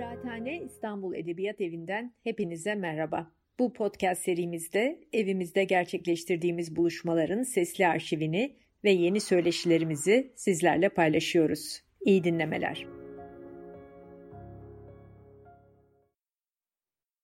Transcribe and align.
Kıraathane 0.00 0.60
İstanbul 0.60 1.14
Edebiyat 1.14 1.60
Evi'nden 1.60 2.12
hepinize 2.24 2.74
merhaba. 2.74 3.30
Bu 3.58 3.72
podcast 3.72 4.22
serimizde 4.22 5.00
evimizde 5.12 5.64
gerçekleştirdiğimiz 5.64 6.76
buluşmaların 6.76 7.42
sesli 7.42 7.86
arşivini 7.86 8.56
ve 8.84 8.90
yeni 8.90 9.20
söyleşilerimizi 9.20 10.32
sizlerle 10.36 10.88
paylaşıyoruz. 10.88 11.82
İyi 12.00 12.24
dinlemeler. 12.24 12.86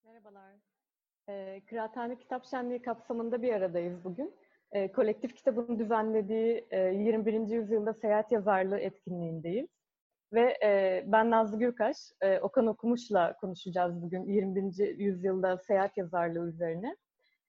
Merhabalar. 0.04 0.52
E, 1.28 1.60
Kıraathane 1.66 2.18
Kitap 2.18 2.46
Şenliği 2.46 2.82
kapsamında 2.82 3.42
bir 3.42 3.52
aradayız 3.52 4.04
bugün. 4.04 4.34
E, 4.72 4.92
kolektif 4.92 5.36
kitabın 5.36 5.78
düzenlediği 5.78 6.64
e, 6.70 6.80
21. 6.80 7.48
yüzyılda 7.48 7.94
seyahat 7.94 8.32
yazarlığı 8.32 8.78
etkinliğindeyiz. 8.78 9.75
Ve 10.32 10.58
e, 10.62 11.04
ben 11.06 11.30
Nazlı 11.30 11.58
Gürkaş, 11.58 11.96
e, 12.20 12.38
Okan 12.38 12.66
Okumuş'la 12.66 13.36
konuşacağız 13.36 14.02
bugün 14.02 14.24
21. 14.24 14.98
yüzyılda 14.98 15.58
seyahat 15.58 15.96
yazarlığı 15.96 16.48
üzerine. 16.48 16.96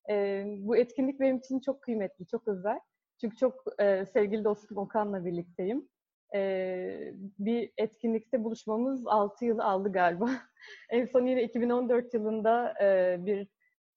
E, 0.09 0.45
bu 0.59 0.77
etkinlik 0.77 1.20
benim 1.20 1.38
için 1.38 1.59
çok 1.59 1.82
kıymetli, 1.82 2.27
çok 2.27 2.48
özel. 2.48 2.80
Çünkü 3.21 3.38
çok 3.38 3.63
e, 3.80 4.05
sevgili 4.05 4.44
dostum 4.44 4.77
Okan'la 4.77 5.26
birlikteyim. 5.26 5.90
E, 6.35 7.13
bir 7.40 7.71
etkinlikte 7.77 8.44
buluşmamız 8.44 9.07
6 9.07 9.46
yıl 9.46 9.59
aldı 9.59 9.91
galiba. 9.91 10.30
en 10.90 11.05
son 11.05 11.26
yine 11.26 11.44
2014 11.44 12.13
yılında 12.13 12.73
e, 12.84 13.18
bir 13.26 13.48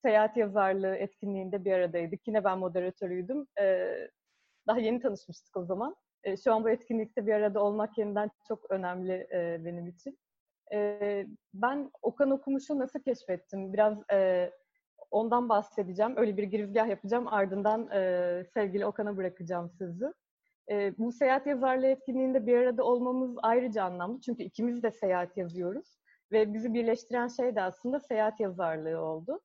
seyahat 0.03 0.37
yazarlığı 0.37 0.97
etkinliğinde 0.97 1.65
bir 1.65 1.73
aradaydık. 1.73 2.27
Yine 2.27 2.45
ben 2.45 2.59
moderatörüydüm. 2.59 3.47
E, 3.61 3.89
daha 4.67 4.79
yeni 4.79 5.01
tanışmıştık 5.01 5.57
o 5.57 5.65
zaman. 5.65 5.97
E, 6.25 6.37
şu 6.37 6.55
an 6.55 6.65
bu 6.65 6.71
etkinlikte 6.71 7.27
bir 7.27 7.33
arada 7.33 7.63
olmak 7.63 7.99
yeniden 7.99 8.31
çok 8.49 8.71
önemli 8.71 9.29
e, 9.33 9.65
benim 9.65 9.89
için. 9.89 10.19
E, 10.73 11.27
ben 11.55 11.91
Okan 12.03 12.31
Okumuş'u 12.31 12.79
nasıl 12.79 13.01
keşfettim? 13.01 13.73
Biraz 13.73 13.99
e, 14.13 14.51
ondan 15.11 15.49
bahsedeceğim. 15.49 16.17
Öyle 16.17 16.37
bir 16.37 16.43
girizgah 16.43 16.89
yapacağım. 16.89 17.29
Ardından 17.29 17.91
e, 17.91 18.45
sevgili 18.55 18.87
Okan'a 18.87 19.17
bırakacağım 19.17 19.71
sözü. 19.71 20.15
E, 20.71 20.99
bu 20.99 21.13
seyahat 21.13 21.47
yazarlığı 21.47 21.87
etkinliğinde 21.87 22.47
bir 22.47 22.57
arada 22.57 22.85
olmamız 22.85 23.37
ayrıca 23.43 23.85
anlamlı. 23.85 24.21
Çünkü 24.21 24.43
ikimiz 24.43 24.83
de 24.83 24.91
seyahat 24.91 25.37
yazıyoruz. 25.37 25.99
Ve 26.33 26.55
bizi 26.55 26.75
birleştiren 26.75 27.29
şey 27.29 27.57
de 27.57 27.63
aslında 27.63 28.01
seyahat 28.01 28.41
yazarlığı 28.41 29.01
oldu. 29.01 29.41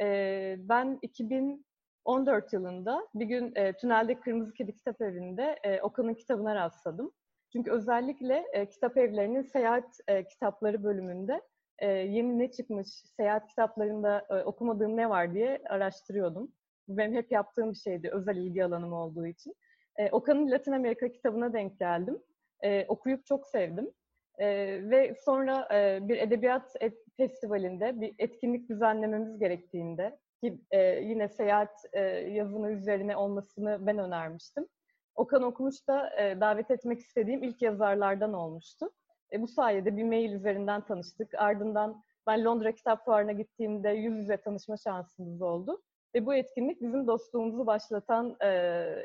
E, 0.00 0.56
ben 0.58 0.98
2000 1.02 1.66
14 2.08 2.52
yılında 2.52 3.08
bir 3.14 3.24
gün 3.24 3.52
e, 3.56 3.72
Tünel'de 3.72 4.20
Kırmızı 4.20 4.52
Kedi 4.52 4.74
Kitap 4.74 5.00
Evi'nde 5.00 5.58
e, 5.62 5.80
Okan'ın 5.80 6.14
kitabına 6.14 6.54
rastladım. 6.54 7.12
Çünkü 7.52 7.70
özellikle 7.70 8.44
e, 8.52 8.68
kitap 8.68 8.96
evlerinin 8.96 9.42
seyahat 9.42 9.98
e, 10.08 10.28
kitapları 10.28 10.84
bölümünde 10.84 11.42
e, 11.78 11.86
yeni 11.88 12.38
ne 12.38 12.50
çıkmış, 12.50 12.88
seyahat 13.16 13.48
kitaplarında 13.48 14.26
e, 14.30 14.34
okumadığım 14.34 14.96
ne 14.96 15.10
var 15.10 15.34
diye 15.34 15.62
araştırıyordum. 15.68 16.52
Bu 16.88 16.96
benim 16.96 17.14
hep 17.14 17.32
yaptığım 17.32 17.70
bir 17.70 17.76
şeydi, 17.76 18.10
özel 18.12 18.36
ilgi 18.36 18.64
alanım 18.64 18.92
olduğu 18.92 19.26
için. 19.26 19.54
E, 19.96 20.10
Okan'ın 20.10 20.50
Latin 20.50 20.72
Amerika 20.72 21.08
kitabına 21.08 21.52
denk 21.52 21.78
geldim. 21.78 22.22
E, 22.64 22.86
okuyup 22.86 23.26
çok 23.26 23.46
sevdim. 23.46 23.90
E, 24.38 24.46
ve 24.90 25.14
sonra 25.24 25.68
e, 25.74 26.08
bir 26.08 26.18
edebiyat 26.18 26.72
et, 26.80 26.94
festivalinde 27.16 28.00
bir 28.00 28.14
etkinlik 28.18 28.68
düzenlememiz 28.68 29.38
gerektiğinde 29.38 30.18
ki 30.40 30.60
e, 30.70 30.80
yine 30.80 31.28
seyahat 31.28 31.84
e, 31.92 32.00
yazını 32.30 32.70
üzerine 32.70 33.16
olmasını 33.16 33.86
ben 33.86 33.98
önermiştim. 33.98 34.66
Okan 35.14 35.42
Okumuş 35.42 35.88
da 35.88 36.20
e, 36.20 36.40
davet 36.40 36.70
etmek 36.70 37.00
istediğim 37.00 37.42
ilk 37.42 37.62
yazarlardan 37.62 38.32
olmuştu. 38.32 38.90
E, 39.32 39.42
bu 39.42 39.48
sayede 39.48 39.96
bir 39.96 40.04
mail 40.04 40.32
üzerinden 40.32 40.80
tanıştık. 40.80 41.34
Ardından 41.34 42.02
ben 42.26 42.44
Londra 42.44 42.72
Kitap 42.72 43.04
Fuarı'na 43.04 43.32
gittiğimde 43.32 43.90
yüz 43.90 44.16
yüze 44.16 44.36
tanışma 44.36 44.76
şansımız 44.76 45.42
oldu. 45.42 45.82
Ve 46.14 46.26
bu 46.26 46.34
etkinlik 46.34 46.80
bizim 46.82 47.06
dostluğumuzu 47.06 47.66
başlatan 47.66 48.36
e, 48.40 48.48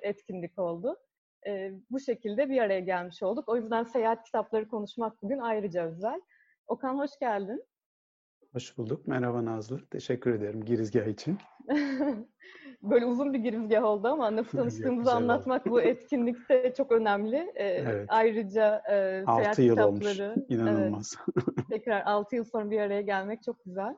etkinlik 0.01 0.59
oldu. 0.59 0.97
E, 1.47 1.71
bu 1.91 1.99
şekilde 1.99 2.49
bir 2.49 2.61
araya 2.61 2.79
gelmiş 2.79 3.23
olduk. 3.23 3.49
O 3.49 3.55
yüzden 3.55 3.83
seyahat 3.83 4.23
kitapları 4.23 4.67
konuşmak 4.67 5.23
bugün 5.23 5.39
ayrıca 5.39 5.85
özel. 5.85 6.21
Okan 6.67 6.97
hoş 6.97 7.11
geldin. 7.19 7.63
Hoş 8.53 8.77
bulduk. 8.77 9.07
Merhaba 9.07 9.45
Nazlı. 9.45 9.85
Teşekkür 9.85 10.33
ederim 10.33 10.65
girizgah 10.65 11.07
için. 11.07 11.37
Böyle 12.81 13.05
uzun 13.05 13.33
bir 13.33 13.39
girizgah 13.39 13.83
oldu 13.83 14.07
ama 14.07 14.35
nasıl 14.35 14.57
tanıştığımızı 14.57 15.13
anlatmak 15.13 15.65
bu 15.65 15.81
etkinlikte 15.81 16.73
çok 16.77 16.91
önemli. 16.91 17.51
Ee, 17.55 17.63
evet. 17.65 18.05
Ayrıca 18.09 18.81
e, 18.89 19.23
6 19.25 19.55
seyahat 19.55 19.59
yıl 19.59 19.75
kitapları. 19.75 20.31
Olmuş. 20.31 20.45
İnanılmaz. 20.49 21.15
Evet, 21.37 21.67
tekrar 21.69 22.01
6 22.05 22.35
yıl 22.35 22.43
sonra 22.43 22.71
bir 22.71 22.79
araya 22.79 23.01
gelmek 23.01 23.43
çok 23.43 23.65
güzel. 23.65 23.95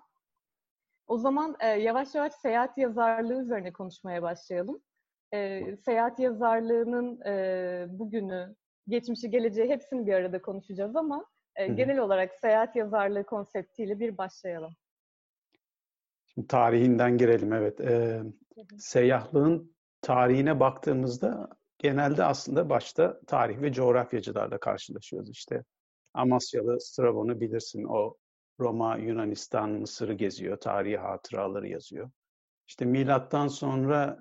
O 1.08 1.18
zaman 1.18 1.56
e, 1.60 1.68
yavaş 1.68 2.16
yavaş 2.16 2.34
seyahat 2.34 2.78
yazarlığı 2.78 3.42
üzerine 3.42 3.74
konuşmaya 3.74 4.22
başlayalım. 4.22 4.82
E, 5.34 5.62
seyahat 5.78 6.20
yazarlığının 6.20 7.22
e, 7.26 7.86
bugünü, 7.90 8.56
geçmişi, 8.88 9.30
geleceği 9.30 9.70
hepsini 9.70 10.08
bir 10.08 10.14
arada 10.14 10.42
konuşacağız 10.42 10.96
ama 10.96 11.26
e, 11.56 11.68
genel 11.68 12.00
olarak 12.00 12.34
seyahat 12.34 12.76
yazarlığı 12.76 13.24
konseptiyle 13.24 14.00
bir 14.00 14.18
başlayalım. 14.18 14.76
Şimdi 16.28 16.48
tarihinden 16.48 17.18
girelim 17.18 17.54
evet. 17.54 17.82
Ee, 17.82 18.24
seyyahlığın 18.78 19.76
tarihine 20.02 20.60
baktığımızda 20.60 21.50
genelde 21.78 22.24
aslında 22.24 22.70
başta 22.70 23.20
tarih 23.28 23.62
ve 23.62 23.74
coğrafyacılarla 23.74 24.58
karşılaşıyoruz. 24.58 25.30
İşte 25.30 25.64
Amasyalı 26.14 26.82
Strabon'u 26.82 27.42
bilirsin. 27.42 27.84
O 27.84 28.16
Roma, 28.60 28.98
Yunanistan, 28.98 29.70
Mısır'ı 29.70 30.14
geziyor, 30.14 30.58
tarihi 30.58 30.98
hatıraları 30.98 31.68
yazıyor. 31.68 32.10
İşte 32.68 32.86
milattan 32.86 33.48
sonra 33.48 34.20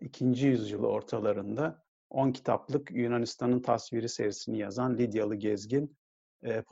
e, 0.00 0.04
2. 0.04 0.24
yüzyıl 0.24 0.84
ortalarında 0.84 1.82
10 2.10 2.32
kitaplık 2.32 2.90
Yunanistan'ın 2.90 3.60
tasviri 3.60 4.08
serisini 4.08 4.58
yazan 4.58 4.98
Lidyalı 4.98 5.34
gezgin 5.34 5.96
e, 6.42 6.62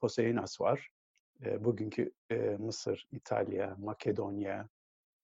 Poseinas 0.00 0.60
var. 0.60 0.90
E, 1.44 1.64
bugünkü 1.64 2.12
e, 2.30 2.36
Mısır, 2.36 3.08
İtalya, 3.12 3.76
Makedonya, 3.78 4.68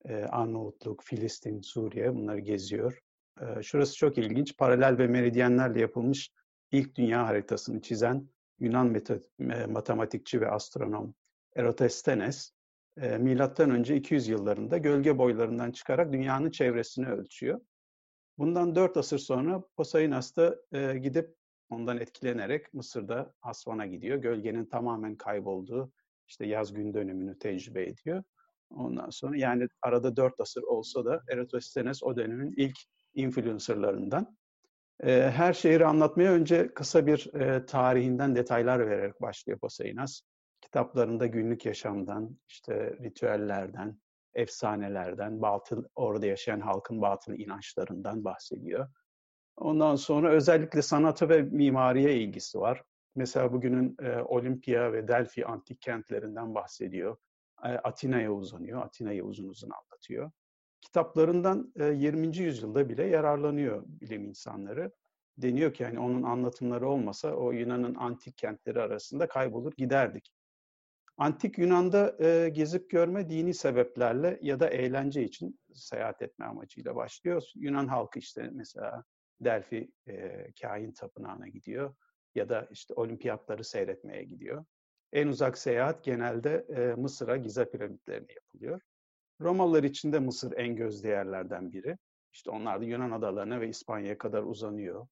e, 0.05 0.15
Arnavutluk, 0.15 1.05
Filistin, 1.05 1.61
Suriye 1.61 2.15
bunları 2.15 2.39
geziyor. 2.39 2.99
E, 3.41 3.63
şurası 3.63 3.97
çok 3.97 4.19
ilginç. 4.19 4.57
Paralel 4.57 4.99
ve 4.99 5.07
meridyenlerle 5.07 5.81
yapılmış 5.81 6.31
ilk 6.73 6.95
dünya 6.97 7.27
haritasını 7.27 7.81
çizen 7.81 8.29
Yunan 8.61 8.95
meta- 8.95 9.67
matematikçi 9.73 10.41
ve 10.41 10.51
astronom 10.51 11.15
Eratosthenes, 11.57 12.53
e, 13.01 13.19
milattan 13.19 13.71
önce 13.71 13.97
200 13.97 14.29
yıllarında 14.29 14.79
gölge 14.79 15.19
boylarından 15.19 15.73
çıkarak 15.73 16.13
dünyanın 16.13 16.51
çevresini 16.51 17.09
ölçüyor. 17.09 17.61
Bundan 18.39 18.75
4 18.75 18.97
asır 18.97 19.19
sonra 19.19 19.63
Poseinas 19.77 20.37
da 20.37 20.57
e, 20.73 20.99
gidip 20.99 21.38
ondan 21.71 21.99
etkilenerek 21.99 22.75
Mısır'da 22.75 23.35
Asvan'a 23.43 23.87
gidiyor. 23.87 24.17
Gölgenin 24.17 24.65
tamamen 24.65 25.17
kaybolduğu 25.17 25.93
işte 26.27 26.47
yaz 26.47 26.73
gün 26.73 26.95
dönümünü 26.95 27.39
tecrübe 27.39 27.87
ediyor. 27.87 28.23
Ondan 28.71 29.11
sonra 29.11 29.37
yani 29.37 29.69
arada 29.83 30.17
dört 30.17 30.41
asır 30.41 30.63
olsa 30.63 31.05
da 31.05 31.23
Eratosthenes 31.29 32.03
o 32.03 32.17
dönemin 32.17 32.55
ilk 32.57 32.77
influencerlarından. 33.15 34.37
Her 35.03 35.53
şehri 35.53 35.87
anlatmaya 35.87 36.33
önce 36.33 36.75
kısa 36.75 37.07
bir 37.07 37.31
tarihinden 37.67 38.37
detaylar 38.37 38.87
vererek 38.87 39.21
başlıyor 39.21 39.59
Poseinas. 39.59 40.21
Kitaplarında 40.61 41.27
günlük 41.27 41.67
yaşamdan, 41.67 42.39
işte 42.49 42.97
ritüellerden, 43.03 44.01
efsanelerden, 44.35 45.43
batıl 45.43 45.85
orada 45.95 46.27
yaşayan 46.27 46.61
halkın 46.61 47.03
batıl 47.03 47.33
inançlarından 47.33 48.25
bahsediyor. 48.25 48.89
Ondan 49.61 49.97
sonra 49.97 50.31
özellikle 50.31 50.83
sanata 50.83 51.29
ve 51.29 51.43
mimariye 51.43 52.21
ilgisi 52.21 52.61
var. 52.61 52.83
Mesela 53.15 53.53
bugünün 53.53 53.97
e, 54.03 54.23
Olimpia 54.23 54.93
ve 54.93 55.09
Delphi 55.09 55.47
antik 55.47 55.81
kentlerinden 55.81 56.55
bahsediyor. 56.55 57.17
E, 57.65 57.69
Atina'ya 57.69 58.33
uzanıyor, 58.33 58.83
Atina'yı 58.83 59.25
uzun 59.25 59.49
uzun 59.49 59.71
anlatıyor. 59.71 60.31
Kitaplarından 60.81 61.73
e, 61.77 61.85
20. 61.85 62.37
yüzyılda 62.37 62.89
bile 62.89 63.05
yararlanıyor 63.05 63.85
bilim 63.87 64.25
insanları. 64.25 64.93
Deniyor 65.39 65.75
ki 65.75 65.83
yani 65.83 65.99
onun 65.99 66.23
anlatımları 66.23 66.89
olmasa 66.89 67.35
o 67.35 67.53
Yunan'ın 67.53 67.95
antik 67.95 68.39
kentleri 68.39 68.83
arasında 68.83 69.29
kaybolur 69.29 69.73
giderdik. 69.77 70.33
Antik 71.17 71.59
Yunan'da 71.59 72.17
e, 72.25 72.49
gezip 72.49 72.91
görme 72.91 73.29
dini 73.29 73.55
sebeplerle 73.55 74.39
ya 74.43 74.61
da 74.61 74.69
eğlence 74.69 75.23
için 75.25 75.61
seyahat 75.75 76.23
etme 76.23 76.45
amacıyla 76.45 76.97
başlıyor. 76.97 77.43
Yunan 77.55 77.87
halkı 77.87 78.19
işte 78.19 78.51
mesela 78.53 79.05
Delphi 79.41 79.91
e, 80.09 80.47
kain 80.63 80.93
tapınağına 80.93 81.49
gidiyor 81.49 81.95
ya 82.35 82.49
da 82.49 82.69
işte 82.71 82.95
olimpiyatları 82.95 83.65
seyretmeye 83.65 84.25
gidiyor. 84.25 84.65
En 85.13 85.29
uzak 85.29 85.59
seyahat 85.59 86.05
genelde 86.05 86.67
e, 86.77 86.95
Mısır'a 86.95 87.37
Giza 87.37 87.65
piramitlerine 87.65 88.33
yapılıyor. 88.33 88.81
Romalılar 89.41 89.85
için 89.85 90.13
de 90.13 90.19
Mısır 90.19 90.53
en 90.57 90.77
gözde 90.77 91.09
yerlerden 91.09 91.73
biri. 91.73 91.99
İşte 92.33 92.51
onlar 92.51 92.81
da 92.81 92.85
Yunan 92.85 93.11
adalarına 93.11 93.61
ve 93.61 93.69
İspanya'ya 93.69 94.19
kadar 94.19 94.43
uzanıyor. 94.43 95.07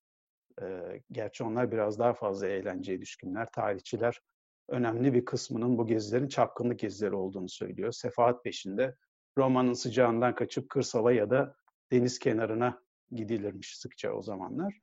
E, 0.63 0.67
gerçi 1.13 1.45
onlar 1.45 1.73
biraz 1.73 1.99
daha 1.99 2.15
fazla 2.15 2.47
eğlenceye 2.47 3.01
düşkünler. 3.01 3.51
Tarihçiler 3.51 4.21
önemli 4.69 5.15
bir 5.15 5.25
kısmının 5.25 5.79
bu 5.79 5.87
gezilerin 5.87 6.29
çapkınlık 6.29 6.79
gezileri 6.79 7.15
olduğunu 7.15 7.49
söylüyor. 7.49 7.93
Sefahat 7.93 8.45
peşinde 8.45 8.95
Roma'nın 9.39 9.73
sıcağından 9.73 10.35
kaçıp 10.35 10.69
kırsala 10.71 11.13
ya 11.13 11.31
da 11.31 11.55
deniz 11.93 12.19
kenarına 12.19 12.86
gidilirmiş 13.13 13.79
sıkça 13.79 14.13
o 14.13 14.23
zamanlar. 14.23 14.81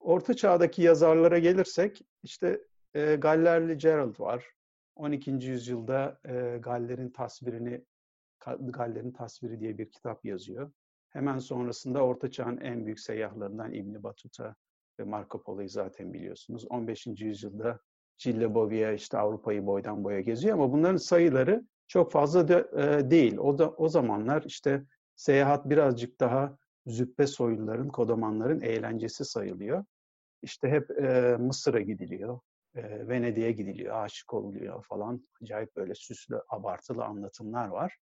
Orta 0.00 0.34
çağdaki 0.34 0.82
yazarlara 0.82 1.38
gelirsek 1.38 2.02
işte 2.22 2.60
e, 2.94 3.14
Gallerli 3.14 3.78
Gerald 3.78 4.20
var. 4.20 4.50
12. 4.96 5.30
yüzyılda 5.30 6.20
e, 6.24 6.58
Galler'in 6.58 7.10
tasvirini 7.10 7.84
Galler'in 8.60 9.12
tasviri 9.12 9.60
diye 9.60 9.78
bir 9.78 9.90
kitap 9.90 10.24
yazıyor. 10.24 10.72
Hemen 11.10 11.38
sonrasında 11.38 12.04
Orta 12.04 12.30
Çağ'ın 12.30 12.56
en 12.56 12.86
büyük 12.86 13.00
seyyahlarından 13.00 13.72
İbn 13.72 14.02
Battuta 14.02 14.54
ve 15.00 15.04
Marco 15.04 15.42
Polo'yu 15.42 15.68
zaten 15.68 16.12
biliyorsunuz. 16.12 16.66
15. 16.70 17.06
yüzyılda 17.06 17.80
Gilles 18.18 18.54
Bovia 18.54 18.92
işte 18.92 19.18
Avrupa'yı 19.18 19.66
boydan 19.66 20.04
boya 20.04 20.20
geziyor 20.20 20.54
ama 20.54 20.72
bunların 20.72 20.96
sayıları 20.96 21.64
çok 21.88 22.12
fazla 22.12 22.48
de, 22.48 22.66
e, 22.76 23.10
değil. 23.10 23.36
O 23.38 23.58
da 23.58 23.70
o 23.70 23.88
zamanlar 23.88 24.42
işte 24.46 24.84
seyahat 25.16 25.70
birazcık 25.70 26.20
daha 26.20 26.58
züppe 26.86 27.26
soyluların, 27.26 27.88
kodamanların 27.88 28.60
eğlencesi 28.60 29.24
sayılıyor. 29.24 29.84
İşte 30.42 30.68
hep 30.68 30.90
e, 30.90 31.36
Mısır'a 31.40 31.80
gidiliyor, 31.80 32.40
e, 32.74 33.08
Venedik'e 33.08 33.52
gidiliyor, 33.52 34.04
aşık 34.04 34.34
oluyor 34.34 34.84
falan. 34.84 35.28
Acayip 35.42 35.76
böyle 35.76 35.94
süslü, 35.94 36.40
abartılı 36.48 37.04
anlatımlar 37.04 37.68
var. 37.68 37.96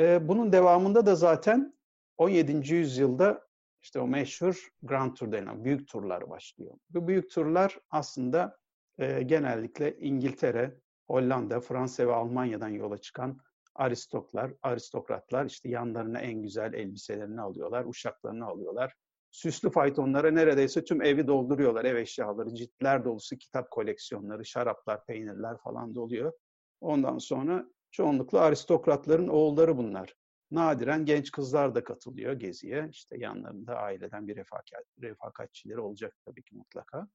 E, 0.00 0.28
bunun 0.28 0.52
devamında 0.52 1.06
da 1.06 1.14
zaten 1.14 1.74
17. 2.18 2.74
yüzyılda 2.74 3.48
işte 3.82 4.00
o 4.00 4.06
meşhur 4.06 4.68
Grand 4.82 5.14
Tour 5.14 5.32
denen 5.32 5.64
büyük 5.64 5.88
turlar 5.88 6.30
başlıyor. 6.30 6.74
Bu 6.90 7.08
büyük 7.08 7.30
turlar 7.30 7.78
aslında 7.90 8.58
e, 8.98 9.22
genellikle 9.22 9.98
İngiltere, 9.98 10.76
Hollanda, 11.06 11.60
Fransa 11.60 12.06
ve 12.06 12.12
Almanya'dan 12.12 12.68
yola 12.68 12.98
çıkan 12.98 13.40
aristoklar, 13.80 14.52
aristokratlar 14.62 15.46
işte 15.46 15.68
yanlarına 15.68 16.20
en 16.20 16.42
güzel 16.42 16.72
elbiselerini 16.72 17.40
alıyorlar, 17.40 17.84
uşaklarını 17.84 18.46
alıyorlar. 18.46 18.94
Süslü 19.30 19.70
faytonlara 19.70 20.30
neredeyse 20.30 20.84
tüm 20.84 21.02
evi 21.02 21.26
dolduruyorlar. 21.26 21.84
Ev 21.84 21.96
eşyaları, 21.96 22.54
ciltler 22.54 23.04
dolusu 23.04 23.36
kitap 23.36 23.70
koleksiyonları, 23.70 24.44
şaraplar, 24.44 25.06
peynirler 25.06 25.56
falan 25.58 25.94
doluyor. 25.94 26.32
Ondan 26.80 27.18
sonra 27.18 27.66
çoğunlukla 27.90 28.40
aristokratların 28.40 29.28
oğulları 29.28 29.76
bunlar. 29.76 30.14
Nadiren 30.50 31.04
genç 31.04 31.30
kızlar 31.30 31.74
da 31.74 31.84
katılıyor 31.84 32.32
geziye. 32.32 32.88
İşte 32.90 33.16
yanlarında 33.18 33.76
aileden 33.76 34.28
bir 34.28 34.36
refakat, 34.36 34.84
refakatçileri 35.02 35.80
olacak 35.80 36.16
tabii 36.24 36.42
ki 36.42 36.56
mutlaka. 36.56 37.08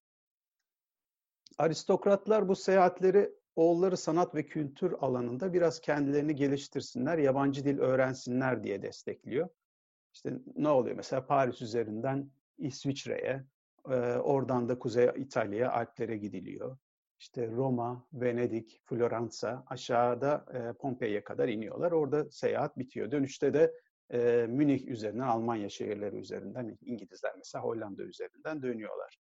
Aristokratlar 1.58 2.48
bu 2.48 2.56
seyahatleri 2.56 3.32
oğulları 3.56 3.98
sanat 3.98 4.36
ve 4.36 4.46
kültür 4.46 4.96
alanında 5.00 5.54
biraz 5.54 5.80
kendilerini 5.80 6.36
geliştirsinler, 6.36 7.18
yabancı 7.18 7.66
dil 7.66 7.80
öğrensinler 7.80 8.64
diye 8.64 8.82
destekliyor. 8.82 9.50
İşte 10.14 10.34
ne 10.56 10.70
oluyor? 10.70 10.96
Mesela 10.96 11.26
Paris 11.26 11.62
üzerinden 11.62 12.32
İsviçre'ye, 12.58 13.44
oradan 14.22 14.70
da 14.70 14.80
Kuzey 14.80 15.10
İtalya'ya, 15.16 15.72
Alplere 15.72 16.18
gidiliyor. 16.18 16.78
İşte 17.20 17.48
Roma, 17.52 18.08
Venedik, 18.14 18.82
Floransa, 18.86 19.64
aşağıda 19.68 20.46
Pompei'ye 20.80 21.24
kadar 21.24 21.48
iniyorlar. 21.48 21.92
Orada 21.92 22.32
seyahat 22.32 22.78
bitiyor. 22.78 23.12
Dönüşte 23.12 23.54
de 23.54 23.74
Münih 24.48 24.88
üzerinden, 24.88 25.24
Almanya 25.24 25.70
şehirleri 25.70 26.16
üzerinden, 26.16 26.78
İngilizler 26.82 27.34
mesela 27.38 27.64
Hollanda 27.64 28.04
üzerinden 28.04 28.62
dönüyorlar. 28.62 29.18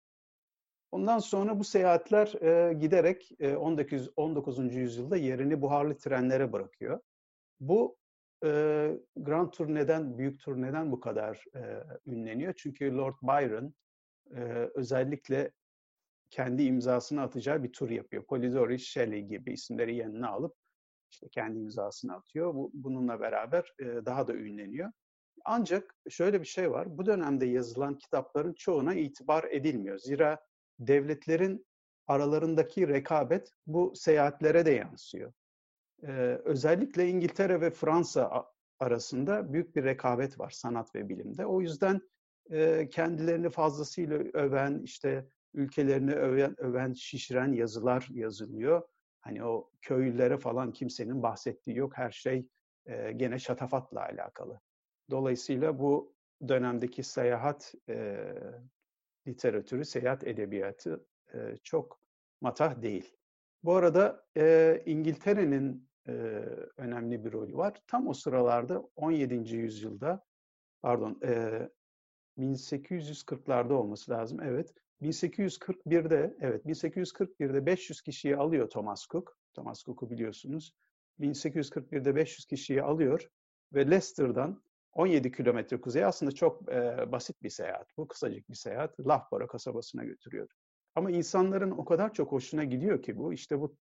Ondan 0.94 1.20
sonra 1.20 1.60
bu 1.60 1.64
seyahatler 1.64 2.42
e, 2.42 2.74
giderek 2.74 3.32
e, 3.40 3.56
19, 3.56 4.10
19. 4.16 4.76
yüzyılda 4.76 5.18
yerini 5.18 5.62
buharlı 5.62 5.98
trenlere 5.98 6.52
bırakıyor. 6.52 7.00
Bu 7.60 7.98
e, 8.46 8.50
Grand 9.16 9.52
Tour 9.52 9.68
neden, 9.68 10.18
büyük 10.18 10.40
tur 10.40 10.62
neden 10.62 10.92
bu 10.92 11.00
kadar 11.00 11.46
e, 11.56 11.84
ünleniyor? 12.06 12.54
Çünkü 12.58 12.98
Lord 12.98 13.16
Byron 13.24 13.74
e, 14.36 14.42
özellikle 14.76 15.52
kendi 16.30 16.64
imzasını 16.64 17.22
atacağı 17.22 17.64
bir 17.64 17.72
tur 17.72 17.90
yapıyor. 17.90 18.26
Polidori, 18.26 18.80
Shelley 18.80 19.22
gibi 19.22 19.54
isimleri 19.54 19.96
yanına 19.96 20.30
alıp 20.30 20.56
işte 21.12 21.30
kendi 21.30 21.60
imzasını 21.60 22.16
atıyor. 22.16 22.54
Bu, 22.54 22.72
bununla 22.74 23.20
beraber 23.20 23.74
e, 23.80 23.86
daha 23.86 24.28
da 24.28 24.34
ünleniyor. 24.34 24.92
Ancak 25.46 25.96
şöyle 26.10 26.42
bir 26.42 26.48
şey 26.48 26.72
var. 26.72 26.98
Bu 26.98 27.06
dönemde 27.06 27.46
yazılan 27.46 27.98
kitapların 27.98 28.54
çoğuna 28.54 28.94
itibar 28.94 29.44
edilmiyor. 29.44 29.98
Zira 29.98 30.40
devletlerin 30.80 31.66
aralarındaki 32.08 32.88
rekabet 32.88 33.52
bu 33.68 33.94
seyahatlere 33.96 34.66
de 34.66 34.72
yansıyor. 34.72 35.34
Ee, 36.04 36.12
özellikle 36.44 37.08
İngiltere 37.08 37.62
ve 37.62 37.72
Fransa 37.72 38.46
arasında 38.80 39.54
büyük 39.54 39.76
bir 39.76 39.84
rekabet 39.84 40.40
var 40.40 40.50
sanat 40.50 40.96
ve 40.96 41.10
bilimde. 41.10 41.46
O 41.46 41.62
yüzden 41.62 42.02
e, 42.52 42.90
kendilerini 42.90 43.50
fazlasıyla 43.50 44.18
öven, 44.18 44.82
işte 44.84 45.28
ülkelerini 45.54 46.14
öven, 46.14 46.62
öven, 46.62 46.94
şişiren 46.94 47.54
yazılar 47.54 48.08
yazılıyor. 48.12 48.82
Hani 49.22 49.46
o 49.46 49.72
köylülere 49.82 50.38
falan 50.38 50.72
kimsenin 50.72 51.24
bahsettiği 51.24 51.78
yok. 51.78 51.98
Her 51.98 52.12
şey 52.12 52.48
e, 52.86 53.12
gene 53.12 53.40
şatafatla 53.40 54.02
alakalı. 54.02 54.60
Dolayısıyla 55.10 55.80
bu 55.80 56.14
dönemdeki 56.48 57.04
seyahat 57.04 57.74
e, 57.90 58.26
literatürü, 59.28 59.86
seyahat 59.86 60.28
edebiyatı 60.28 61.06
e, 61.34 61.58
çok 61.64 62.00
matah 62.42 62.82
değil. 62.82 63.16
Bu 63.64 63.76
arada 63.76 64.26
e, 64.38 64.84
İngiltere'nin 64.86 65.90
e, 66.08 66.12
önemli 66.78 67.26
bir 67.26 67.32
rolü 67.32 67.54
var. 67.54 67.82
Tam 67.88 68.08
o 68.08 68.14
sıralarda 68.14 68.84
17. 68.96 69.56
yüzyılda, 69.56 70.26
pardon, 70.82 71.20
e, 71.24 71.70
1840'larda 72.38 73.74
olması 73.74 74.12
lazım. 74.12 74.42
Evet, 74.42 74.74
1841'de, 75.02 76.38
evet 76.40 76.66
1841'de 76.66 77.66
500 77.66 78.02
kişiyi 78.02 78.38
alıyor 78.38 78.70
Thomas 78.70 79.08
Cook. 79.08 79.38
Thomas 79.54 79.84
Cook'u 79.84 80.10
biliyorsunuz. 80.10 80.74
1841'de 81.20 82.16
500 82.16 82.46
kişiyi 82.46 82.84
alıyor 82.84 83.30
ve 83.74 83.86
Leicester'dan 83.86 84.64
17 84.94 85.32
kilometre 85.32 85.82
kuzey 85.82 86.06
aslında 86.06 86.32
çok 86.32 86.72
e, 86.72 87.12
basit 87.12 87.44
bir 87.44 87.50
seyahat. 87.50 87.98
Bu 87.98 88.08
kısacık 88.08 88.50
bir 88.50 88.56
seyahat. 88.56 89.00
Loughborough 89.00 89.48
kasabasına 89.48 90.04
götürüyor. 90.04 90.48
Ama 90.96 91.12
insanların 91.12 91.72
o 91.72 91.86
kadar 91.86 92.14
çok 92.14 92.32
hoşuna 92.32 92.64
gidiyor 92.64 93.02
ki 93.02 93.18
bu. 93.18 93.34
İşte 93.34 93.60
bu 93.60 93.76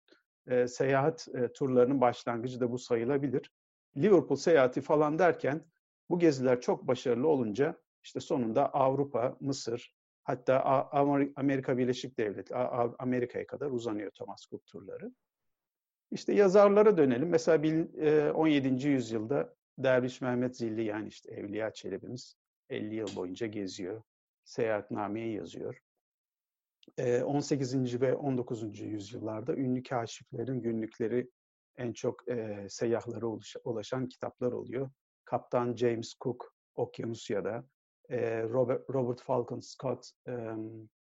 e, 0.48 0.68
seyahat 0.68 1.28
e, 1.34 1.54
turlarının 1.54 2.02
başlangıcı 2.02 2.60
da 2.60 2.72
bu 2.72 2.80
sayılabilir. 2.80 3.52
Liverpool 3.98 4.38
seyahati 4.38 4.82
falan 4.82 5.20
derken 5.20 5.66
bu 6.10 6.20
geziler 6.20 6.62
çok 6.62 6.88
başarılı 6.88 7.28
olunca 7.28 7.82
işte 8.04 8.20
sonunda 8.20 8.74
Avrupa, 8.74 9.38
Mısır, 9.40 9.96
hatta 10.24 10.64
Amerika 11.36 11.78
Birleşik 11.78 12.18
Devletleri, 12.18 12.60
Amerika'ya 13.00 13.48
kadar 13.48 13.72
uzanıyor 13.72 14.12
Thomas 14.12 14.48
Cook 14.50 14.66
turları. 14.66 15.12
İşte 16.12 16.34
yazarlara 16.34 16.98
dönelim. 16.98 17.30
Mesela 17.30 17.64
17. 18.34 18.88
yüzyılda 18.88 19.56
Derviş 19.84 20.22
Mehmet 20.22 20.58
Zilli 20.58 20.84
yani 20.84 21.08
işte 21.08 21.34
Evliya 21.34 21.74
Çelebi'miz 21.74 22.36
50 22.70 22.96
yıl 22.96 23.16
boyunca 23.16 23.48
geziyor. 23.48 24.02
Seyahatnameyi 24.44 25.36
yazıyor. 25.36 25.80
18. 27.24 28.02
ve 28.02 28.16
19. 28.16 28.80
yüzyıllarda 28.80 29.56
ünlü 29.56 29.84
kaşiflerin 29.84 30.62
günlükleri 30.62 31.30
en 31.78 31.94
çok 31.94 32.24
seyyahlara 32.70 33.26
ulaşan 33.64 34.08
kitaplar 34.08 34.52
oluyor. 34.52 34.90
Kaptan 35.26 35.76
James 35.76 36.14
Cook 36.22 36.54
Okyanusya'da, 36.76 37.66
Robert, 38.50 38.90
Robert 38.90 39.22
Falcon 39.22 39.60
Scott 39.60 40.12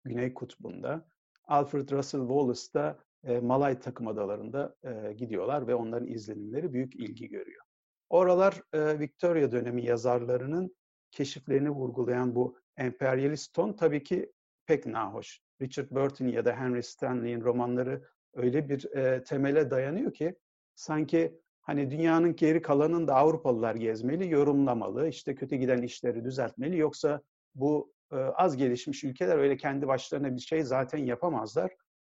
Güney 0.03 0.33
Kutbu'nda, 0.33 1.07
Alfred 1.43 1.89
Russel 1.89 2.21
Wallace 2.21 2.73
da 2.73 2.99
Malay 3.41 3.79
takım 3.79 4.07
adalarında 4.07 4.75
gidiyorlar 5.17 5.67
ve 5.67 5.75
onların 5.75 6.07
izlenimleri 6.07 6.73
büyük 6.73 6.95
ilgi 6.95 7.29
görüyor. 7.29 7.64
Oralar 8.09 8.61
e, 8.73 8.99
Victoria 8.99 9.51
dönemi 9.51 9.85
yazarlarının 9.85 10.75
keşiflerini 11.11 11.69
vurgulayan 11.69 12.35
bu 12.35 12.57
emperyalist 12.77 13.53
ton 13.53 13.73
tabii 13.73 14.03
ki 14.03 14.31
pek 14.65 14.85
nahoş. 14.85 15.39
Richard 15.61 15.91
Burton 15.91 16.27
ya 16.27 16.45
da 16.45 16.53
Henry 16.53 16.83
Stanley'in 16.83 17.41
romanları 17.41 18.03
öyle 18.33 18.69
bir 18.69 18.95
e, 18.95 19.23
temele 19.23 19.71
dayanıyor 19.71 20.13
ki 20.13 20.35
sanki 20.75 21.39
hani 21.61 21.91
dünyanın 21.91 22.35
geri 22.35 22.61
kalanını 22.61 23.07
da 23.07 23.15
Avrupalılar 23.15 23.75
gezmeli, 23.75 24.31
yorumlamalı, 24.31 25.07
işte 25.07 25.35
kötü 25.35 25.55
giden 25.55 25.81
işleri 25.81 26.23
düzeltmeli. 26.23 26.77
Yoksa 26.77 27.21
bu 27.55 27.93
e, 28.11 28.15
az 28.15 28.57
gelişmiş 28.57 29.03
ülkeler 29.03 29.37
öyle 29.37 29.57
kendi 29.57 29.87
başlarına 29.87 30.35
bir 30.35 30.41
şey 30.41 30.63
zaten 30.63 30.97
yapamazlar. 30.97 31.71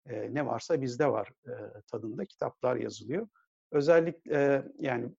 E, 0.05 0.34
ne 0.34 0.46
varsa 0.46 0.81
bizde 0.81 1.12
var 1.12 1.31
e, 1.48 1.53
tadında 1.88 2.25
kitaplar 2.25 2.75
yazılıyor. 2.75 3.27
Özellikle 3.72 4.36
e, 4.36 4.63
yani 4.79 5.10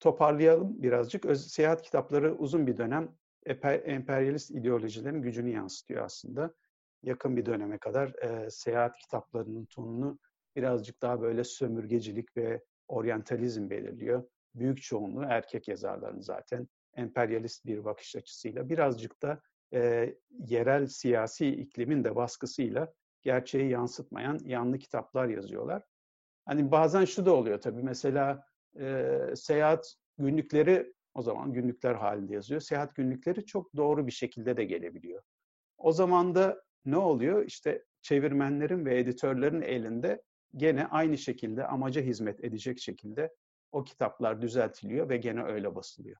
toparlayalım 0.00 0.82
birazcık. 0.82 1.24
Öz, 1.24 1.46
seyahat 1.46 1.82
kitapları 1.82 2.34
uzun 2.34 2.66
bir 2.66 2.76
dönem 2.76 3.16
emperyalist 3.46 4.50
ideolojilerin 4.50 5.22
gücünü 5.22 5.50
yansıtıyor 5.50 6.04
aslında. 6.04 6.54
Yakın 7.02 7.36
bir 7.36 7.46
döneme 7.46 7.78
kadar 7.78 8.08
e, 8.22 8.50
seyahat 8.50 8.98
kitaplarının 8.98 9.64
tonunu 9.64 10.18
birazcık 10.56 11.02
daha 11.02 11.20
böyle 11.20 11.44
sömürgecilik 11.44 12.36
ve 12.36 12.64
oryantalizm 12.88 13.70
belirliyor. 13.70 14.24
Büyük 14.54 14.82
çoğunluğu 14.82 15.24
erkek 15.28 15.68
yazarların 15.68 16.20
zaten 16.20 16.68
emperyalist 16.96 17.66
bir 17.66 17.84
bakış 17.84 18.16
açısıyla 18.16 18.68
birazcık 18.68 19.22
da 19.22 19.40
e, 19.72 20.14
yerel 20.38 20.86
siyasi 20.86 21.48
iklimin 21.48 22.04
de 22.04 22.16
baskısıyla 22.16 22.92
gerçeği 23.22 23.70
yansıtmayan 23.70 24.38
yanlı 24.44 24.78
kitaplar 24.78 25.28
yazıyorlar. 25.28 25.82
Hani 26.46 26.70
bazen 26.70 27.04
şu 27.04 27.26
da 27.26 27.34
oluyor 27.34 27.60
tabii 27.60 27.82
mesela 27.82 28.44
e, 28.80 29.18
seyahat 29.36 29.94
günlükleri 30.18 30.94
o 31.14 31.22
zaman 31.22 31.52
günlükler 31.52 31.94
halinde 31.94 32.34
yazıyor. 32.34 32.60
Seyahat 32.60 32.94
günlükleri 32.94 33.46
çok 33.46 33.76
doğru 33.76 34.06
bir 34.06 34.12
şekilde 34.12 34.56
de 34.56 34.64
gelebiliyor. 34.64 35.22
O 35.78 35.92
zaman 35.92 36.34
da 36.34 36.62
ne 36.84 36.96
oluyor? 36.96 37.44
İşte 37.46 37.84
çevirmenlerin 38.02 38.84
ve 38.84 38.98
editörlerin 38.98 39.62
elinde 39.62 40.22
gene 40.56 40.86
aynı 40.86 41.18
şekilde 41.18 41.66
amaca 41.66 42.02
hizmet 42.02 42.44
edecek 42.44 42.78
şekilde 42.78 43.34
o 43.72 43.84
kitaplar 43.84 44.42
düzeltiliyor 44.42 45.08
ve 45.08 45.16
gene 45.16 45.42
öyle 45.42 45.74
basılıyor. 45.74 46.16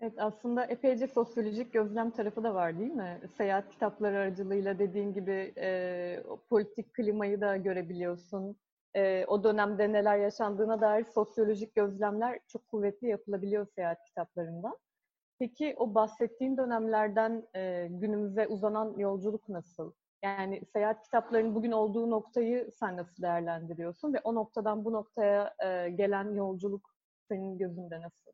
Evet 0.00 0.14
aslında 0.16 0.64
epeyce 0.64 1.06
sosyolojik 1.06 1.72
gözlem 1.72 2.10
tarafı 2.10 2.42
da 2.42 2.54
var 2.54 2.78
değil 2.78 2.90
mi? 2.90 3.20
Seyahat 3.36 3.70
kitapları 3.70 4.16
aracılığıyla 4.16 4.78
dediğin 4.78 5.12
gibi 5.14 5.52
e, 5.56 6.22
politik 6.48 6.94
klimayı 6.94 7.40
da 7.40 7.56
görebiliyorsun. 7.56 8.56
E, 8.98 9.24
o 9.28 9.44
dönemde 9.44 9.92
neler 9.92 10.18
yaşandığına 10.18 10.80
dair 10.80 11.04
sosyolojik 11.04 11.74
gözlemler 11.74 12.40
çok 12.48 12.68
kuvvetli 12.68 13.08
yapılabiliyor 13.08 13.66
seyahat 13.66 14.04
kitaplarından. 14.04 14.78
Peki 15.38 15.74
o 15.78 15.94
bahsettiğin 15.94 16.56
dönemlerden 16.56 17.48
e, 17.54 17.88
günümüze 17.90 18.46
uzanan 18.46 18.94
yolculuk 18.96 19.48
nasıl? 19.48 19.92
Yani 20.22 20.62
seyahat 20.72 21.02
kitaplarının 21.02 21.54
bugün 21.54 21.72
olduğu 21.72 22.10
noktayı 22.10 22.70
sen 22.72 22.96
nasıl 22.96 23.22
değerlendiriyorsun 23.22 24.14
ve 24.14 24.20
o 24.24 24.34
noktadan 24.34 24.84
bu 24.84 24.92
noktaya 24.92 25.54
e, 25.64 25.90
gelen 25.90 26.34
yolculuk 26.34 26.94
senin 27.28 27.58
gözünde 27.58 28.00
nasıl? 28.00 28.32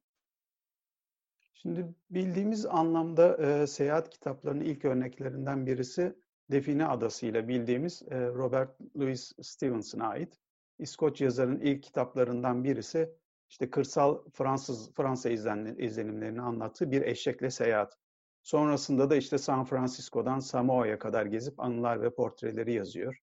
Şimdi 1.55 1.95
bildiğimiz 2.11 2.67
anlamda 2.67 3.37
e, 3.37 3.67
seyahat 3.67 4.11
kitaplarının 4.11 4.65
ilk 4.65 4.85
örneklerinden 4.85 5.67
birisi 5.67 6.15
Define 6.51 6.87
Adası 6.87 7.27
ile 7.27 7.49
bildiğimiz 7.49 8.03
e, 8.11 8.27
Robert 8.27 8.81
Louis 8.97 9.33
Stevenson'a 9.43 10.09
ait. 10.09 10.44
İskoç 10.79 11.21
yazarın 11.21 11.61
ilk 11.61 11.83
kitaplarından 11.83 12.65
birisi 12.65 13.11
işte 13.51 13.71
kırsal 13.71 14.19
Fransız 14.33 14.93
Fransa 14.95 15.31
izlenimlerini 15.31 16.41
anlattığı 16.41 16.91
bir 16.91 17.03
eşekle 17.03 17.51
seyahat. 17.51 17.99
Sonrasında 18.43 19.11
da 19.11 19.17
işte 19.17 19.39
San 19.39 19.65
Francisco'dan 19.65 20.39
Samoa'ya 20.39 20.99
kadar 20.99 21.27
gezip 21.27 21.61
anılar 21.61 22.03
ve 22.03 22.15
portreleri 22.15 22.73
yazıyor. 22.73 23.19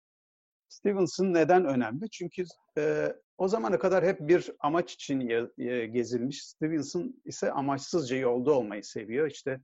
Stevenson 0.69 1.33
neden 1.33 1.65
önemli? 1.65 2.09
Çünkü 2.09 2.43
e, 2.77 3.13
o 3.37 3.47
zamana 3.47 3.79
kadar 3.79 4.05
hep 4.05 4.19
bir 4.19 4.51
amaç 4.59 4.93
için 4.93 5.29
e, 5.57 5.85
gezilmiş. 5.85 6.45
Stevenson 6.45 7.21
ise 7.25 7.51
amaçsızca 7.51 8.17
yolda 8.17 8.53
olmayı 8.53 8.83
seviyor. 8.83 9.31
İşte 9.31 9.61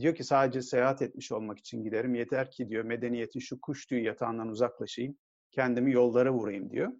diyor 0.00 0.14
ki 0.14 0.24
sadece 0.24 0.62
seyahat 0.62 1.02
etmiş 1.02 1.32
olmak 1.32 1.58
için 1.58 1.82
giderim. 1.82 2.14
Yeter 2.14 2.50
ki 2.50 2.68
diyor 2.68 2.84
medeniyetin 2.84 3.40
şu 3.40 3.60
kuş 3.60 3.86
tüyü 3.86 4.04
yatağından 4.04 4.48
uzaklaşayım. 4.48 5.16
Kendimi 5.50 5.92
yollara 5.92 6.32
vurayım 6.32 6.70
diyor. 6.70 6.92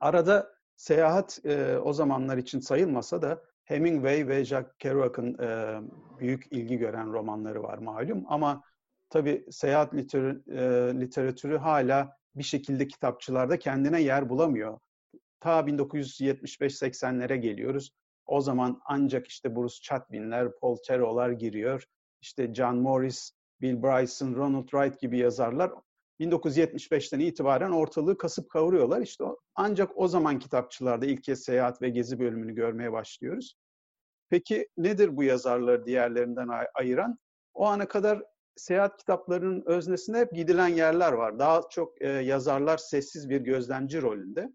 Arada 0.00 0.52
seyahat 0.76 1.40
e, 1.44 1.78
o 1.78 1.92
zamanlar 1.92 2.36
için 2.36 2.60
sayılmasa 2.60 3.22
da 3.22 3.42
Hemingway 3.64 4.28
ve 4.28 4.44
Jack 4.44 4.80
Kerouac'ın 4.80 5.38
e, 5.38 5.80
büyük 6.18 6.46
ilgi 6.50 6.78
gören 6.78 7.12
romanları 7.12 7.62
var 7.62 7.78
malum. 7.78 8.24
Ama 8.28 8.62
tabii 9.10 9.46
seyahat 9.50 9.94
liter, 9.94 10.50
e, 10.50 11.00
literatürü 11.00 11.56
hala 11.58 12.16
bir 12.34 12.42
şekilde 12.42 12.88
kitapçılarda 12.88 13.58
kendine 13.58 14.02
yer 14.02 14.28
bulamıyor. 14.28 14.78
Ta 15.40 15.60
1975-80'lere 15.60 17.36
geliyoruz. 17.36 17.90
O 18.26 18.40
zaman 18.40 18.80
ancak 18.84 19.26
işte 19.26 19.56
Bruce 19.56 19.80
Chatwin'ler, 19.82 20.58
Paul 20.60 20.76
Thero'lar 20.76 21.30
giriyor. 21.30 21.84
İşte 22.20 22.54
John 22.54 22.76
Morris, 22.76 23.32
Bill 23.60 23.82
Bryson, 23.82 24.34
Ronald 24.34 24.68
Wright 24.68 25.00
gibi 25.00 25.18
yazarlar 25.18 25.72
1975'ten 26.20 27.20
itibaren 27.20 27.70
ortalığı 27.70 28.18
kasıp 28.18 28.50
kavuruyorlar. 28.50 29.00
İşte 29.00 29.24
ancak 29.54 29.90
o 29.98 30.08
zaman 30.08 30.38
kitapçılarda 30.38 31.06
ilk 31.06 31.22
kez 31.24 31.42
seyahat 31.42 31.82
ve 31.82 31.88
gezi 31.88 32.18
bölümünü 32.18 32.54
görmeye 32.54 32.92
başlıyoruz. 32.92 33.56
Peki 34.30 34.68
nedir 34.76 35.16
bu 35.16 35.22
yazarları 35.22 35.86
diğerlerinden 35.86 36.48
ayıran? 36.74 37.18
O 37.54 37.66
ana 37.66 37.88
kadar 37.88 38.22
seyahat 38.56 38.96
kitaplarının 38.96 39.62
öznesinde 39.66 40.18
hep 40.18 40.32
gidilen 40.32 40.68
yerler 40.68 41.12
var. 41.12 41.38
Daha 41.38 41.62
çok 41.70 42.02
e, 42.02 42.08
yazarlar 42.08 42.78
sessiz 42.78 43.30
bir 43.30 43.40
gözlemci 43.40 44.02
rolünde. 44.02 44.52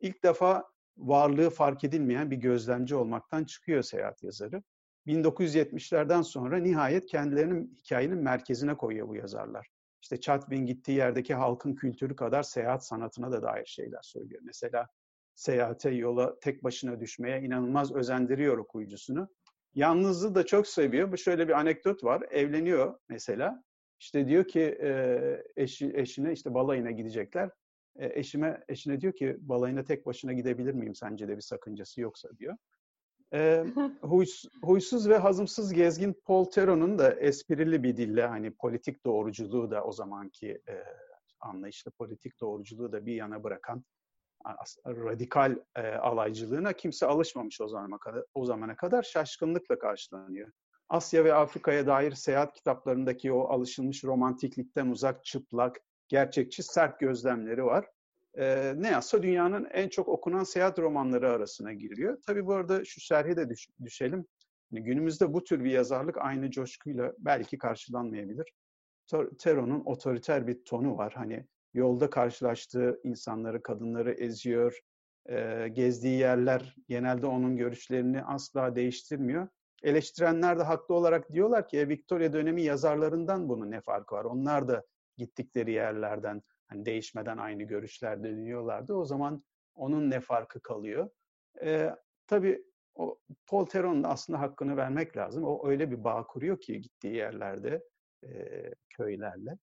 İlk 0.00 0.22
defa 0.22 0.64
varlığı 0.96 1.50
fark 1.50 1.84
edilmeyen 1.84 2.30
bir 2.30 2.36
gözlemci 2.36 2.94
olmaktan 2.94 3.44
çıkıyor 3.44 3.82
seyahat 3.82 4.22
yazarı. 4.22 4.62
1970'lerden 5.06 6.22
sonra 6.22 6.58
nihayet 6.58 7.06
kendilerinin 7.06 7.74
hikayenin 7.76 8.18
merkezine 8.18 8.76
koyuyor 8.76 9.08
bu 9.08 9.16
yazarlar. 9.16 9.73
İşte 10.04 10.20
Chatwin 10.20 10.66
gittiği 10.66 10.92
yerdeki 10.92 11.34
halkın 11.34 11.74
kültürü 11.74 12.16
kadar 12.16 12.42
seyahat 12.42 12.86
sanatına 12.86 13.32
da 13.32 13.42
dair 13.42 13.66
şeyler 13.66 14.02
söylüyor. 14.02 14.42
Mesela 14.44 14.86
seyahate, 15.34 15.90
yola 15.90 16.38
tek 16.40 16.64
başına 16.64 17.00
düşmeye 17.00 17.40
inanılmaz 17.40 17.94
özendiriyor 17.94 18.58
okuyucusunu. 18.58 19.28
Yalnızlığı 19.74 20.34
da 20.34 20.46
çok 20.46 20.66
seviyor. 20.66 21.12
Bu 21.12 21.16
şöyle 21.16 21.48
bir 21.48 21.52
anekdot 21.52 22.04
var. 22.04 22.22
Evleniyor 22.30 22.98
mesela. 23.08 23.62
İşte 24.00 24.28
diyor 24.28 24.48
ki 24.48 24.78
eşi, 25.56 25.92
eşine 25.94 26.32
işte 26.32 26.54
balayına 26.54 26.90
gidecekler. 26.90 27.50
Eşime 27.96 28.64
eşine 28.68 29.00
diyor 29.00 29.12
ki 29.12 29.36
balayına 29.40 29.84
tek 29.84 30.06
başına 30.06 30.32
gidebilir 30.32 30.72
miyim 30.72 30.94
sence 30.94 31.28
de 31.28 31.36
bir 31.36 31.42
sakıncası 31.42 32.00
yoksa 32.00 32.28
diyor. 32.38 32.56
E, 33.34 33.64
huys, 34.00 34.44
huysuz 34.62 35.08
ve 35.08 35.18
hazımsız 35.18 35.72
gezgin 35.72 36.22
Paul 36.24 36.44
Theron'un 36.44 36.98
da 36.98 37.12
esprili 37.12 37.82
bir 37.82 37.96
dille 37.96 38.26
hani 38.26 38.50
politik 38.50 39.06
doğruculuğu 39.06 39.70
da 39.70 39.84
o 39.84 39.92
zamanki 39.92 40.48
e, 40.68 40.84
anlayışlı 41.40 41.90
politik 41.90 42.40
doğruculuğu 42.40 42.92
da 42.92 43.06
bir 43.06 43.14
yana 43.14 43.44
bırakan 43.44 43.84
radikal 44.86 45.56
e, 45.76 45.88
alaycılığına 45.88 46.72
kimse 46.72 47.06
alışmamış 47.06 47.60
o 47.60 47.68
zamana 47.68 47.98
kadar, 47.98 48.24
o 48.34 48.44
zamana 48.44 48.76
kadar 48.76 49.02
şaşkınlıkla 49.02 49.78
karşılanıyor. 49.78 50.52
Asya 50.88 51.24
ve 51.24 51.34
Afrika'ya 51.34 51.86
dair 51.86 52.12
seyahat 52.12 52.54
kitaplarındaki 52.54 53.32
o 53.32 53.48
alışılmış 53.48 54.04
romantiklikten 54.04 54.86
uzak, 54.86 55.24
çıplak, 55.24 55.80
gerçekçi, 56.08 56.62
sert 56.62 57.00
gözlemleri 57.00 57.64
var. 57.64 57.86
E, 58.38 58.74
ne 58.76 58.88
yazsa 58.88 59.22
dünyanın 59.22 59.68
en 59.72 59.88
çok 59.88 60.08
okunan 60.08 60.44
seyahat 60.44 60.78
romanları 60.78 61.30
arasına 61.30 61.72
giriyor. 61.72 62.18
Tabii 62.26 62.46
bu 62.46 62.54
arada 62.54 62.84
şu 62.84 63.00
şerhe 63.00 63.36
de 63.36 63.48
düş, 63.48 63.68
düşelim. 63.84 64.26
Yani 64.70 64.84
günümüzde 64.84 65.32
bu 65.32 65.44
tür 65.44 65.64
bir 65.64 65.70
yazarlık 65.70 66.18
aynı 66.18 66.50
coşkuyla 66.50 67.12
belki 67.18 67.58
karşılanmayabilir. 67.58 68.52
Tero'nun 69.38 69.82
otoriter 69.84 70.46
bir 70.46 70.64
tonu 70.64 70.96
var. 70.96 71.12
Hani 71.16 71.46
yolda 71.74 72.10
karşılaştığı 72.10 73.00
insanları, 73.04 73.62
kadınları 73.62 74.12
eziyor. 74.12 74.80
E, 75.28 75.68
gezdiği 75.68 76.18
yerler 76.18 76.76
genelde 76.88 77.26
onun 77.26 77.56
görüşlerini 77.56 78.22
asla 78.22 78.76
değiştirmiyor. 78.76 79.48
Eleştirenler 79.82 80.58
de 80.58 80.62
haklı 80.62 80.94
olarak 80.94 81.32
diyorlar 81.32 81.68
ki 81.68 81.78
e, 81.78 81.88
Victoria 81.88 82.32
dönemi 82.32 82.62
yazarlarından 82.62 83.48
bunun 83.48 83.70
ne 83.70 83.80
farkı 83.80 84.14
var? 84.14 84.24
Onlar 84.24 84.68
da 84.68 84.84
gittikleri 85.16 85.72
yerlerden 85.72 86.42
hani 86.66 86.86
değişmeden 86.86 87.38
aynı 87.38 87.62
görüşlerde 87.62 88.30
dönüyorlardı. 88.30 88.94
O 88.94 89.04
zaman 89.04 89.44
onun 89.74 90.10
ne 90.10 90.20
farkı 90.20 90.60
kalıyor? 90.60 91.10
E, 91.62 91.90
tabii 92.26 92.64
o 92.94 93.18
da 94.04 94.08
aslında 94.08 94.40
hakkını 94.40 94.76
vermek 94.76 95.16
lazım. 95.16 95.44
O 95.44 95.68
öyle 95.68 95.90
bir 95.90 96.04
bağ 96.04 96.26
kuruyor 96.26 96.60
ki 96.60 96.80
gittiği 96.80 97.14
yerlerde 97.14 97.84
e, 98.24 98.62
köylerle. 98.90 99.58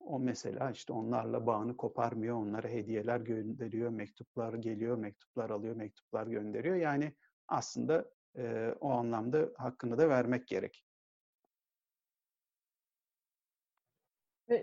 O 0.00 0.18
mesela 0.18 0.70
işte 0.70 0.92
onlarla 0.92 1.46
bağını 1.46 1.76
koparmıyor, 1.76 2.36
onlara 2.36 2.68
hediyeler 2.68 3.20
gönderiyor, 3.20 3.90
mektuplar 3.90 4.54
geliyor, 4.54 4.96
mektuplar 4.96 5.50
alıyor, 5.50 5.76
mektuplar 5.76 6.26
gönderiyor. 6.26 6.76
Yani 6.76 7.12
aslında 7.48 8.10
e, 8.36 8.74
o 8.80 8.90
anlamda 8.90 9.48
hakkını 9.56 9.98
da 9.98 10.08
vermek 10.08 10.48
gerek. 10.48 10.84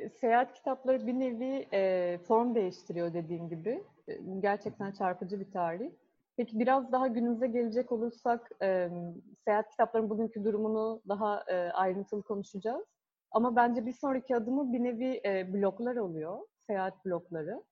Seyahat 0.10 0.54
kitapları 0.54 1.08
bir 1.08 1.14
nevi 1.14 1.68
e, 1.74 2.18
form 2.28 2.56
değiştiriyor 2.56 3.14
dediğim 3.14 3.50
gibi. 3.50 3.84
E, 4.08 4.18
gerçekten 4.40 4.92
çarpıcı 4.92 5.40
bir 5.40 5.52
tarih. 5.52 5.92
Peki 6.38 6.60
biraz 6.60 6.92
daha 6.92 7.08
günümüze 7.08 7.48
gelecek 7.48 7.92
olursak 7.92 8.52
e, 8.62 8.90
seyahat 9.46 9.70
kitaplarının 9.70 10.10
bugünkü 10.10 10.44
durumunu 10.44 11.02
daha 11.08 11.44
e, 11.48 11.56
ayrıntılı 11.56 12.24
konuşacağız. 12.24 12.86
Ama 13.32 13.56
bence 13.56 13.86
bir 13.86 13.94
sonraki 13.94 14.36
adımı 14.36 14.74
bir 14.74 14.84
nevi 14.84 15.22
e, 15.26 15.54
bloklar 15.54 15.96
oluyor, 15.96 16.40
seyahat 16.68 17.06
blokları. 17.06 17.64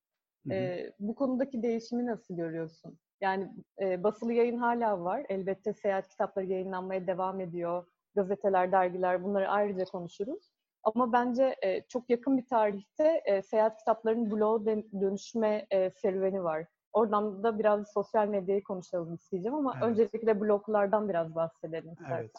E, 0.52 0.92
bu 1.00 1.16
konudaki 1.16 1.64
değişimi 1.64 2.06
nasıl 2.06 2.36
görüyorsun? 2.36 2.98
Yani 3.22 3.50
e, 3.82 4.04
basılı 4.04 4.34
yayın 4.34 4.58
hala 4.58 5.04
var. 5.04 5.26
Elbette 5.30 5.74
seyahat 5.74 6.08
kitapları 6.08 6.46
yayınlanmaya 6.46 7.08
devam 7.08 7.42
ediyor. 7.42 7.86
Gazeteler, 8.16 8.72
dergiler 8.72 9.24
bunları 9.24 9.50
ayrıca 9.50 9.86
konuşuruz. 9.86 10.57
Ama 10.84 11.14
bence 11.14 11.56
e, 11.62 11.82
çok 11.88 12.10
yakın 12.10 12.38
bir 12.38 12.46
tarihte 12.46 13.22
e, 13.26 13.42
seyahat 13.42 13.78
kitaplarının 13.78 14.32
bloğa 14.32 14.66
dönüşme 14.66 15.68
e, 15.72 15.90
serüveni 15.90 16.44
var. 16.44 16.66
Oradan 16.94 17.44
da 17.44 17.60
biraz 17.60 17.92
sosyal 17.94 18.28
medyayı 18.28 18.64
konuşalım 18.64 19.14
isteyeceğim 19.14 19.56
ama 19.56 19.74
evet. 19.78 19.84
öncelikle 19.84 20.42
bloglardan 20.42 21.10
biraz 21.10 21.36
bahsedelim 21.36 21.92
istersen. 21.92 22.18
Evet. 22.18 22.32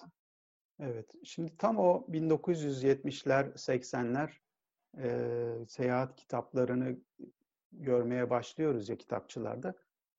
Evet. 0.80 1.10
Şimdi 1.24 1.56
tam 1.56 1.78
o 1.78 2.06
1970'ler, 2.08 3.52
80'ler 3.52 4.30
e, 4.98 5.66
seyahat 5.66 6.16
kitaplarını 6.16 6.96
görmeye 7.72 8.30
başlıyoruz 8.30 8.88
ya 8.88 8.98
kitapçılarda. 8.98 9.74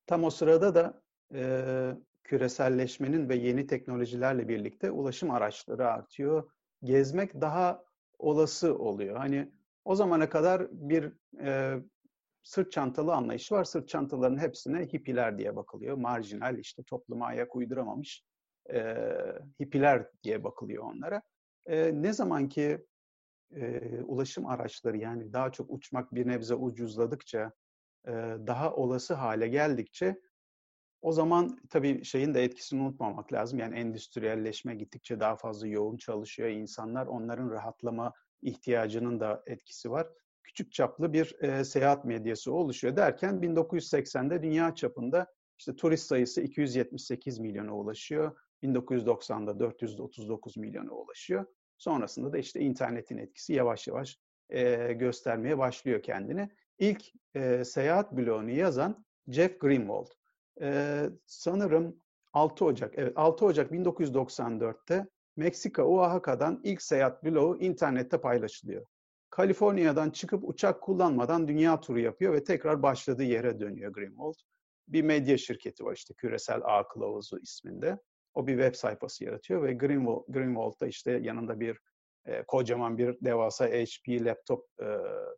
Tam 0.08 0.24
o 0.24 0.30
sırada 0.30 0.76
da 0.76 1.02
e, 1.34 1.92
küreselleşmenin 2.24 3.30
ve 3.30 3.36
yeni 3.36 3.68
teknolojilerle 3.68 4.48
birlikte 4.48 4.92
ulaşım 4.92 5.32
araçları 5.32 5.88
artıyor. 5.88 6.52
Gezmek 6.84 7.42
daha 7.42 7.84
olası 8.20 8.78
oluyor. 8.78 9.18
Hani 9.18 9.52
o 9.86 9.96
zamana 9.96 10.30
kadar 10.30 10.68
bir 10.72 11.14
e, 11.40 11.76
sırt 12.44 12.72
çantalı 12.72 13.14
anlayış 13.14 13.52
var. 13.52 13.64
Sırt 13.64 13.90
çantalarının 13.90 14.38
hepsine 14.38 14.86
hippiler 14.86 15.38
diye 15.38 15.56
bakılıyor. 15.56 15.98
Marjinal 15.98 16.58
işte 16.58 16.84
topluma 16.84 17.26
ayak 17.26 17.56
uyduramamış 17.56 18.24
e, 18.74 19.08
hippiler 19.62 20.08
diye 20.24 20.44
bakılıyor 20.44 20.84
onlara. 20.84 21.22
E, 21.66 22.02
ne 22.02 22.14
zaman 22.14 22.50
ki 22.50 22.86
e, 23.56 23.82
ulaşım 24.02 24.46
araçları 24.46 24.98
yani 24.98 25.34
daha 25.34 25.52
çok 25.52 25.72
uçmak 25.72 26.16
bir 26.16 26.28
nebze 26.28 26.56
ucuzladıkça, 26.56 27.52
e, 28.08 28.12
daha 28.48 28.76
olası 28.76 29.14
hale 29.14 29.48
geldikçe 29.48 30.22
o 31.02 31.12
zaman 31.12 31.60
tabii 31.70 32.06
şeyin 32.06 32.34
de 32.34 32.44
etkisini 32.44 32.82
unutmamak 32.82 33.34
lazım. 33.34 33.60
Yani 33.60 33.76
endüstriyelleşme 33.76 34.76
gittikçe 34.76 35.20
daha 35.20 35.36
fazla 35.36 35.68
yoğun 35.68 35.98
çalışıyor 35.98 36.50
insanlar. 36.50 37.08
Onların 37.08 37.50
rahatlama 37.50 38.14
ihtiyacının 38.42 39.20
da 39.20 39.44
etkisi 39.46 39.92
var. 39.92 40.08
Küçük 40.44 40.72
çaplı 40.74 41.14
bir 41.14 41.44
e, 41.44 41.64
seyahat 41.66 42.06
medyası 42.06 42.54
oluşuyor 42.54 42.96
derken 42.96 43.36
1980'de 43.36 44.44
dünya 44.44 44.76
çapında 44.76 45.28
işte 45.58 45.76
turist 45.76 46.08
sayısı 46.08 46.42
278 46.42 47.40
milyona 47.40 47.76
ulaşıyor. 47.76 48.38
1990'da 48.64 49.60
439 49.60 50.58
milyona 50.58 50.92
ulaşıyor. 50.92 51.46
Sonrasında 51.78 52.34
da 52.34 52.38
işte 52.38 52.60
internetin 52.60 53.18
etkisi 53.18 53.54
yavaş 53.54 53.88
yavaş 53.88 54.20
e, 54.50 54.94
göstermeye 54.94 55.58
başlıyor 55.58 56.04
kendini. 56.04 56.50
İlk 56.80 57.04
e, 57.36 57.66
seyahat 57.66 58.18
bloğunu 58.18 58.52
yazan 58.52 59.06
Jeff 59.28 59.60
Greenwald. 59.60 60.19
E, 60.62 61.04
sanırım 61.26 61.96
6 62.34 62.66
Ocak, 62.66 62.94
evet 62.98 63.14
6 63.16 63.46
Ocak 63.46 63.72
1994'te 63.72 65.08
Meksika 65.36 65.84
Oaxaca'dan 65.84 66.62
ilk 66.64 66.82
seyahat 66.82 67.24
bloğu 67.24 67.58
internette 67.60 68.22
paylaşılıyor. 68.22 68.86
Kaliforniya'dan 69.30 70.10
çıkıp 70.10 70.44
uçak 70.50 70.82
kullanmadan 70.82 71.48
dünya 71.48 71.80
turu 71.80 72.00
yapıyor 72.00 72.34
ve 72.34 72.44
tekrar 72.44 72.84
başladığı 72.84 73.24
yere 73.24 73.60
dönüyor 73.60 73.94
Greenwald. 73.94 74.36
Bir 74.88 75.02
medya 75.02 75.38
şirketi 75.38 75.86
var 75.86 75.96
işte 75.96 76.14
Küresel 76.14 76.62
Ağ 76.64 76.88
Kılavuzu 76.88 77.40
isminde. 77.40 77.98
O 78.34 78.48
bir 78.48 78.54
web 78.54 78.76
sayfası 78.76 79.24
yaratıyor 79.24 79.64
ve 79.64 79.74
Greenwald, 79.74 80.24
Greenwald'da 80.28 80.88
işte 80.88 81.12
yanında 81.12 81.60
bir 81.60 81.80
e, 82.26 82.44
kocaman 82.44 82.98
bir 82.98 83.18
devasa 83.22 83.68
HP 83.68 84.10
laptop 84.10 84.66
e, 84.82 84.88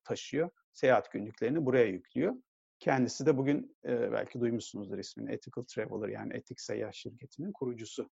taşıyor. 0.04 0.50
Seyahat 0.72 1.12
günlüklerini 1.12 1.66
buraya 1.66 1.86
yüklüyor. 1.86 2.36
Kendisi 2.82 3.26
de 3.26 3.38
bugün 3.38 3.78
e, 3.86 4.12
belki 4.12 4.40
duymuşsunuzdur 4.40 4.98
ismini 4.98 5.32
Ethical 5.32 5.64
Traveler 5.64 6.10
yani 6.10 6.34
etik 6.34 6.62
seyahat 6.62 6.96
şirketinin 6.96 7.52
kurucusu. 7.52 8.10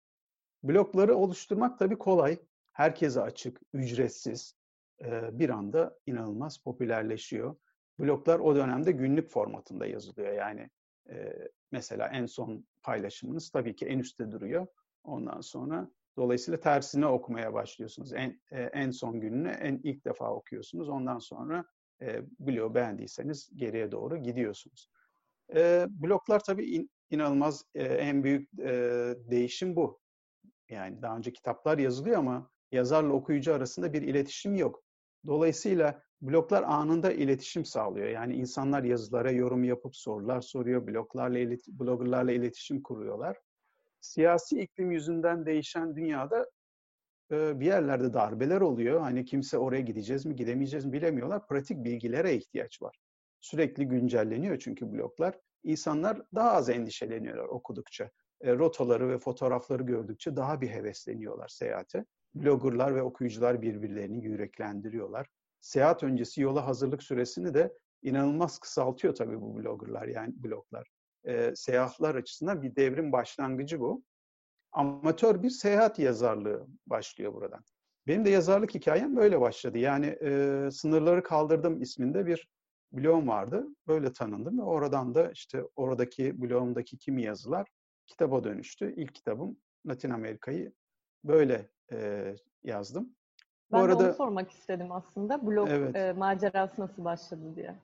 Blokları 0.64 1.16
oluşturmak 1.16 1.80
tabii 1.80 1.98
kolay. 1.98 2.40
Herkese 2.72 3.22
açık, 3.22 3.62
ücretsiz. 3.74 4.56
E, 5.02 5.40
bir 5.40 5.50
anda 5.50 6.00
inanılmaz 6.06 6.58
popülerleşiyor. 6.58 7.56
Bloklar 8.00 8.40
o 8.40 8.56
dönemde 8.56 8.92
günlük 8.92 9.30
formatında 9.30 9.86
yazılıyor. 9.86 10.34
Yani 10.34 10.70
e, 11.10 11.34
mesela 11.72 12.08
en 12.08 12.26
son 12.26 12.68
paylaşımınız 12.84 13.50
tabii 13.50 13.76
ki 13.76 13.86
en 13.86 14.00
üstte 14.00 14.32
duruyor. 14.32 14.68
Ondan 15.04 15.42
sonra 15.42 15.92
dolayısıyla 16.18 16.60
tersine 16.60 17.06
okumaya 17.06 17.54
başlıyorsunuz. 17.54 18.14
En, 18.14 18.42
e, 18.52 18.62
en 18.62 18.92
son 18.92 19.20
gününü 19.20 19.50
en 19.50 19.80
ilk 19.84 20.06
defa 20.06 20.34
okuyorsunuz. 20.34 20.90
Ondan 20.90 21.20
sonra 21.20 21.66
e, 22.02 22.22
bloğu 22.40 22.76
beğendiyseniz 22.76 23.50
geriye 23.56 23.92
doğru 23.92 24.18
gidiyorsunuz. 24.18 24.90
E, 25.56 25.86
bloklar 25.90 26.44
tabii 26.44 26.66
in, 26.66 26.90
inanılmaz 27.10 27.66
e, 27.76 27.84
en 27.84 28.24
büyük 28.24 28.60
e, 28.60 28.70
değişim 29.18 29.76
bu. 29.76 30.00
Yani 30.70 31.02
daha 31.02 31.18
önce 31.18 31.34
kitaplar 31.34 31.78
yazılıyor 31.78 32.18
ama 32.18 32.52
yazarla 32.72 33.14
okuyucu 33.14 33.54
arasında 33.54 33.94
bir 33.94 34.02
iletişim 34.02 34.56
yok. 34.56 34.84
Dolayısıyla 35.26 36.04
bloklar 36.22 36.64
anında 36.64 37.12
iletişim 37.12 37.66
sağlıyor. 37.66 38.08
Yani 38.08 38.36
insanlar 38.36 38.84
yazılara 38.84 39.32
yorum 39.32 39.64
yapıp 39.64 39.96
sorular 39.96 40.42
soruyor, 40.42 40.88
bloglarla, 40.88 41.40
ilet 41.40 41.68
bloggerlarla 41.68 42.32
iletişim 42.32 42.84
kuruyorlar. 42.84 43.38
Siyasi 44.02 44.62
iklim 44.62 44.92
yüzünden 44.92 45.46
değişen 45.46 45.96
dünyada 45.96 46.50
bir 47.32 47.66
yerlerde 47.66 48.14
darbeler 48.14 48.62
oluyor. 48.62 49.00
Hani 49.00 49.26
kimse 49.26 49.58
oraya 49.58 49.82
gideceğiz 49.82 50.26
mi, 50.26 50.36
gidemeyeceğiz 50.36 50.86
mi 50.86 50.94
bilemiyorlar. 50.94 51.48
Pratik 51.48 51.84
bilgilere 51.84 52.36
ihtiyaç 52.36 52.82
var. 52.82 52.98
Sürekli 53.42 53.86
güncelleniyor 53.86 54.60
çünkü 54.60 54.92
bloklar. 54.92 55.40
İnsanlar 55.64 56.22
daha 56.36 56.52
az 56.52 56.70
endişeleniyorlar 56.70 57.46
okudukça. 57.46 58.10
Rotaları 58.46 59.10
ve 59.10 59.18
fotoğrafları 59.18 59.84
gördükçe 59.84 60.36
daha 60.36 60.62
bir 60.62 60.70
hevesleniyorlar 60.70 61.48
seyahate. 61.48 62.06
Bloggerlar 62.36 62.96
ve 62.96 63.02
okuyucular 63.02 63.62
birbirlerini 63.62 64.26
yüreklendiriyorlar 64.26 65.28
seyahat 65.62 66.04
öncesi 66.04 66.42
yola 66.42 66.68
hazırlık 66.68 67.04
süresini 67.04 67.54
de 67.54 67.74
inanılmaz 68.02 68.60
kısaltıyor 68.60 69.16
tabii 69.16 69.42
bu 69.42 69.56
bloggerlar 69.56 70.08
yani 70.08 70.34
bloglar. 70.44 70.88
E, 71.26 71.56
seyahatler 71.56 72.16
açısından 72.16 72.62
bir 72.62 72.76
devrim 72.76 73.12
başlangıcı 73.12 73.80
bu. 73.80 74.04
Amatör 74.78 75.44
bir 75.44 75.50
seyahat 75.50 76.00
yazarlığı 76.00 76.68
başlıyor 76.88 77.34
buradan. 77.34 77.64
Benim 78.08 78.26
de 78.26 78.30
yazarlık 78.30 78.76
hikayem 78.76 79.16
böyle 79.16 79.42
başladı. 79.42 79.78
Yani 79.78 80.06
e, 80.06 80.70
Sınırları 80.72 81.24
Kaldırdım 81.24 81.82
isminde 81.82 82.26
bir 82.26 82.50
blogum 82.92 83.28
vardı. 83.28 83.68
Böyle 83.88 84.14
tanındım 84.14 84.60
ve 84.60 84.64
oradan 84.64 85.16
da 85.16 85.32
işte 85.32 85.64
oradaki 85.76 86.42
blogumdaki 86.42 86.98
kimi 86.98 87.24
yazılar 87.24 87.68
kitaba 88.08 88.44
dönüştü. 88.44 88.94
İlk 88.98 89.16
kitabım 89.16 89.58
Latin 89.88 90.10
Amerika'yı 90.10 90.74
böyle 91.24 91.70
e, 91.92 92.36
yazdım. 92.64 93.16
Ben 93.72 93.80
Bu 93.80 93.84
arada, 93.84 94.00
de 94.00 94.08
onu 94.08 94.14
sormak 94.14 94.52
istedim 94.52 94.92
aslında. 94.92 95.48
Blog 95.48 95.70
evet. 95.72 95.96
e, 95.96 96.14
macerası 96.14 96.82
nasıl 96.82 97.06
başladı 97.06 97.56
diye. 97.56 97.76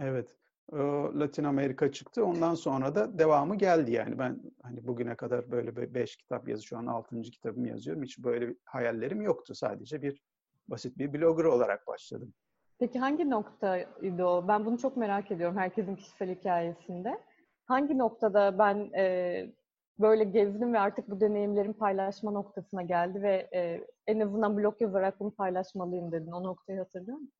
Evet. 0.00 0.36
Latin 0.72 1.44
Amerika 1.44 1.92
çıktı. 1.92 2.24
Ondan 2.24 2.54
sonra 2.54 2.94
da 2.94 3.18
devamı 3.18 3.56
geldi 3.56 3.92
yani. 3.92 4.18
Ben 4.18 4.42
hani 4.62 4.86
bugüne 4.86 5.14
kadar 5.14 5.50
böyle 5.50 5.94
beş 5.94 6.16
kitap 6.16 6.48
yazı 6.48 6.62
şu 6.62 6.78
an 6.78 6.86
altıncı 6.86 7.30
kitabımı 7.30 7.68
yazıyorum. 7.68 8.02
Hiç 8.02 8.18
böyle 8.18 8.54
hayallerim 8.64 9.22
yoktu. 9.22 9.54
Sadece 9.54 10.02
bir 10.02 10.22
basit 10.68 10.98
bir 10.98 11.12
blogger 11.12 11.44
olarak 11.44 11.86
başladım. 11.86 12.34
Peki 12.78 12.98
hangi 12.98 13.30
noktaydı 13.30 14.24
o? 14.24 14.48
Ben 14.48 14.66
bunu 14.66 14.78
çok 14.78 14.96
merak 14.96 15.30
ediyorum 15.30 15.56
herkesin 15.56 15.96
kişisel 15.96 16.34
hikayesinde. 16.34 17.20
Hangi 17.66 17.98
noktada 17.98 18.58
ben 18.58 18.90
e, 18.96 19.54
böyle 19.98 20.24
gezdim 20.24 20.72
ve 20.72 20.80
artık 20.80 21.10
bu 21.10 21.20
deneyimlerimi 21.20 21.74
paylaşma 21.74 22.30
noktasına 22.30 22.82
geldi 22.82 23.22
ve 23.22 23.48
e, 23.54 23.86
en 24.06 24.20
azından 24.20 24.56
blog 24.56 24.80
yazarak 24.80 25.20
bunu 25.20 25.30
paylaşmalıyım 25.30 26.12
dedin. 26.12 26.32
O 26.32 26.42
noktayı 26.42 26.78
hatırlıyor 26.78 27.18
musun? 27.18 27.32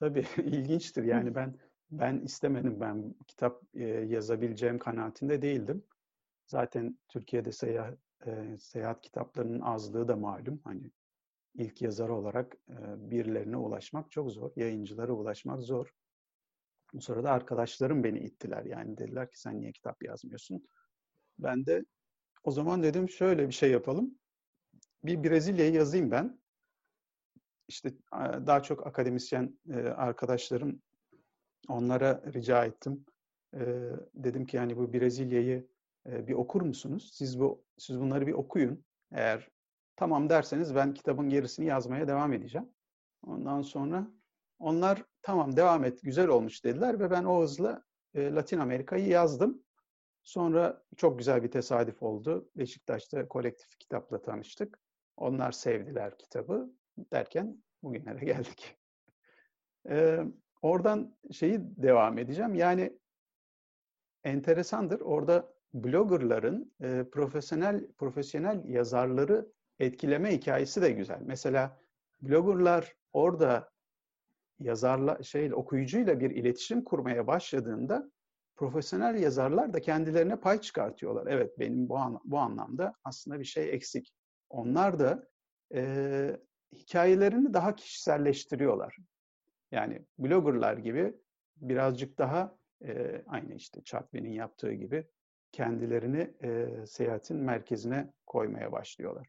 Tabii 0.00 0.24
ilginçtir. 0.36 1.04
Yani 1.04 1.34
ben 1.34 1.54
ben 1.98 2.18
istemedim. 2.18 2.80
Ben 2.80 3.14
kitap 3.26 3.62
e, 3.74 3.84
yazabileceğim 3.84 4.78
kanaatinde 4.78 5.42
değildim. 5.42 5.84
Zaten 6.46 6.98
Türkiye'de 7.08 7.52
seyahat, 7.52 7.98
e, 8.26 8.58
seyahat 8.58 9.02
kitaplarının 9.02 9.60
azlığı 9.60 10.08
da 10.08 10.16
malum. 10.16 10.60
Hani 10.64 10.90
ilk 11.54 11.82
yazar 11.82 12.08
olarak 12.08 12.56
e, 12.68 13.10
birilerine 13.10 13.56
ulaşmak 13.56 14.10
çok 14.10 14.30
zor. 14.30 14.50
Yayıncılara 14.56 15.12
ulaşmak 15.12 15.62
zor. 15.62 15.94
Bu 16.92 17.00
sırada 17.00 17.30
arkadaşlarım 17.30 18.04
beni 18.04 18.18
ittiler. 18.18 18.64
Yani 18.64 18.98
dediler 18.98 19.30
ki 19.30 19.40
sen 19.40 19.60
niye 19.60 19.72
kitap 19.72 20.02
yazmıyorsun? 20.04 20.68
Ben 21.38 21.66
de 21.66 21.84
o 22.44 22.50
zaman 22.50 22.82
dedim 22.82 23.08
şöyle 23.08 23.48
bir 23.48 23.54
şey 23.54 23.70
yapalım. 23.70 24.18
Bir 25.04 25.24
Brezilya'yı 25.24 25.72
yazayım 25.72 26.10
ben. 26.10 26.40
İşte 27.68 27.92
daha 28.46 28.62
çok 28.62 28.86
akademisyen 28.86 29.58
arkadaşlarım 29.96 30.82
onlara 31.68 32.22
rica 32.34 32.64
ettim. 32.64 33.04
Dedim 34.14 34.46
ki 34.46 34.56
yani 34.56 34.76
bu 34.76 34.92
Brezilya'yı 34.92 35.68
bir 36.06 36.34
okur 36.34 36.62
musunuz? 36.62 37.10
Siz 37.14 37.40
bu 37.40 37.64
siz 37.78 38.00
bunları 38.00 38.26
bir 38.26 38.32
okuyun. 38.32 38.84
Eğer 39.12 39.48
tamam 39.96 40.28
derseniz 40.28 40.74
ben 40.74 40.94
kitabın 40.94 41.28
gerisini 41.28 41.66
yazmaya 41.66 42.08
devam 42.08 42.32
edeceğim. 42.32 42.68
Ondan 43.22 43.62
sonra 43.62 44.10
onlar 44.58 45.04
tamam 45.22 45.56
devam 45.56 45.84
et 45.84 46.02
güzel 46.02 46.28
olmuş 46.28 46.64
dediler 46.64 47.00
ve 47.00 47.10
ben 47.10 47.24
o 47.24 47.42
hızla 47.42 47.84
Latin 48.16 48.58
Amerika'yı 48.58 49.08
yazdım. 49.08 49.64
Sonra 50.22 50.82
çok 50.96 51.18
güzel 51.18 51.42
bir 51.42 51.50
tesadüf 51.50 52.02
oldu. 52.02 52.50
Beşiktaş'ta 52.56 53.28
kolektif 53.28 53.78
kitapla 53.78 54.22
tanıştık. 54.22 54.80
Onlar 55.16 55.52
sevdiler 55.52 56.18
kitabı 56.18 56.70
derken 57.12 57.62
bugünlere 57.82 58.24
geldik. 58.24 58.78
Oradan 60.64 61.16
şeyi 61.32 61.58
devam 61.60 62.18
edeceğim. 62.18 62.54
Yani 62.54 62.98
enteresandır. 64.24 65.00
Orada 65.00 65.54
bloggerların 65.74 66.74
e, 66.82 67.04
profesyonel 67.12 67.92
profesyonel 67.92 68.64
yazarları 68.64 69.52
etkileme 69.78 70.32
hikayesi 70.32 70.82
de 70.82 70.90
güzel. 70.90 71.20
Mesela 71.24 71.80
bloggerlar 72.22 72.94
orada 73.12 73.70
yazarla 74.58 75.22
şey 75.22 75.54
okuyucuyla 75.54 76.20
bir 76.20 76.30
iletişim 76.30 76.84
kurmaya 76.84 77.26
başladığında 77.26 78.10
profesyonel 78.56 79.14
yazarlar 79.22 79.72
da 79.72 79.80
kendilerine 79.80 80.36
pay 80.36 80.60
çıkartıyorlar. 80.60 81.26
Evet 81.26 81.58
benim 81.58 81.88
bu 81.88 81.98
an, 81.98 82.20
bu 82.24 82.38
anlamda 82.38 82.94
aslında 83.04 83.40
bir 83.40 83.44
şey 83.44 83.74
eksik. 83.74 84.14
Onlar 84.50 84.98
da 84.98 85.28
e, 85.74 86.40
hikayelerini 86.72 87.54
daha 87.54 87.74
kişiselleştiriyorlar. 87.74 88.96
Yani 89.74 90.02
bloggerlar 90.18 90.76
gibi 90.76 91.14
birazcık 91.56 92.18
daha 92.18 92.58
e, 92.84 93.22
aynı 93.26 93.54
işte 93.54 93.82
Chatwin'in 93.84 94.32
yaptığı 94.32 94.72
gibi 94.72 95.06
kendilerini 95.52 96.30
e, 96.42 96.68
seyahatin 96.86 97.36
merkezine 97.36 98.12
koymaya 98.26 98.72
başlıyorlar. 98.72 99.26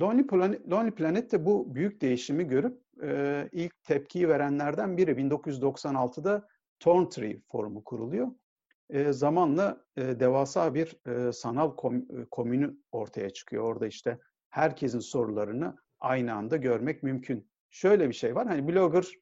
Lonely 0.00 0.26
Planet, 0.26 0.70
Lonely 0.70 0.90
Planet 0.90 1.32
de 1.32 1.46
bu 1.46 1.74
büyük 1.74 2.00
değişimi 2.00 2.48
görüp 2.48 2.80
e, 3.02 3.48
ilk 3.52 3.84
tepkiyi 3.84 4.28
verenlerden 4.28 4.96
biri. 4.96 5.10
1996'da 5.10 6.48
Thorn 6.80 7.08
Tree 7.08 7.40
Forumu 7.52 7.84
kuruluyor. 7.84 8.28
E, 8.90 9.12
zamanla 9.12 9.84
e, 9.96 10.20
devasa 10.20 10.74
bir 10.74 10.96
e, 11.06 11.32
sanal 11.32 11.76
kom, 11.76 12.06
komünü 12.30 12.76
ortaya 12.92 13.30
çıkıyor. 13.30 13.64
Orada 13.64 13.86
işte 13.86 14.18
herkesin 14.50 14.98
sorularını 14.98 15.76
aynı 16.00 16.34
anda 16.34 16.56
görmek 16.56 17.02
mümkün. 17.02 17.50
Şöyle 17.70 18.08
bir 18.08 18.14
şey 18.14 18.34
var. 18.34 18.46
Hani 18.46 18.68
blogger 18.68 19.21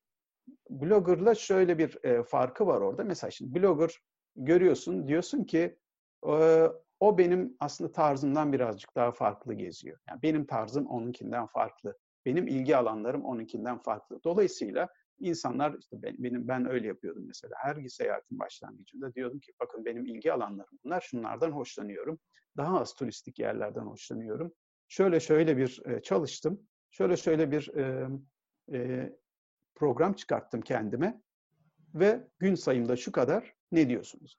bloggerla 0.70 1.34
şöyle 1.34 1.78
bir 1.78 2.04
e, 2.04 2.22
farkı 2.22 2.66
var 2.66 2.80
orada. 2.80 3.04
Mesela 3.04 3.30
şimdi 3.30 3.54
blogger 3.54 4.00
görüyorsun 4.36 5.08
diyorsun 5.08 5.44
ki 5.44 5.78
e, 6.26 6.66
o 7.00 7.18
benim 7.18 7.56
aslında 7.60 7.92
tarzımdan 7.92 8.52
birazcık 8.52 8.96
daha 8.96 9.12
farklı 9.12 9.54
geziyor. 9.54 9.98
Yani 10.08 10.22
benim 10.22 10.46
tarzım 10.46 10.86
onunkinden 10.86 11.46
farklı. 11.46 11.98
Benim 12.26 12.48
ilgi 12.48 12.76
alanlarım 12.76 13.24
onunkinden 13.24 13.78
farklı. 13.78 14.20
Dolayısıyla 14.24 14.88
insanlar 15.18 15.76
işte 15.80 16.02
ben, 16.02 16.14
benim 16.18 16.48
ben 16.48 16.70
öyle 16.70 16.86
yapıyordum 16.86 17.26
mesela. 17.26 17.54
Her 17.58 17.88
seyahatin 17.88 18.38
başlangıcında 18.38 19.14
diyordum 19.14 19.40
ki 19.40 19.52
bakın 19.60 19.84
benim 19.84 20.06
ilgi 20.06 20.32
alanlarım 20.32 20.78
bunlar. 20.84 21.00
Şunlardan 21.00 21.50
hoşlanıyorum. 21.50 22.18
Daha 22.56 22.80
az 22.80 22.94
turistik 22.94 23.38
yerlerden 23.38 23.84
hoşlanıyorum. 23.84 24.52
Şöyle 24.88 25.20
şöyle 25.20 25.56
bir 25.56 25.82
e, 25.84 26.02
çalıştım. 26.02 26.60
Şöyle 26.90 27.16
şöyle 27.16 27.50
bir 27.50 27.74
e, 27.76 28.08
e, 28.72 29.10
program 29.80 30.12
çıkarttım 30.12 30.60
kendime 30.60 31.20
ve 31.94 32.28
gün 32.38 32.54
sayımda 32.54 32.96
şu 32.96 33.12
kadar 33.12 33.54
ne 33.72 33.88
diyorsunuz? 33.88 34.38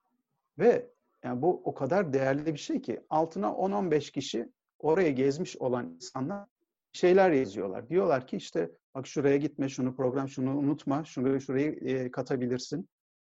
Ve 0.59 0.91
yani 1.23 1.41
bu 1.41 1.61
o 1.65 1.73
kadar 1.73 2.13
değerli 2.13 2.53
bir 2.53 2.59
şey 2.59 2.81
ki 2.81 3.01
altına 3.09 3.47
10-15 3.47 4.11
kişi 4.11 4.49
oraya 4.79 5.11
gezmiş 5.11 5.57
olan 5.57 5.93
insanlar 5.93 6.49
şeyler 6.93 7.31
yazıyorlar. 7.31 7.89
Diyorlar 7.89 8.27
ki 8.27 8.37
işte 8.37 8.71
bak 8.95 9.07
şuraya 9.07 9.37
gitme, 9.37 9.69
şunu 9.69 9.95
program, 9.95 10.29
şunu 10.29 10.57
unutma, 10.57 11.05
şurayı 11.05 11.41
şurayı 11.41 11.71
e, 11.71 12.11
katabilirsin. 12.11 12.89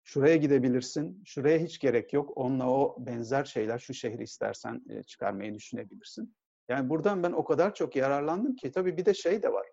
Şuraya 0.03 0.35
gidebilirsin. 0.35 1.23
Şuraya 1.25 1.59
hiç 1.59 1.79
gerek 1.79 2.13
yok. 2.13 2.37
Onunla 2.37 2.69
o 2.69 2.95
benzer 2.99 3.43
şeyler 3.43 3.79
şu 3.79 3.93
şehri 3.93 4.23
istersen 4.23 4.81
e, 4.89 5.03
çıkarmayı 5.03 5.53
düşünebilirsin. 5.53 6.35
Yani 6.69 6.89
buradan 6.89 7.23
ben 7.23 7.31
o 7.31 7.43
kadar 7.43 7.73
çok 7.73 7.95
yararlandım 7.95 8.55
ki 8.55 8.71
tabii 8.71 8.97
bir 8.97 9.05
de 9.05 9.13
şey 9.13 9.43
de 9.43 9.53
var. 9.53 9.67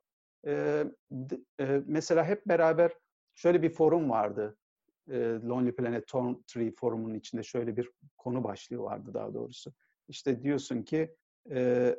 E, 0.47 0.85
e, 1.61 1.83
mesela 1.87 2.25
hep 2.25 2.47
beraber 2.47 2.93
şöyle 3.35 3.63
bir 3.63 3.71
forum 3.71 4.11
vardı. 4.11 4.57
E, 5.11 5.19
Lonely 5.19 5.75
Planet 5.75 6.07
Torn 6.07 6.35
Tree 6.47 6.73
forumunun 6.77 7.15
içinde 7.15 7.43
şöyle 7.43 7.77
bir 7.77 7.91
konu 8.19 8.45
başlığı 8.45 8.79
vardı 8.79 9.15
daha 9.15 9.35
doğrusu. 9.35 9.73
İşte 10.09 10.43
diyorsun 10.43 10.83
ki 10.83 11.17
e, 11.51 11.97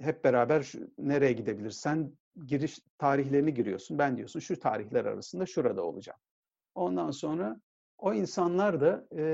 hep 0.00 0.24
beraber 0.24 0.62
şu, 0.62 0.90
nereye 0.98 1.32
gidebilirsen 1.32 2.12
giriş 2.46 2.80
tarihlerini 2.98 3.54
giriyorsun. 3.54 3.98
Ben 3.98 4.16
diyorsun 4.16 4.40
şu 4.40 4.60
tarihler 4.60 5.04
arasında 5.04 5.46
şurada 5.46 5.82
olacağım. 5.82 6.18
Ondan 6.74 7.10
sonra 7.10 7.60
o 7.98 8.14
insanlar 8.14 8.80
da 8.80 9.06
e, 9.16 9.24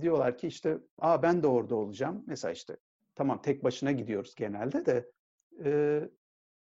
diyorlar 0.00 0.38
ki 0.38 0.46
işte 0.46 0.78
Aa, 0.98 1.22
ben 1.22 1.42
de 1.42 1.46
orada 1.46 1.76
olacağım. 1.76 2.24
Mesela 2.26 2.52
işte 2.52 2.76
tamam 3.14 3.42
tek 3.42 3.64
başına 3.64 3.92
gidiyoruz 3.92 4.34
genelde 4.34 4.86
de 4.86 5.10
e, 5.64 6.00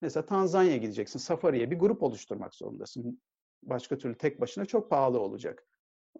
mesela 0.01 0.27
Tanzanya'ya 0.27 0.77
gideceksin. 0.77 1.19
Safari'ye 1.19 1.71
bir 1.71 1.79
grup 1.79 2.03
oluşturmak 2.03 2.55
zorundasın. 2.55 3.21
Başka 3.63 3.99
türlü 3.99 4.17
tek 4.19 4.41
başına 4.41 4.65
çok 4.65 4.91
pahalı 4.91 5.21
olacak. 5.21 5.67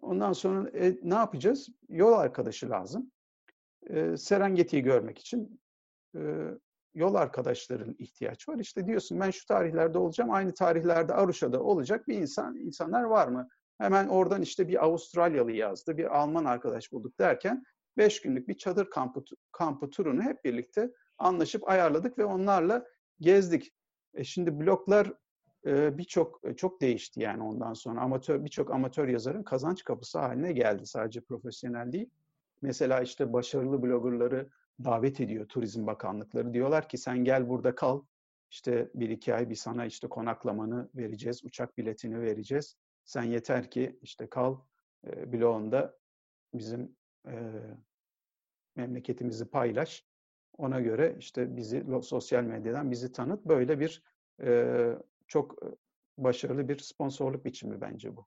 Ondan 0.01 0.33
sonra 0.33 0.69
e, 0.69 0.99
ne 1.03 1.13
yapacağız? 1.13 1.69
Yol 1.89 2.13
arkadaşı 2.13 2.69
lazım. 2.69 3.11
E, 3.89 4.17
Serengeti'yi 4.17 4.83
görmek 4.83 5.19
için 5.19 5.61
e, 6.15 6.21
yol 6.93 7.15
arkadaşların 7.15 7.95
ihtiyaç 7.99 8.49
var. 8.49 8.57
İşte 8.59 8.87
diyorsun 8.87 9.19
ben 9.19 9.31
şu 9.31 9.45
tarihlerde 9.45 9.97
olacağım, 9.97 10.31
aynı 10.31 10.53
tarihlerde 10.53 11.13
Aruşa'da 11.13 11.63
olacak 11.63 12.07
bir 12.07 12.17
insan 12.17 12.55
insanlar 12.55 13.03
var 13.03 13.27
mı? 13.27 13.47
Hemen 13.77 14.07
oradan 14.07 14.41
işte 14.41 14.67
bir 14.67 14.83
Avustralyalı 14.83 15.51
yazdı, 15.51 15.97
bir 15.97 16.17
Alman 16.19 16.45
arkadaş 16.45 16.91
bulduk 16.91 17.19
derken 17.19 17.63
beş 17.97 18.21
günlük 18.21 18.47
bir 18.47 18.57
çadır 18.57 18.89
kampı, 18.89 19.23
kampı 19.51 19.89
turunu 19.89 20.21
hep 20.21 20.45
birlikte 20.45 20.91
anlaşıp 21.17 21.69
ayarladık 21.69 22.17
ve 22.17 22.25
onlarla 22.25 22.85
gezdik. 23.21 23.73
E 24.13 24.23
şimdi 24.23 24.59
bloklar 24.59 25.13
e, 25.65 25.97
birçok 25.97 26.39
e, 26.43 26.55
çok 26.55 26.81
değişti 26.81 27.19
yani 27.19 27.43
ondan 27.43 27.73
sonra 27.73 28.01
amatör 28.01 28.45
birçok 28.45 28.71
amatör 28.71 29.07
yazarın 29.07 29.43
kazanç 29.43 29.83
kapısı 29.83 30.19
haline 30.19 30.51
geldi 30.51 30.85
sadece 30.85 31.21
profesyonel 31.21 31.91
değil. 31.91 32.09
Mesela 32.61 33.01
işte 33.01 33.33
başarılı 33.33 33.81
bloggerları 33.81 34.49
davet 34.83 35.19
ediyor 35.19 35.47
Turizm 35.47 35.87
Bakanlıkları. 35.87 36.53
Diyorlar 36.53 36.89
ki 36.89 36.97
sen 36.97 37.23
gel 37.23 37.49
burada 37.49 37.75
kal. 37.75 38.01
İşte 38.51 38.91
bir 38.95 39.09
iki 39.09 39.35
ay 39.35 39.49
bir 39.49 39.55
sana 39.55 39.85
işte 39.85 40.07
konaklamanı 40.07 40.89
vereceğiz, 40.95 41.43
uçak 41.43 41.77
biletini 41.77 42.21
vereceğiz. 42.21 42.75
Sen 43.03 43.23
yeter 43.23 43.71
ki 43.71 43.99
işte 44.01 44.27
kal 44.27 44.57
e, 45.07 45.33
bloğunda 45.33 45.97
bizim 46.53 46.95
e, 47.27 47.33
memleketimizi 48.75 49.45
paylaş. 49.45 50.05
Ona 50.57 50.79
göre 50.79 51.15
işte 51.19 51.55
bizi 51.55 51.85
sosyal 52.01 52.43
medyadan 52.43 52.91
bizi 52.91 53.11
tanıt. 53.11 53.45
Böyle 53.45 53.79
bir 53.79 54.03
e, 54.41 54.75
çok 55.27 55.55
başarılı 56.17 56.67
bir 56.67 56.77
sponsorluk 56.77 57.45
biçimi 57.45 57.81
bence 57.81 58.15
bu. 58.15 58.25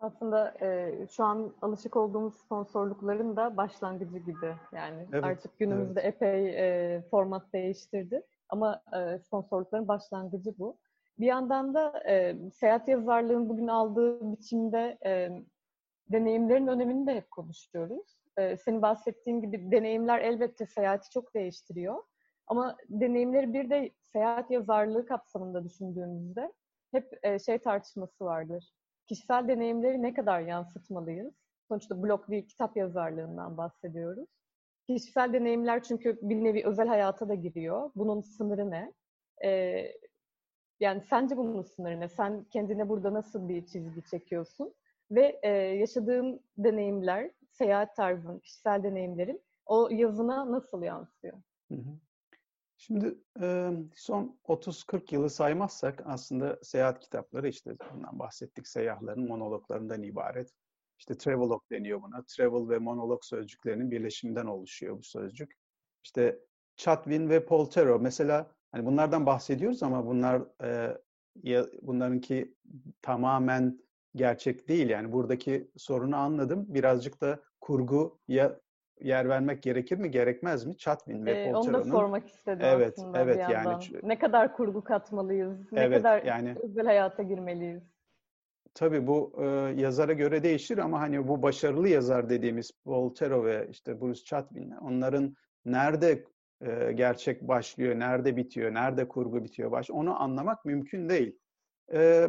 Aslında 0.00 0.54
e, 0.60 0.92
şu 1.10 1.24
an 1.24 1.54
alışık 1.62 1.96
olduğumuz 1.96 2.34
sponsorlukların 2.34 3.36
da 3.36 3.56
başlangıcı 3.56 4.18
gibi. 4.18 4.54
Yani 4.72 5.06
evet, 5.12 5.24
artık 5.24 5.58
günümüzde 5.58 6.00
evet. 6.00 6.14
epey 6.14 6.48
e, 6.48 7.02
format 7.10 7.52
değiştirdi. 7.52 8.22
Ama 8.48 8.82
e, 8.92 9.18
sponsorlukların 9.18 9.88
başlangıcı 9.88 10.58
bu. 10.58 10.76
Bir 11.18 11.26
yandan 11.26 11.74
da 11.74 12.02
e, 12.08 12.36
seyahat 12.50 12.88
yazarlığın 12.88 13.48
bugün 13.48 13.66
aldığı 13.66 14.32
biçimde 14.32 14.98
e, 15.06 15.30
deneyimlerin 16.12 16.66
önemini 16.66 17.06
de 17.06 17.14
hep 17.14 17.30
konuşuyoruz. 17.30 18.19
E, 18.36 18.56
senin 18.56 18.82
bahsettiğin 18.82 19.40
gibi 19.40 19.72
deneyimler 19.72 20.18
elbette 20.18 20.66
seyahati 20.66 21.10
çok 21.10 21.34
değiştiriyor. 21.34 22.02
Ama 22.46 22.76
deneyimleri 22.88 23.52
bir 23.52 23.70
de 23.70 23.90
seyahat 24.12 24.50
yazarlığı 24.50 25.06
kapsamında 25.06 25.64
düşündüğümüzde 25.64 26.52
hep 26.92 27.18
e, 27.22 27.38
şey 27.38 27.58
tartışması 27.58 28.24
vardır 28.24 28.72
kişisel 29.10 29.48
deneyimleri 29.48 30.02
ne 30.02 30.14
kadar 30.14 30.40
yansıtmalıyız? 30.40 31.34
Sonuçta 31.68 32.02
blog 32.02 32.28
bir 32.28 32.48
kitap 32.48 32.76
yazarlığından 32.76 33.56
bahsediyoruz. 33.56 34.28
Kişisel 34.86 35.32
deneyimler 35.32 35.82
çünkü 35.82 36.18
bir 36.22 36.44
nevi 36.44 36.66
özel 36.66 36.88
hayata 36.88 37.28
da 37.28 37.34
giriyor. 37.34 37.90
Bunun 37.96 38.20
sınırı 38.20 38.70
ne? 38.70 38.92
Ee, 39.44 39.86
yani 40.80 41.00
sence 41.00 41.36
bunun 41.36 41.62
sınırı 41.62 42.00
ne? 42.00 42.08
Sen 42.08 42.44
kendine 42.44 42.88
burada 42.88 43.14
nasıl 43.14 43.48
bir 43.48 43.66
çizgi 43.66 44.02
çekiyorsun? 44.10 44.74
Ve 45.10 45.40
e, 45.42 45.48
yaşadığın 45.52 46.40
deneyimler, 46.58 47.30
seyahat 47.60 47.96
tarzın, 47.96 48.38
kişisel 48.38 48.82
deneyimlerin 48.82 49.42
o 49.66 49.88
yazına 49.90 50.52
nasıl 50.52 50.82
yansıyor? 50.82 51.42
Şimdi 52.76 53.18
son 53.94 54.38
30-40 54.44 55.14
yılı 55.14 55.30
saymazsak 55.30 56.02
aslında 56.04 56.58
seyahat 56.62 57.00
kitapları 57.00 57.48
işte 57.48 57.76
bundan 57.94 58.18
bahsettik 58.18 58.68
seyyahların 58.68 59.28
monologlarından 59.28 60.02
ibaret. 60.02 60.50
İşte 60.98 61.16
travelog 61.16 61.62
deniyor 61.70 62.02
buna. 62.02 62.24
Travel 62.24 62.68
ve 62.68 62.78
monolog 62.78 63.24
sözcüklerinin 63.24 63.90
birleşiminden 63.90 64.46
oluşuyor 64.46 64.98
bu 64.98 65.02
sözcük. 65.02 65.52
İşte 66.04 66.40
Chatwin 66.76 67.28
ve 67.28 67.44
Poltero 67.46 67.98
mesela 67.98 68.50
hani 68.72 68.86
bunlardan 68.86 69.26
bahsediyoruz 69.26 69.82
ama 69.82 70.06
bunlar 70.06 70.42
e, 70.64 70.98
bunlarınki 71.82 72.54
tamamen 73.02 73.80
gerçek 74.14 74.68
değil 74.68 74.88
yani 74.88 75.12
buradaki 75.12 75.70
sorunu 75.76 76.16
anladım. 76.16 76.66
Birazcık 76.68 77.20
da 77.20 77.42
kurgu 77.60 78.18
ya 78.28 78.60
yer 79.00 79.28
vermek 79.28 79.62
gerekir 79.62 79.98
mi 79.98 80.10
gerekmez 80.10 80.66
mi? 80.66 80.76
Chatwin 80.76 81.26
ve 81.26 81.30
ee, 81.30 81.52
Poltero'nun. 81.52 81.78
Onu 81.78 81.84
da 81.84 81.90
sormak 81.90 82.28
istedim 82.28 82.66
evet, 82.70 82.94
aslında 82.98 83.20
evet, 83.20 83.36
bir 83.36 83.40
yandan. 83.40 83.70
Yani, 83.70 84.00
ne 84.02 84.18
kadar 84.18 84.56
kurgu 84.56 84.84
katmalıyız? 84.84 85.72
Ne 85.72 85.80
evet, 85.80 85.98
kadar 85.98 86.22
yani, 86.22 86.54
özel 86.62 86.84
hayata 86.84 87.22
girmeliyiz? 87.22 87.82
Tabii 88.74 89.06
bu 89.06 89.32
e, 89.38 89.44
yazara 89.80 90.12
göre 90.12 90.42
değişir 90.42 90.78
ama 90.78 91.00
hani 91.00 91.28
bu 91.28 91.42
başarılı 91.42 91.88
yazar 91.88 92.30
dediğimiz 92.30 92.70
Poltero 92.84 93.44
ve 93.44 93.66
işte 93.70 94.00
Bruce 94.00 94.24
Chatwin 94.24 94.70
onların 94.70 95.36
nerede 95.64 96.24
e, 96.60 96.92
gerçek 96.92 97.48
başlıyor, 97.48 97.98
nerede 97.98 98.36
bitiyor, 98.36 98.74
nerede 98.74 99.08
kurgu 99.08 99.44
bitiyor 99.44 99.70
baş 99.70 99.90
onu 99.90 100.22
anlamak 100.22 100.64
mümkün 100.64 101.08
değil. 101.08 101.38
E, 101.92 102.28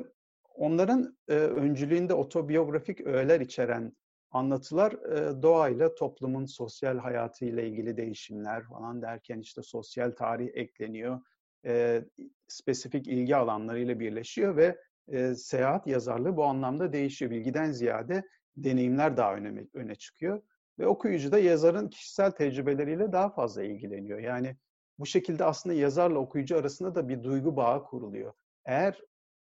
onların 0.56 1.18
e, 1.28 1.34
öncülüğünde 1.34 2.14
otobiyografik 2.14 3.02
öğeler 3.02 3.40
içeren 3.40 3.94
anlatılar 4.32 4.94
doğayla 5.42 5.96
toplumun 5.96 6.46
sosyal 6.46 6.98
hayatıyla 6.98 7.64
ilgili 7.64 7.98
değişimler 7.98 8.64
falan 8.64 9.02
derken 9.02 9.40
işte 9.40 9.62
sosyal 9.62 10.12
tarih 10.12 10.50
ekleniyor. 10.54 11.22
E, 11.66 12.06
spesifik 12.48 13.08
ilgi 13.08 13.36
alanlarıyla 13.36 14.00
birleşiyor 14.00 14.56
ve 14.56 14.78
e, 15.08 15.36
seyahat 15.36 15.88
yazarlığı 15.88 16.38
bu 16.38 16.46
anlamda 16.46 16.94
değişiyor. 16.94 17.32
Bilgiden 17.32 17.72
ziyade 17.72 18.24
deneyimler 18.58 19.18
daha 19.18 19.36
öne, 19.36 19.68
öne 19.74 19.96
çıkıyor. 19.96 20.42
Ve 20.80 20.88
okuyucu 20.88 21.32
da 21.32 21.40
yazarın 21.40 21.88
kişisel 21.88 22.32
tecrübeleriyle 22.32 23.12
daha 23.12 23.30
fazla 23.30 23.64
ilgileniyor. 23.64 24.20
Yani 24.20 24.56
bu 25.00 25.06
şekilde 25.06 25.46
aslında 25.46 25.76
yazarla 25.76 26.20
okuyucu 26.20 26.58
arasında 26.58 26.96
da 26.96 27.10
bir 27.10 27.24
duygu 27.24 27.56
bağı 27.56 27.84
kuruluyor. 27.84 28.34
Eğer 28.66 29.02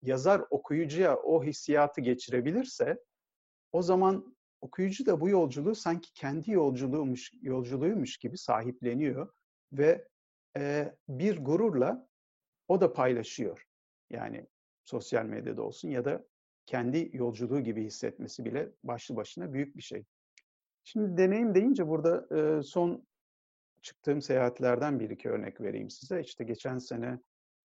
yazar 0.03 0.43
okuyucuya 0.51 1.16
o 1.16 1.45
hissiyatı 1.45 2.01
geçirebilirse 2.01 2.99
o 3.73 3.83
zaman 3.83 4.37
okuyucu 4.61 5.07
da 5.07 5.20
bu 5.20 5.29
yolculuğu 5.29 5.75
sanki 5.75 6.12
kendi 6.12 6.51
yolculuğumuş, 6.51 7.33
yolculuğuymuş 7.42 8.16
gibi 8.16 8.38
sahipleniyor 8.38 9.33
ve 9.73 10.09
e, 10.57 10.94
bir 11.09 11.44
gururla 11.44 12.09
o 12.68 12.81
da 12.81 12.92
paylaşıyor. 12.92 13.66
Yani 14.11 14.46
sosyal 14.85 15.25
medyada 15.25 15.62
olsun 15.62 15.88
ya 15.88 16.05
da 16.05 16.25
kendi 16.66 17.11
yolculuğu 17.12 17.61
gibi 17.61 17.85
hissetmesi 17.85 18.44
bile 18.44 18.73
başlı 18.85 19.16
başına 19.16 19.53
büyük 19.53 19.77
bir 19.77 19.83
şey. 19.83 20.05
Şimdi 20.85 21.16
deneyim 21.16 21.55
deyince 21.55 21.88
burada 21.88 22.37
e, 22.37 22.62
son 22.62 23.07
çıktığım 23.83 24.23
seyahatlerden 24.23 25.01
bir 25.01 25.11
iki 25.11 25.31
örnek 25.31 25.61
vereyim 25.61 25.90
size. 25.90 26.20
İşte 26.20 26.44
geçen 26.44 26.79
sene 26.79 27.18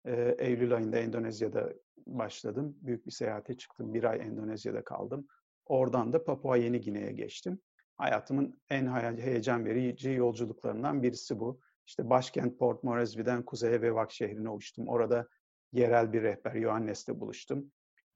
e, 0.05 0.37
Eylül 0.39 0.75
ayında 0.77 0.99
Endonezya'da 0.99 1.73
başladım. 2.07 2.79
Büyük 2.81 3.07
bir 3.07 3.11
seyahate 3.11 3.57
çıktım. 3.57 3.95
Bir 3.95 4.05
ay 4.05 4.21
Endonezya'da 4.21 4.85
kaldım. 4.85 5.27
Oradan 5.73 6.13
da 6.13 6.25
Papua 6.25 6.57
Yeni 6.57 6.81
Gine'ye 6.81 7.13
geçtim. 7.13 7.61
Hayatımın 7.97 8.61
en 8.71 9.17
heyecan 9.17 9.65
verici 9.65 10.11
yolculuklarından 10.11 11.03
birisi 11.03 11.39
bu. 11.39 11.61
İşte 11.87 12.11
başkent 12.11 12.59
Port 12.59 12.83
Moresby'den 12.85 13.43
kuzeye 13.43 13.83
Vevak 13.83 14.13
şehrine 14.13 14.51
uçtum. 14.51 14.89
Orada 14.89 15.29
yerel 15.73 16.13
bir 16.13 16.23
rehber 16.23 16.55
Yohannes'le 16.55 17.09
buluştum. 17.09 17.73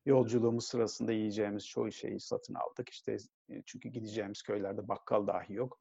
Yolculuğumuz 0.07 0.67
sırasında 0.67 1.13
yiyeceğimiz 1.13 1.67
çoğu 1.67 1.93
şeyi 1.93 2.21
satın 2.21 2.55
aldık. 2.55 2.89
İşte 2.89 3.17
e, 3.51 3.63
çünkü 3.67 3.89
gideceğimiz 3.89 4.43
köylerde 4.43 4.89
bakkal 4.89 5.27
dahi 5.27 5.53
yok. 5.53 5.81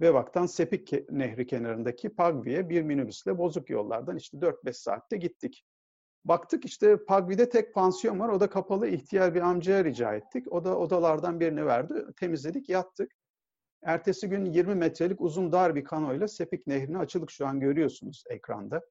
Vevak'tan 0.00 0.46
Sepik 0.46 1.10
Nehri 1.10 1.46
kenarındaki 1.46 2.08
Pagvi'ye 2.08 2.68
bir 2.68 2.82
minibüsle 2.82 3.38
bozuk 3.38 3.70
yollardan 3.70 4.16
işte 4.16 4.38
4-5 4.38 4.72
saatte 4.72 5.16
gittik. 5.16 5.64
Baktık 6.24 6.64
işte 6.64 7.04
Pagvi'de 7.04 7.48
tek 7.48 7.74
pansiyon 7.74 8.20
var. 8.20 8.28
O 8.28 8.40
da 8.40 8.50
kapalı 8.50 8.88
ihtiyar 8.88 9.34
bir 9.34 9.40
amcaya 9.40 9.84
rica 9.84 10.14
ettik. 10.14 10.52
O 10.52 10.64
da 10.64 10.78
odalardan 10.78 11.40
birini 11.40 11.66
verdi. 11.66 11.94
Temizledik, 12.16 12.68
yattık. 12.68 13.12
Ertesi 13.82 14.28
gün 14.28 14.44
20 14.44 14.74
metrelik 14.74 15.20
uzun 15.20 15.52
dar 15.52 15.74
bir 15.74 15.84
kanoyla 15.84 16.28
Sepik 16.28 16.66
Nehri'ne 16.66 16.98
açılık 16.98 17.30
şu 17.30 17.46
an 17.46 17.60
görüyorsunuz 17.60 18.24
ekranda. 18.30 18.82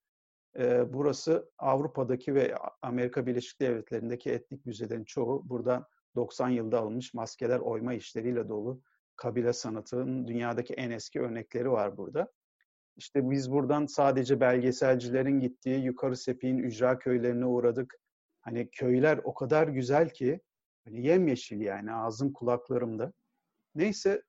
Ee, 0.60 0.94
burası 0.94 1.52
Avrupa'daki 1.58 2.36
ve 2.36 2.56
Amerika 2.82 3.26
Birleşik 3.26 3.62
Devletleri'ndeki 3.62 4.32
etnik 4.32 4.66
müzelerin 4.66 5.04
çoğu 5.04 5.50
burada 5.50 5.88
90 6.16 6.50
yılda 6.50 6.80
alınmış 6.80 7.14
maskeler 7.14 7.60
oyma 7.60 7.94
işleriyle 7.94 8.50
dolu 8.50 8.82
kabile 9.16 9.54
sanatının 9.54 10.28
dünyadaki 10.28 10.74
en 10.74 10.92
eski 10.92 11.22
örnekleri 11.22 11.72
var 11.72 11.98
burada. 11.98 12.32
İşte 12.98 13.30
biz 13.32 13.52
buradan 13.52 13.86
sadece 13.86 14.40
belgeselcilerin 14.40 15.40
gittiği 15.40 15.84
yukarı 15.84 16.18
Sepik'in 16.18 16.58
ücra 16.58 17.00
köylerine 17.00 17.46
uğradık. 17.46 17.96
Hani 18.42 18.70
köyler 18.72 19.20
o 19.24 19.34
kadar 19.34 19.68
güzel 19.68 20.10
ki 20.10 20.42
hani 20.86 21.08
yemyeşil 21.08 21.62
yani 21.62 21.94
ağzım 21.94 22.34
kulaklarımda. 22.34 23.14
Neyse 23.76 24.24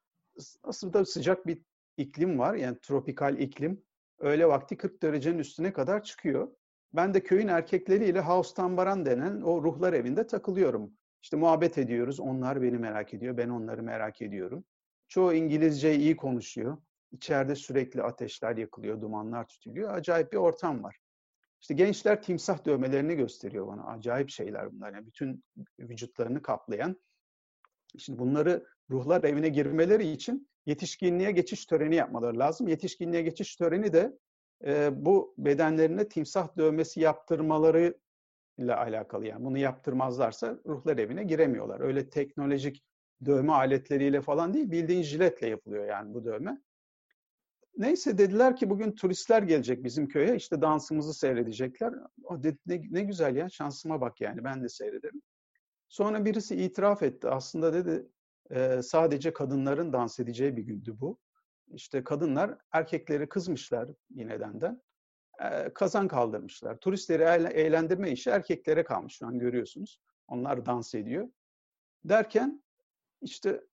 aslında 0.62 1.05
sıcak 1.05 1.46
bir 1.46 1.62
iklim 1.96 2.38
var 2.38 2.55
yani 2.55 2.79
tropikal 2.83 3.38
iklim. 3.38 3.85
Öğle 4.18 4.46
vakti 4.46 4.77
40 4.77 5.03
derecenin 5.03 5.38
üstüne 5.38 5.72
kadar 5.72 6.03
çıkıyor. 6.03 6.48
Ben 6.92 7.14
de 7.14 7.22
köyün 7.22 7.48
erkekleriyle 7.48 8.20
House 8.20 8.55
Tambaran 8.55 9.07
denen 9.07 9.40
o 9.40 9.62
ruhlar 9.62 9.92
evinde 9.92 10.27
takılıyorum. 10.27 10.92
İşte 11.22 11.37
muhabbet 11.37 11.79
ediyoruz. 11.79 12.20
Onlar 12.20 12.62
beni 12.62 12.79
merak 12.79 13.14
ediyor. 13.14 13.37
Ben 13.37 13.48
onları 13.48 13.83
merak 13.83 14.22
ediyorum. 14.22 14.64
Çoğu 15.09 15.35
İngilizce 15.35 15.94
iyi 15.94 16.16
konuşuyor. 16.16 16.79
İçeride 17.12 17.55
sürekli 17.55 18.03
ateşler 18.03 18.57
yakılıyor, 18.57 19.01
dumanlar 19.01 19.48
tütülüyor. 19.48 19.94
Acayip 19.94 20.33
bir 20.33 20.37
ortam 20.37 20.83
var. 20.83 20.96
İşte 21.61 21.75
gençler 21.75 22.22
timsah 22.22 22.64
dövmelerini 22.64 23.14
gösteriyor 23.14 23.66
bana. 23.66 23.85
Acayip 23.85 24.31
şeyler 24.31 24.72
bunlar. 24.72 24.94
Yani 24.94 25.07
bütün 25.07 25.44
vücutlarını 25.79 26.42
kaplayan. 26.42 26.96
Şimdi 27.98 28.18
bunları 28.18 28.66
ruhlar 28.90 29.25
evine 29.25 29.48
girmeleri 29.48 30.11
için 30.11 30.48
yetişkinliğe 30.66 31.31
geçiş 31.31 31.66
töreni 31.66 31.94
yapmaları 31.94 32.38
lazım. 32.38 32.68
Yetişkinliğe 32.68 33.22
geçiş 33.22 33.57
töreni 33.57 33.92
de 33.92 34.18
e, 34.66 35.05
bu 35.05 35.35
bedenlerine 35.38 36.09
timsah 36.09 36.57
dövmesi 36.57 37.01
yaptırmaları 37.01 37.98
ile 38.59 38.75
alakalı. 38.75 39.27
Yani 39.27 39.44
bunu 39.44 39.59
yaptırmazlarsa 39.59 40.59
ruhlar 40.66 40.98
evine 40.98 41.25
giremiyorlar. 41.25 41.81
Öyle 41.81 42.11
teknolojik 42.11 42.85
dövme 43.25 43.53
aletleriyle 43.53 44.20
falan 44.20 44.55
değil, 44.55 44.70
bildiğin 44.70 45.03
jiletle 45.03 45.48
yapılıyor 45.48 45.85
yani 45.85 46.14
bu 46.14 46.25
dövme. 46.25 46.62
Neyse 47.77 48.19
dediler 48.19 48.57
ki 48.57 48.71
bugün 48.71 48.93
turistler 48.93 49.43
gelecek 49.43 49.85
bizim 49.85 50.09
köye, 50.09 50.37
işte 50.37 50.63
dansımızı 50.63 51.15
seyredecekler. 51.15 51.95
O 52.25 52.43
dedi, 52.43 52.59
ne, 52.67 52.83
ne 52.91 53.03
güzel 53.03 53.37
ya, 53.37 53.49
şansıma 53.49 54.01
bak 54.01 54.21
yani 54.21 54.45
ben 54.45 54.63
de 54.63 54.69
seyrederim. 54.69 55.23
Sonra 55.89 56.25
birisi 56.25 56.57
itiraf 56.57 57.03
etti. 57.03 57.29
Aslında 57.29 57.75
dedi 57.75 58.09
e, 58.51 58.83
sadece 58.83 59.33
kadınların 59.33 59.93
dans 59.93 60.21
edeceği 60.21 60.57
bir 60.57 60.63
gündü 60.63 60.97
bu. 61.01 61.19
İşte 61.69 62.05
kadınlar 62.05 62.59
erkekleri 62.73 63.29
kızmışlar 63.29 63.91
yinedenden. 64.11 64.83
E, 65.41 65.75
kazan 65.75 66.09
kaldırmışlar. 66.09 66.77
Turistleri 66.77 67.23
eğlendirme 67.53 68.11
işi 68.11 68.31
erkeklere 68.31 68.85
kalmış 68.85 69.17
şu 69.17 69.27
an 69.27 69.39
görüyorsunuz. 69.39 70.01
Onlar 70.29 70.67
dans 70.67 70.95
ediyor. 70.95 71.29
Derken 72.05 72.63
işte 73.21 73.65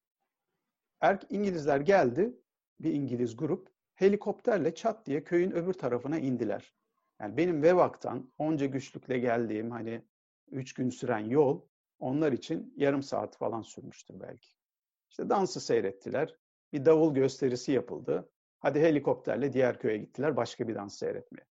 er, 1.01 1.19
İngilizler 1.29 1.79
geldi, 1.79 2.33
bir 2.79 2.93
İngiliz 2.93 3.37
grup 3.37 3.78
helikopterle 3.99 4.75
çat 4.75 5.05
diye 5.05 5.23
köyün 5.23 5.51
öbür 5.51 5.73
tarafına 5.73 6.19
indiler. 6.19 6.73
Yani 7.19 7.37
benim 7.37 7.63
Vevak'tan 7.63 8.31
onca 8.37 8.65
güçlükle 8.65 9.19
geldiğim 9.19 9.71
hani 9.71 10.01
üç 10.51 10.73
gün 10.73 10.89
süren 10.89 11.25
yol 11.25 11.61
onlar 11.99 12.31
için 12.31 12.73
yarım 12.77 13.03
saat 13.03 13.37
falan 13.37 13.61
sürmüştür 13.61 14.19
belki. 14.19 14.49
İşte 15.09 15.29
dansı 15.29 15.61
seyrettiler. 15.61 16.35
Bir 16.73 16.85
davul 16.85 17.13
gösterisi 17.13 17.71
yapıldı. 17.71 18.29
Hadi 18.59 18.79
helikopterle 18.79 19.53
diğer 19.53 19.79
köye 19.79 19.97
gittiler 19.97 20.37
başka 20.37 20.67
bir 20.67 20.75
dans 20.75 20.97
seyretmeye. 20.97 21.45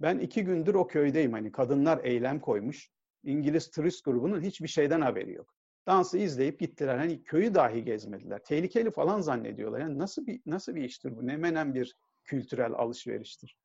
Ben 0.00 0.18
iki 0.18 0.44
gündür 0.44 0.74
o 0.74 0.86
köydeyim. 0.86 1.32
Hani 1.32 1.52
kadınlar 1.52 2.04
eylem 2.04 2.40
koymuş. 2.40 2.90
İngiliz 3.22 3.70
turist 3.70 4.04
grubunun 4.04 4.40
hiçbir 4.40 4.68
şeyden 4.68 5.00
haberi 5.00 5.32
yok. 5.32 5.54
Dansı 5.86 6.18
izleyip 6.18 6.60
gittiler. 6.60 6.98
Hani 6.98 7.22
köyü 7.22 7.54
dahi 7.54 7.84
gezmediler. 7.84 8.44
Tehlikeli 8.44 8.90
falan 8.90 9.20
zannediyorlar. 9.20 9.80
Yani 9.80 9.98
nasıl 9.98 10.26
bir 10.26 10.40
nasıl 10.46 10.74
bir 10.74 10.84
iştir 10.84 11.16
bu? 11.16 11.26
Ne 11.26 11.36
menen 11.36 11.74
bir 11.74 11.96
kültürel 12.24 12.72
alışveriştir. 12.72 13.56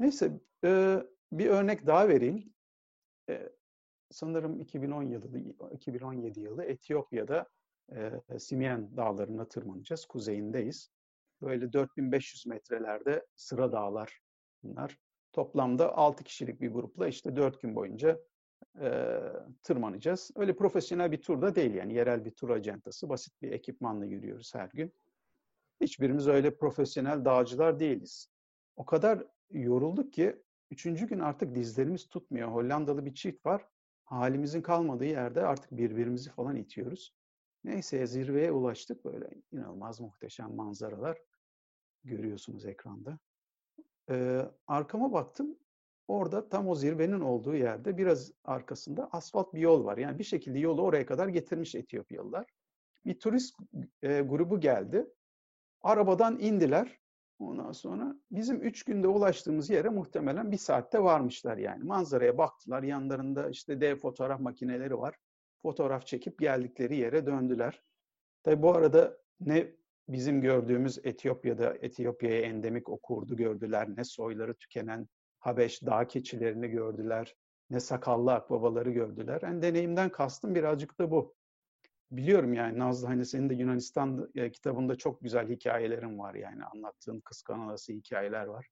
Neyse 0.00 0.40
e, 0.64 0.98
bir 1.32 1.46
örnek 1.46 1.86
daha 1.86 2.08
vereyim. 2.08 2.54
E, 3.28 3.48
sanırım 4.10 4.60
2010 4.60 5.02
yılı, 5.02 5.38
2017 5.72 6.40
yılı 6.40 6.64
Etiyopya'da 6.64 7.48
e, 7.92 8.38
Simien 8.38 8.96
dağlarına 8.96 9.48
tırmanacağız. 9.48 10.06
Kuzeyindeyiz. 10.06 10.90
Böyle 11.42 11.72
4500 11.72 12.46
metrelerde 12.46 13.26
sıra 13.36 13.72
dağlar 13.72 14.20
bunlar. 14.62 14.98
Toplamda 15.32 15.96
6 15.96 16.24
kişilik 16.24 16.60
bir 16.60 16.70
grupla 16.70 17.08
işte 17.08 17.36
4 17.36 17.62
gün 17.62 17.74
boyunca 17.74 18.20
e, 18.80 19.18
tırmanacağız. 19.62 20.30
Öyle 20.36 20.56
profesyonel 20.56 21.12
bir 21.12 21.22
tur 21.22 21.42
da 21.42 21.54
değil 21.54 21.74
yani 21.74 21.94
yerel 21.94 22.24
bir 22.24 22.30
tur 22.30 22.50
acentası. 22.50 23.08
Basit 23.08 23.42
bir 23.42 23.52
ekipmanla 23.52 24.04
yürüyoruz 24.06 24.54
her 24.54 24.70
gün. 24.74 24.92
Hiçbirimiz 25.80 26.28
öyle 26.28 26.56
profesyonel 26.56 27.24
dağcılar 27.24 27.80
değiliz. 27.80 28.28
O 28.76 28.84
kadar 28.84 29.26
yorulduk 29.50 30.12
ki 30.12 30.42
üçüncü 30.70 31.06
gün 31.08 31.18
artık 31.18 31.54
dizlerimiz 31.54 32.08
tutmuyor. 32.08 32.48
Hollandalı 32.48 33.06
bir 33.06 33.14
çift 33.14 33.46
var. 33.46 33.66
Halimizin 34.04 34.62
kalmadığı 34.62 35.04
yerde 35.04 35.46
artık 35.46 35.72
birbirimizi 35.72 36.30
falan 36.30 36.56
itiyoruz. 36.56 37.14
Neyse 37.64 38.06
zirveye 38.06 38.52
ulaştık 38.52 39.04
böyle 39.04 39.28
inanılmaz 39.52 40.00
muhteşem 40.00 40.54
manzaralar. 40.54 41.18
görüyorsunuz 42.04 42.66
ekranda. 42.66 43.18
Ee, 44.10 44.46
arkama 44.66 45.12
baktım. 45.12 45.58
Orada 46.10 46.48
tam 46.48 46.68
o 46.68 46.74
zirvenin 46.74 47.20
olduğu 47.20 47.54
yerde 47.54 47.96
biraz 47.98 48.32
arkasında 48.44 49.08
asfalt 49.12 49.54
bir 49.54 49.60
yol 49.60 49.84
var. 49.84 49.98
Yani 49.98 50.18
bir 50.18 50.24
şekilde 50.24 50.58
yolu 50.58 50.82
oraya 50.82 51.06
kadar 51.06 51.28
getirmiş 51.28 51.74
Etiyopyalılar. 51.74 52.46
Bir 53.04 53.18
turist 53.18 53.56
e, 54.02 54.20
grubu 54.20 54.60
geldi. 54.60 55.06
Arabadan 55.82 56.38
indiler. 56.38 56.98
Ondan 57.38 57.72
sonra 57.72 58.16
bizim 58.30 58.62
üç 58.62 58.82
günde 58.82 59.08
ulaştığımız 59.08 59.70
yere 59.70 59.88
muhtemelen 59.88 60.52
bir 60.52 60.56
saatte 60.56 61.02
varmışlar 61.02 61.56
yani. 61.56 61.84
Manzaraya 61.84 62.38
baktılar. 62.38 62.82
Yanlarında 62.82 63.50
işte 63.50 63.80
dev 63.80 63.96
fotoğraf 63.96 64.40
makineleri 64.40 64.98
var. 64.98 65.16
Fotoğraf 65.62 66.06
çekip 66.06 66.38
geldikleri 66.38 66.96
yere 66.96 67.26
döndüler. 67.26 67.82
Tabi 68.42 68.62
bu 68.62 68.74
arada 68.74 69.16
ne 69.40 69.66
bizim 70.08 70.40
gördüğümüz 70.40 70.98
Etiyopya'da 71.04 71.74
Etiyopya'ya 71.74 72.40
endemik 72.40 72.88
o 72.88 72.98
kurdu 72.98 73.36
gördüler, 73.36 73.88
ne 73.96 74.04
soyları 74.04 74.54
tükenen 74.54 75.08
Habeş 75.40 75.86
dağ 75.86 76.06
keçilerini 76.06 76.68
gördüler, 76.68 77.36
ne 77.70 77.80
sakallı 77.80 78.32
akbabaları 78.32 78.90
gördüler. 78.90 79.40
Yani 79.42 79.62
deneyimden 79.62 80.10
kastım 80.10 80.54
birazcık 80.54 80.98
da 80.98 81.10
bu. 81.10 81.34
Biliyorum 82.10 82.54
yani 82.54 82.78
Nazlı 82.78 83.06
hani 83.06 83.26
senin 83.26 83.50
de 83.50 83.54
Yunanistan 83.54 84.30
e, 84.34 84.52
kitabında 84.52 84.96
çok 84.96 85.20
güzel 85.20 85.48
hikayelerin 85.48 86.18
var 86.18 86.34
yani 86.34 86.64
anlattığın 86.64 87.20
kıskan 87.20 87.76
hikayeler 87.88 88.46
var. 88.46 88.68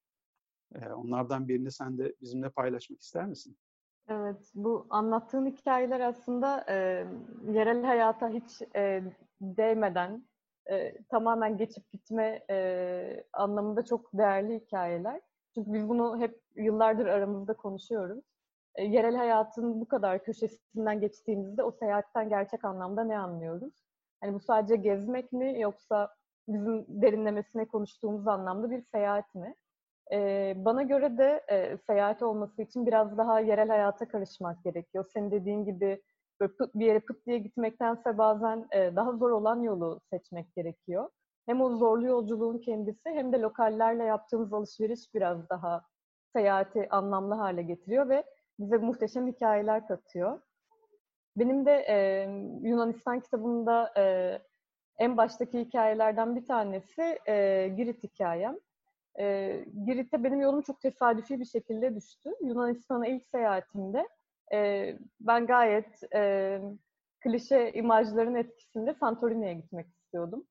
E, 0.75 0.89
onlardan 0.89 1.49
birini 1.49 1.71
sen 1.71 1.99
de 1.99 2.15
bizimle 2.21 2.51
paylaşmak 2.51 3.01
ister 3.01 3.27
misin? 3.27 3.57
Evet, 4.09 4.51
bu 4.55 4.87
anlattığın 4.91 5.47
hikayeler 5.47 6.01
aslında 6.01 6.65
e, 6.69 6.75
yerel 7.53 7.85
hayata 7.85 8.29
hiç 8.29 8.63
e, 8.77 9.03
değmeden 9.41 10.29
e, 10.71 11.03
tamamen 11.03 11.57
geçip 11.57 11.93
gitme 11.93 12.45
e, 12.51 13.25
anlamında 13.33 13.85
çok 13.85 14.11
değerli 14.13 14.61
hikayeler. 14.61 15.21
Çünkü 15.55 15.73
biz 15.73 15.89
bunu 15.89 16.19
hep 16.19 16.41
yıllardır 16.57 17.07
aramızda 17.07 17.55
konuşuyoruz. 17.55 18.25
E, 18.75 18.85
yerel 18.85 19.17
hayatın 19.17 19.81
bu 19.81 19.89
kadar 19.89 20.25
köşesinden 20.25 21.01
geçtiğimizde 21.01 21.63
o 21.63 21.73
seyahatten 21.73 22.29
gerçek 22.29 22.65
anlamda 22.65 23.05
ne 23.05 23.19
anlıyoruz? 23.19 23.75
Hani 24.21 24.35
bu 24.35 24.41
sadece 24.41 24.77
gezmek 24.77 25.33
mi 25.33 25.61
yoksa 25.61 26.15
bizim 26.49 26.87
derinlemesine 26.89 27.65
konuştuğumuz 27.69 28.29
anlamda 28.29 28.71
bir 28.71 28.83
seyahat 28.83 29.35
mi? 29.35 29.55
E, 30.13 30.55
bana 30.57 30.83
göre 30.83 31.19
de 31.19 31.45
e, 31.49 31.77
seyahat 31.77 32.23
olması 32.23 32.63
için 32.63 32.87
biraz 32.87 33.19
daha 33.19 33.41
yerel 33.41 33.69
hayata 33.69 34.09
karışmak 34.09 34.65
gerekiyor. 34.65 35.05
Senin 35.15 35.31
dediğin 35.31 35.65
gibi 35.65 36.03
böyle 36.41 36.53
pıt, 36.53 36.75
bir 36.75 36.87
yere 36.87 37.01
pıt 37.01 37.27
diye 37.27 37.39
gitmektense 37.39 38.19
bazen 38.19 38.69
e, 38.73 38.97
daha 38.97 39.13
zor 39.13 39.31
olan 39.31 39.63
yolu 39.63 40.01
seçmek 40.11 40.55
gerekiyor. 40.55 41.09
Hem 41.49 41.61
o 41.61 41.77
zorlu 41.77 42.07
yolculuğun 42.07 42.59
kendisi 42.59 43.11
hem 43.11 43.33
de 43.33 43.41
lokallerle 43.41 44.05
yaptığımız 44.05 44.53
alışveriş 44.53 45.15
biraz 45.15 45.49
daha 45.49 45.83
seyahati 46.33 46.89
anlamlı 46.91 47.35
hale 47.35 47.63
getiriyor 47.63 48.09
ve 48.09 48.25
bize 48.59 48.77
muhteşem 48.77 49.27
hikayeler 49.27 49.89
katıyor. 49.89 50.41
Benim 51.37 51.67
de 51.67 51.73
e, 51.73 51.97
Yunanistan 52.69 53.21
kitabında 53.21 53.93
e, 53.97 54.39
en 54.99 55.17
baştaki 55.17 55.61
hikayelerden 55.61 56.37
bir 56.37 56.47
tanesi 56.47 57.19
e, 57.29 57.69
Girit 57.77 58.03
hikayem. 58.03 58.57
E, 59.19 59.57
Girit'te 59.87 60.25
benim 60.25 60.41
yolum 60.41 60.63
çok 60.63 60.81
tesadüfi 60.81 61.41
bir 61.41 61.45
şekilde 61.45 61.97
düştü. 61.97 62.31
Yunanistan'a 62.43 63.07
ilk 63.07 63.27
seyahatimde 63.27 64.09
e, 64.53 64.95
ben 65.21 65.47
gayet 65.47 66.15
e, 66.15 66.61
klişe 67.21 67.73
imajların 67.75 68.35
etkisinde 68.35 68.95
Santorini'ye 68.95 69.55
gitmek 69.55 69.87
istiyordum. 69.89 70.47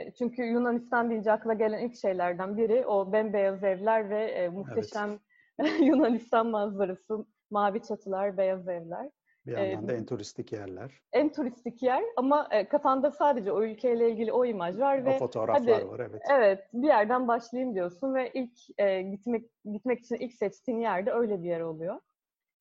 E, 0.00 0.10
çünkü 0.10 0.42
Yunanistan 0.42 1.10
deyince 1.10 1.32
akla 1.32 1.54
gelen 1.54 1.78
ilk 1.78 1.96
şeylerden 1.96 2.56
biri 2.56 2.86
o 2.86 3.12
bembeyaz 3.12 3.64
evler 3.64 4.10
ve 4.10 4.24
e, 4.24 4.48
muhteşem 4.48 5.18
evet. 5.58 5.80
Yunanistan 5.80 6.46
manzarası, 6.46 7.26
mavi 7.50 7.82
çatılar, 7.82 8.36
beyaz 8.36 8.68
evler. 8.68 9.10
Bir 9.46 9.52
yandan 9.52 9.88
da 9.88 9.92
en 9.92 10.06
turistik 10.06 10.52
yerler. 10.52 11.00
En 11.12 11.32
turistik 11.32 11.82
yer 11.82 12.04
ama 12.16 12.48
e, 12.50 12.68
kafanda 12.68 13.10
sadece 13.10 13.52
o 13.52 13.62
ülkeyle 13.62 14.10
ilgili 14.10 14.32
o 14.32 14.44
imaj 14.44 14.78
var 14.78 15.04
ve 15.04 15.14
o 15.14 15.18
fotoğraflar 15.18 15.74
hadi, 15.74 15.88
var 15.88 16.00
evet. 16.00 16.22
Evet, 16.32 16.68
bir 16.72 16.86
yerden 16.86 17.28
başlayayım 17.28 17.74
diyorsun 17.74 18.14
ve 18.14 18.30
ilk 18.34 18.58
e, 18.78 19.02
gitmek 19.02 19.50
gitmek 19.72 20.00
için 20.00 20.14
ilk 20.16 20.34
seçtiğin 20.34 20.80
yerde 20.80 21.12
öyle 21.12 21.42
bir 21.42 21.48
yer 21.48 21.60
oluyor. 21.60 22.00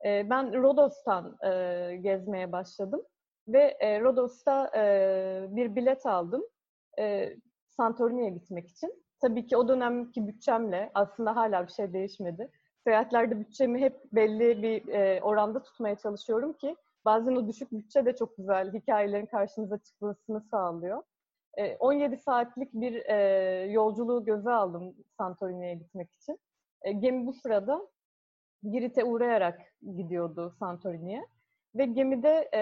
E, 0.05 0.29
ben 0.29 0.63
Rodos'tan 0.63 1.37
e, 1.45 1.95
gezmeye 1.95 2.51
başladım 2.51 3.01
ve 3.47 3.77
e, 3.79 4.01
Rodos'ta 4.01 4.71
e, 4.75 5.47
bir 5.49 5.75
bilet 5.75 6.05
aldım 6.05 6.43
e, 6.99 7.35
Santorini'ye 7.77 8.29
gitmek 8.29 8.67
için. 8.67 9.03
Tabii 9.21 9.47
ki 9.47 9.57
o 9.57 9.67
dönemki 9.67 10.27
bütçemle 10.27 10.91
aslında 10.93 11.35
hala 11.35 11.67
bir 11.67 11.71
şey 11.71 11.93
değişmedi. 11.93 12.51
Seyahatlerde 12.83 13.39
bütçemi 13.39 13.79
hep 13.81 14.13
belli 14.13 14.63
bir 14.63 14.87
e, 14.87 15.21
oranda 15.21 15.63
tutmaya 15.63 15.95
çalışıyorum 15.95 16.53
ki 16.53 16.75
bazen 17.05 17.35
o 17.35 17.47
düşük 17.47 17.71
bütçe 17.71 18.05
de 18.05 18.15
çok 18.15 18.37
güzel 18.37 18.73
hikayelerin 18.73 19.25
karşınıza 19.25 19.77
çıkmasını 19.77 20.41
sağlıyor. 20.41 21.03
E, 21.57 21.75
17 21.77 22.17
saatlik 22.17 22.73
bir 22.73 23.05
e, 23.05 23.17
yolculuğu 23.71 24.25
göze 24.25 24.51
aldım 24.51 24.95
Santorini'ye 25.17 25.73
gitmek 25.75 26.09
için. 26.11 26.39
E, 26.81 26.91
gemi 26.91 27.27
bu 27.27 27.33
sırada 27.33 27.87
Girit'e 28.63 29.03
uğrayarak 29.03 29.61
gidiyordu 29.95 30.55
Santorini'ye. 30.59 31.27
Ve 31.75 31.85
gemide 31.85 32.49
e, 32.53 32.61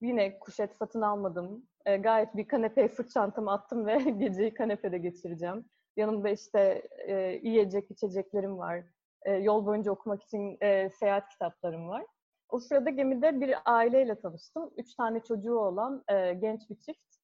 yine 0.00 0.38
kuşet 0.38 0.76
satın 0.76 1.00
almadım. 1.00 1.67
E, 1.86 1.96
gayet 1.96 2.36
bir 2.36 2.48
kanepeye 2.48 2.88
sırt 2.88 3.10
çantamı 3.10 3.52
attım 3.52 3.86
ve 3.86 3.96
geceyi 4.18 4.54
kanepede 4.54 4.98
geçireceğim. 4.98 5.64
Yanımda 5.96 6.28
işte 6.28 6.88
e, 7.06 7.40
yiyecek, 7.42 7.90
içeceklerim 7.90 8.58
var. 8.58 8.84
E, 9.22 9.32
yol 9.32 9.66
boyunca 9.66 9.92
okumak 9.92 10.22
için 10.22 10.56
e, 10.60 10.90
seyahat 10.90 11.28
kitaplarım 11.28 11.88
var. 11.88 12.06
O 12.48 12.58
sırada 12.58 12.90
gemide 12.90 13.40
bir 13.40 13.54
aileyle 13.64 14.20
tanıştım. 14.20 14.70
Üç 14.76 14.94
tane 14.94 15.20
çocuğu 15.20 15.58
olan 15.58 16.04
e, 16.08 16.34
genç 16.34 16.70
bir 16.70 16.76
çift. 16.80 17.16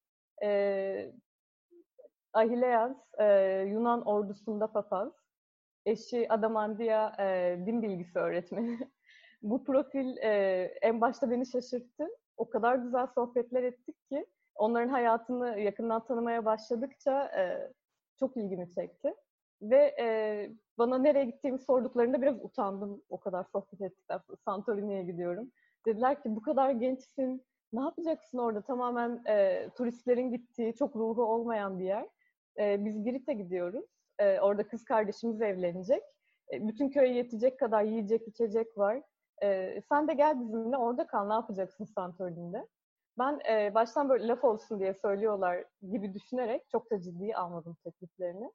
E, 0.43 1.11
Ahileas, 2.33 2.97
e, 3.19 3.25
Yunan 3.67 4.01
ordusunda 4.07 4.67
papaz. 4.67 5.13
Eşi 5.85 6.31
Adamandia 6.31 7.13
e, 7.19 7.57
din 7.65 7.81
bilgisi 7.81 8.19
öğretmeni. 8.19 8.79
Bu 9.41 9.63
profil 9.63 10.17
e, 10.17 10.31
en 10.81 11.01
başta 11.01 11.31
beni 11.31 11.45
şaşırttı. 11.45 12.07
O 12.37 12.49
kadar 12.49 12.75
güzel 12.75 13.07
sohbetler 13.07 13.63
ettik 13.63 13.95
ki 14.09 14.25
onların 14.55 14.89
hayatını 14.89 15.59
yakından 15.59 16.05
tanımaya 16.05 16.45
başladıkça 16.45 17.23
e, 17.25 17.71
çok 18.19 18.37
ilgimi 18.37 18.71
çekti. 18.71 19.13
Ve 19.61 19.95
e, 19.99 20.49
bana 20.77 20.97
nereye 20.97 21.25
gittiğimi 21.25 21.59
sorduklarında 21.59 22.21
biraz 22.21 22.45
utandım 22.45 23.01
o 23.09 23.19
kadar 23.19 23.43
sohbet 23.43 23.81
ettikten 23.81 24.17
sonra. 24.17 24.37
Santorini'ye 24.45 25.03
gidiyorum. 25.03 25.51
Dediler 25.85 26.23
ki 26.23 26.35
bu 26.35 26.41
kadar 26.41 26.71
gençsin, 26.71 27.45
ne 27.73 27.81
yapacaksın 27.81 28.37
orada? 28.37 28.61
Tamamen 28.61 29.23
e, 29.27 29.69
turistlerin 29.77 30.31
gittiği, 30.31 30.75
çok 30.75 30.95
ruhu 30.95 31.23
olmayan 31.23 31.79
bir 31.79 31.85
yer. 31.85 32.09
E, 32.59 32.85
biz 32.85 33.03
Girit'e 33.03 33.33
gidiyoruz. 33.33 33.85
E, 34.19 34.39
orada 34.39 34.67
kız 34.67 34.83
kardeşimiz 34.83 35.41
evlenecek. 35.41 36.03
E, 36.53 36.67
bütün 36.67 36.89
köye 36.89 37.13
yetecek 37.13 37.59
kadar 37.59 37.83
yiyecek, 37.83 38.27
içecek 38.27 38.77
var. 38.77 39.01
E, 39.43 39.81
sen 39.89 40.07
de 40.07 40.13
gel 40.13 40.39
bizimle 40.41 40.77
orada 40.77 41.07
kal, 41.07 41.27
ne 41.27 41.33
yapacaksın 41.33 41.85
Santorini'de? 41.85 42.67
Ben 43.17 43.39
e, 43.49 43.73
baştan 43.75 44.09
böyle 44.09 44.27
laf 44.27 44.43
olsun 44.43 44.79
diye 44.79 44.93
söylüyorlar 44.93 45.65
gibi 45.91 46.13
düşünerek 46.13 46.69
çok 46.71 46.91
da 46.91 47.01
ciddiye 47.01 47.37
almadım 47.37 47.77
tekliflerini. 47.83 48.51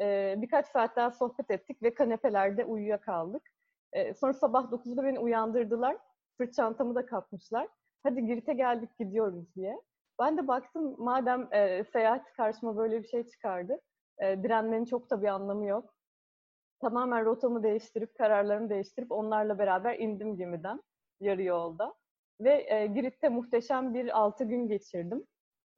E, 0.00 0.34
birkaç 0.38 0.66
saat 0.66 0.96
daha 0.96 1.10
sohbet 1.10 1.50
ettik 1.50 1.82
ve 1.82 1.94
kanepelerde 1.94 2.64
uyuyakaldık. 2.64 3.42
E, 3.92 4.14
sonra 4.14 4.32
sabah 4.32 4.70
9'da 4.70 5.04
beni 5.04 5.18
uyandırdılar. 5.18 5.96
Sırt 6.36 6.54
çantamı 6.54 6.94
da 6.94 7.06
kapmışlar. 7.06 7.68
Hadi 8.02 8.26
Girit'e 8.26 8.52
geldik 8.52 8.90
gidiyoruz 8.98 9.54
diye. 9.54 9.80
Ben 10.20 10.36
de 10.38 10.48
baktım 10.48 10.94
madem 10.98 11.48
e, 11.52 11.84
seyahat 11.84 12.32
karşıma 12.32 12.76
böyle 12.76 13.02
bir 13.02 13.08
şey 13.08 13.26
çıkardı. 13.26 13.80
E, 14.18 14.42
direnmenin 14.42 14.84
çok 14.84 15.10
da 15.10 15.22
bir 15.22 15.28
anlamı 15.28 15.66
yok. 15.66 15.94
Tamamen 16.80 17.24
rotamı 17.24 17.62
değiştirip, 17.62 18.18
kararlarımı 18.18 18.70
değiştirip 18.70 19.12
onlarla 19.12 19.58
beraber 19.58 19.98
indim 19.98 20.36
gemiden 20.36 20.82
yarı 21.20 21.42
yolda. 21.42 21.94
Ve 22.44 22.74
e, 22.74 22.86
Girit'te 22.86 23.28
muhteşem 23.28 23.94
bir 23.94 24.18
altı 24.18 24.44
gün 24.44 24.68
geçirdim. 24.68 25.24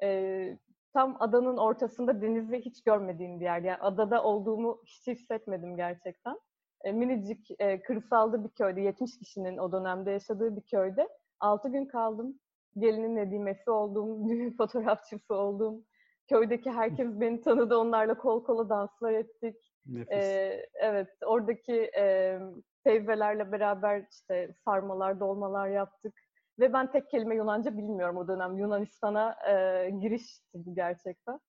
E, 0.03 0.59
tam 0.93 1.17
adanın 1.21 1.57
ortasında 1.57 2.23
denizi 2.23 2.61
hiç 2.61 2.83
görmediğim 2.83 3.41
bir 3.41 3.45
yer. 3.45 3.62
Yani 3.62 3.77
adada 3.81 4.23
olduğumu 4.23 4.83
hiç 4.87 5.07
hissetmedim 5.07 5.77
gerçekten. 5.77 6.39
E, 6.85 6.93
minicik 6.93 7.51
e, 7.59 7.83
kırsalda 7.83 8.45
bir 8.45 8.49
köyde, 8.49 8.81
70 8.81 9.19
kişinin 9.19 9.59
o 9.59 9.73
dönemde 9.73 10.11
yaşadığı 10.11 10.57
bir 10.57 10.62
köyde 10.62 11.09
6 11.41 11.69
gün 11.69 11.87
kaldım. 11.87 12.39
Gelinin 12.79 13.17
nedimesi 13.17 13.71
olduğum, 13.71 14.29
düğün 14.29 14.51
fotoğrafçısı 14.57 15.35
olduğum, 15.35 15.85
köydeki 16.29 16.71
herkes 16.71 17.21
beni 17.21 17.41
tanıdı, 17.41 17.79
onlarla 17.79 18.19
kol 18.19 18.45
kola 18.45 18.69
danslar 18.69 19.12
ettik. 19.12 19.57
Nefis. 19.87 20.12
Ee, 20.12 20.67
evet, 20.75 21.09
oradaki 21.27 21.91
e, 21.97 22.39
teyzelerle 22.85 23.53
beraber 23.53 24.07
işte 24.11 24.55
sarmalar, 24.65 25.21
dolmalar 25.21 25.69
yaptık. 25.69 26.24
Ve 26.59 26.72
ben 26.72 26.90
tek 26.90 27.11
kelime 27.11 27.36
Yunanca 27.36 27.76
bilmiyorum 27.76 28.16
o 28.16 28.28
dönem. 28.28 28.57
Yunanistan'a 28.57 29.36
e, 29.50 29.90
girişti 29.90 30.44
bu 30.55 30.74
gerçekten. 30.74 31.40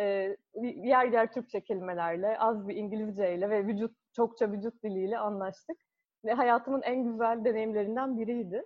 e, 0.00 0.36
yer 0.62 1.06
yer 1.12 1.32
Türkçe 1.32 1.60
kelimelerle, 1.60 2.38
az 2.38 2.68
bir 2.68 2.76
İngilizceyle 2.76 3.50
ve 3.50 3.66
vücut 3.66 3.96
çokça 4.12 4.52
vücut 4.52 4.82
diliyle 4.84 5.18
anlaştık. 5.18 5.76
Ve 6.24 6.32
hayatımın 6.32 6.82
en 6.82 7.04
güzel 7.04 7.44
deneyimlerinden 7.44 8.18
biriydi. 8.18 8.64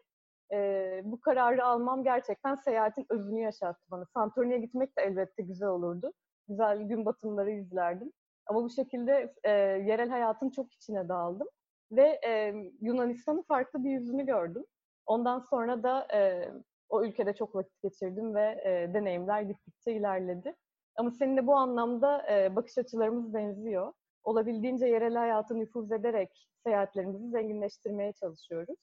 E, 0.52 1.00
bu 1.04 1.20
kararı 1.20 1.64
almam 1.64 2.04
gerçekten 2.04 2.54
seyahatin 2.54 3.06
özünü 3.10 3.40
yaşattı 3.40 3.84
bana. 3.90 4.04
Santorini'ye 4.04 4.58
gitmek 4.60 4.98
de 4.98 5.02
elbette 5.02 5.42
güzel 5.42 5.68
olurdu. 5.68 6.12
Güzel 6.48 6.82
gün 6.82 7.04
batımları 7.04 7.50
izlerdim. 7.50 8.12
Ama 8.46 8.62
bu 8.64 8.70
şekilde 8.70 9.34
e, 9.44 9.50
yerel 9.86 10.08
hayatın 10.08 10.50
çok 10.50 10.72
içine 10.72 11.08
daldım. 11.08 11.48
Ve 11.92 12.20
e, 12.26 12.54
Yunanistan'ın 12.80 13.42
farklı 13.42 13.84
bir 13.84 13.90
yüzünü 13.90 14.26
gördüm. 14.26 14.64
Ondan 15.06 15.38
sonra 15.38 15.82
da 15.82 16.08
e, 16.14 16.50
o 16.88 17.04
ülkede 17.04 17.32
çok 17.34 17.54
vakit 17.54 17.82
geçirdim 17.82 18.34
ve 18.34 18.62
e, 18.64 18.94
deneyimler 18.94 19.42
gittikçe 19.42 19.92
ilerledi. 19.92 20.54
Ama 20.96 21.10
seninle 21.10 21.46
bu 21.46 21.54
anlamda 21.54 22.32
e, 22.32 22.56
bakış 22.56 22.78
açılarımız 22.78 23.34
benziyor. 23.34 23.92
Olabildiğince 24.24 24.86
yerel 24.86 25.14
hayatı 25.14 25.58
nüfuz 25.58 25.92
ederek 25.92 26.48
seyahatlerimizi 26.64 27.28
zenginleştirmeye 27.28 28.12
çalışıyoruz. 28.12 28.76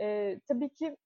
E, 0.00 0.38
tabii 0.48 0.68
ki 0.68 0.96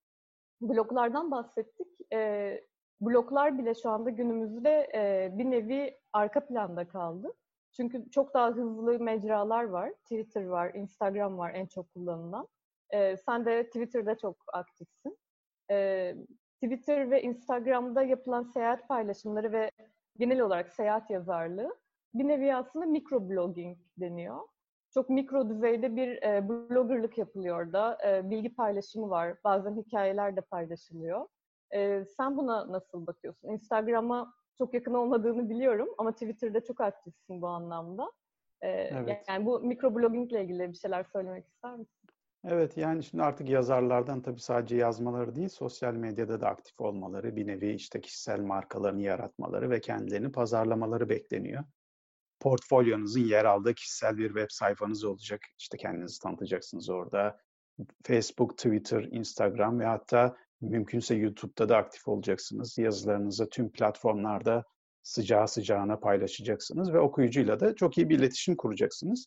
bloklardan 0.61 1.31
bahsettik. 1.31 2.13
E, 2.13 2.61
bloklar 3.01 3.59
bile 3.59 3.75
şu 3.75 3.91
anda 3.91 4.11
günümüzde 4.11 4.91
e, 4.95 5.31
bir 5.39 5.51
nevi 5.51 5.99
arka 6.13 6.47
planda 6.47 6.89
kaldı. 6.89 7.33
Çünkü 7.77 8.11
çok 8.11 8.35
daha 8.35 8.51
hızlı 8.51 9.01
mecralar 9.01 9.65
var. 9.65 9.93
Twitter 9.93 10.47
var, 10.47 10.75
Instagram 10.75 11.39
var 11.39 11.55
en 11.55 11.67
çok 11.67 11.95
kullanılan. 11.95 12.49
E, 12.93 13.17
sen 13.17 13.47
de 13.47 13.67
Twitter'da 13.67 14.19
çok 14.19 14.37
aktifsin. 14.53 15.19
E, 15.71 16.15
Twitter 16.63 17.11
ve 17.11 17.23
Instagram'da 17.23 18.03
yapılan 18.03 18.43
seyahat 18.43 18.89
paylaşımları 18.89 19.53
ve 19.53 19.71
genel 20.19 20.41
olarak 20.41 20.73
seyahat 20.73 21.11
yazarlığı 21.11 21.77
bir 22.15 22.29
nevi 22.29 22.55
aslında 22.55 22.87
mikroblogging 22.87 23.79
deniyor. 23.97 24.41
Çok 24.95 25.11
mikro 25.11 25.49
düzeyde 25.49 25.97
bir 25.97 26.23
e, 26.23 26.49
bloggerlık 26.49 27.19
yapılıyor 27.19 27.73
da 27.73 27.99
e, 28.07 28.31
bilgi 28.31 28.55
paylaşımı 28.55 29.11
var. 29.11 29.37
Bazen 29.45 29.77
hikayeler 29.77 30.37
de 30.37 30.41
paylaşılıyor. 30.41 31.27
E, 31.75 32.05
sen 32.05 32.37
buna 32.37 32.73
nasıl 32.73 33.07
bakıyorsun? 33.07 33.49
Instagram'a 33.49 34.35
çok 34.59 34.75
yakın 34.75 34.95
olmadığını 34.95 35.49
biliyorum 35.51 35.89
ama 35.99 36.13
Twitter'da 36.13 36.65
çok 36.65 36.81
aktifsin 36.81 37.43
bu 37.43 37.47
anlamda. 37.47 38.13
E, 38.61 38.69
evet. 38.69 39.25
Yani 39.29 39.47
bu 39.47 39.61
mikroblogging 39.61 40.33
ilgili 40.33 40.69
bir 40.69 40.77
şeyler 40.77 41.05
söylemek 41.05 41.47
ister 41.47 41.77
misin? 41.77 42.02
Evet 42.45 42.77
yani 42.77 43.05
şimdi 43.05 43.23
artık 43.23 43.49
yazarlardan 43.49 44.23
tabii 44.23 44.41
sadece 44.41 44.77
yazmaları 44.77 45.37
değil, 45.37 45.49
sosyal 45.49 45.95
medyada 45.95 46.41
da 46.41 46.49
aktif 46.49 46.81
olmaları, 46.81 47.37
bir 47.37 47.47
nevi 47.47 47.75
işte 47.75 48.01
kişisel 48.01 48.41
markalarını 48.41 49.03
yaratmaları 49.03 49.71
ve 49.71 49.81
kendilerini 49.81 50.33
pazarlamaları 50.33 51.09
bekleniyor. 51.09 51.65
Portfolyonuzun 52.41 53.21
yer 53.21 53.45
aldığı 53.45 53.75
kişisel 53.75 54.17
bir 54.17 54.27
web 54.27 54.47
sayfanız 54.49 55.05
olacak. 55.05 55.41
İşte 55.59 55.77
kendinizi 55.77 56.19
tanıtacaksınız 56.23 56.91
orada. 56.91 57.39
Facebook, 58.05 58.57
Twitter, 58.57 59.03
Instagram 59.03 59.81
ve 59.81 59.85
hatta 59.87 60.37
mümkünse 60.61 61.15
YouTube'da 61.15 61.69
da 61.69 61.77
aktif 61.77 62.09
olacaksınız. 62.09 62.79
Yazılarınızı 62.79 63.49
tüm 63.49 63.73
platformlarda 63.73 64.65
sıcağı 65.03 65.49
sıcağına 65.49 65.99
paylaşacaksınız 65.99 66.93
ve 66.93 66.99
okuyucuyla 66.99 67.61
da 67.61 67.75
çok 67.75 67.99
iyi 67.99 68.09
bir 68.09 68.19
iletişim 68.19 68.57
kuracaksınız. 68.57 69.27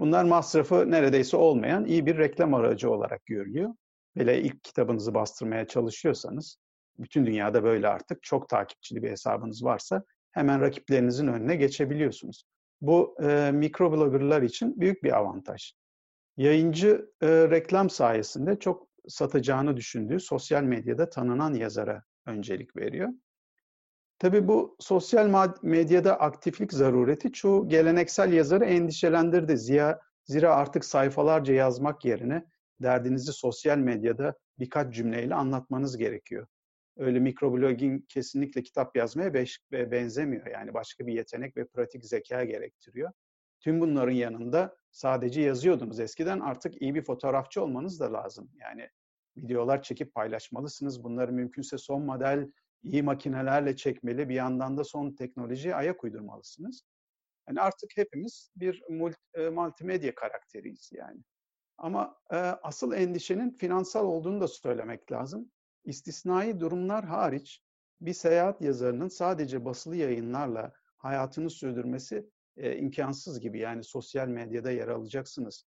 Bunlar 0.00 0.24
masrafı 0.24 0.90
neredeyse 0.90 1.36
olmayan 1.36 1.84
iyi 1.84 2.06
bir 2.06 2.18
reklam 2.18 2.54
aracı 2.54 2.90
olarak 2.90 3.26
görülüyor. 3.26 3.74
Hele 4.14 4.42
ilk 4.42 4.64
kitabınızı 4.64 5.14
bastırmaya 5.14 5.66
çalışıyorsanız, 5.66 6.56
bütün 6.98 7.26
dünyada 7.26 7.64
böyle 7.64 7.88
artık 7.88 8.22
çok 8.22 8.48
takipçili 8.48 9.02
bir 9.02 9.10
hesabınız 9.10 9.64
varsa 9.64 10.04
hemen 10.32 10.60
rakiplerinizin 10.60 11.26
önüne 11.26 11.56
geçebiliyorsunuz. 11.56 12.44
Bu 12.80 13.16
e, 13.22 13.50
mikrobloggerlar 13.52 14.42
için 14.42 14.80
büyük 14.80 15.04
bir 15.04 15.16
avantaj. 15.16 15.72
Yayıncı 16.36 17.10
e, 17.22 17.28
reklam 17.28 17.90
sayesinde 17.90 18.58
çok 18.58 18.88
satacağını 19.08 19.76
düşündüğü 19.76 20.20
sosyal 20.20 20.62
medyada 20.62 21.10
tanınan 21.10 21.54
yazara 21.54 22.02
öncelik 22.26 22.76
veriyor. 22.76 23.08
Tabii 24.20 24.48
bu 24.48 24.76
sosyal 24.80 25.54
medyada 25.62 26.20
aktiflik 26.20 26.72
zarureti 26.72 27.32
çoğu 27.32 27.68
geleneksel 27.68 28.32
yazarı 28.32 28.64
endişelendirdi. 28.64 29.58
Ziya, 29.58 30.00
zira 30.24 30.54
artık 30.56 30.84
sayfalarca 30.84 31.54
yazmak 31.54 32.04
yerine 32.04 32.44
derdinizi 32.82 33.32
sosyal 33.32 33.78
medyada 33.78 34.34
birkaç 34.58 34.94
cümleyle 34.94 35.34
anlatmanız 35.34 35.96
gerekiyor. 35.96 36.46
Öyle 36.96 37.20
mikroblogging 37.20 38.08
kesinlikle 38.08 38.62
kitap 38.62 38.96
yazmaya 38.96 39.34
benzemiyor. 39.72 40.46
Yani 40.46 40.74
başka 40.74 41.06
bir 41.06 41.12
yetenek 41.12 41.56
ve 41.56 41.64
pratik 41.64 42.04
zeka 42.04 42.44
gerektiriyor. 42.44 43.12
Tüm 43.60 43.80
bunların 43.80 44.12
yanında 44.12 44.76
sadece 44.90 45.40
yazıyordunuz 45.40 46.00
eskiden 46.00 46.40
artık 46.40 46.82
iyi 46.82 46.94
bir 46.94 47.02
fotoğrafçı 47.02 47.62
olmanız 47.62 48.00
da 48.00 48.12
lazım. 48.12 48.50
Yani 48.60 48.88
videolar 49.36 49.82
çekip 49.82 50.14
paylaşmalısınız. 50.14 51.04
Bunları 51.04 51.32
mümkünse 51.32 51.78
son 51.78 52.02
model 52.02 52.50
iyi 52.82 53.02
makinelerle 53.02 53.76
çekmeli, 53.76 54.28
bir 54.28 54.34
yandan 54.34 54.76
da 54.76 54.84
son 54.84 55.12
teknolojiye 55.12 55.74
ayak 55.74 56.04
uydurmalısınız. 56.04 56.82
Yani 57.48 57.60
artık 57.60 57.90
hepimiz 57.96 58.50
bir 58.56 58.82
e, 59.34 59.48
multimedya 59.48 60.14
karakteriyiz 60.14 60.90
yani. 60.92 61.20
Ama 61.78 62.16
e, 62.32 62.36
asıl 62.36 62.92
endişenin 62.92 63.50
finansal 63.50 64.04
olduğunu 64.06 64.40
da 64.40 64.48
söylemek 64.48 65.12
lazım. 65.12 65.50
İstisnai 65.84 66.60
durumlar 66.60 67.04
hariç 67.04 67.62
bir 68.00 68.12
seyahat 68.12 68.62
yazarının 68.62 69.08
sadece 69.08 69.64
basılı 69.64 69.96
yayınlarla 69.96 70.72
hayatını 70.96 71.50
sürdürmesi 71.50 72.30
e, 72.56 72.76
imkansız 72.76 73.40
gibi. 73.40 73.58
Yani 73.58 73.84
sosyal 73.84 74.28
medyada 74.28 74.70
yer 74.70 74.88
alacaksınız. 74.88 75.64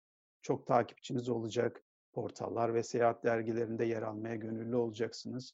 Çok 0.42 0.66
takipçiniz 0.66 1.28
olacak. 1.28 1.84
Portallar 2.12 2.74
ve 2.74 2.82
seyahat 2.82 3.24
dergilerinde 3.24 3.84
yer 3.84 4.02
almaya 4.02 4.36
gönüllü 4.36 4.76
olacaksınız. 4.76 5.52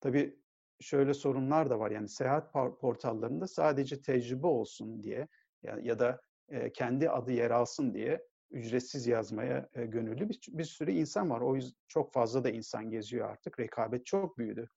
Tabii 0.00 0.38
şöyle 0.80 1.14
sorunlar 1.14 1.70
da 1.70 1.78
var. 1.78 1.90
Yani 1.90 2.08
seyahat 2.08 2.52
portallarında 2.80 3.46
sadece 3.46 4.02
tecrübe 4.02 4.46
olsun 4.46 5.02
diye 5.02 5.28
ya, 5.62 5.78
ya 5.82 5.98
da 5.98 6.20
e, 6.48 6.72
kendi 6.72 7.10
adı 7.10 7.32
yer 7.32 7.50
alsın 7.50 7.94
diye 7.94 8.26
ücretsiz 8.50 9.06
yazmaya 9.06 9.68
e, 9.74 9.86
gönüllü 9.86 10.28
bir, 10.28 10.40
bir 10.48 10.64
sürü 10.64 10.90
insan 10.90 11.30
var. 11.30 11.40
O 11.40 11.54
yüzden 11.56 11.76
çok 11.88 12.12
fazla 12.12 12.44
da 12.44 12.50
insan 12.50 12.90
geziyor 12.90 13.30
artık. 13.30 13.60
Rekabet 13.60 14.06
çok 14.06 14.38
büyüdü. 14.38 14.68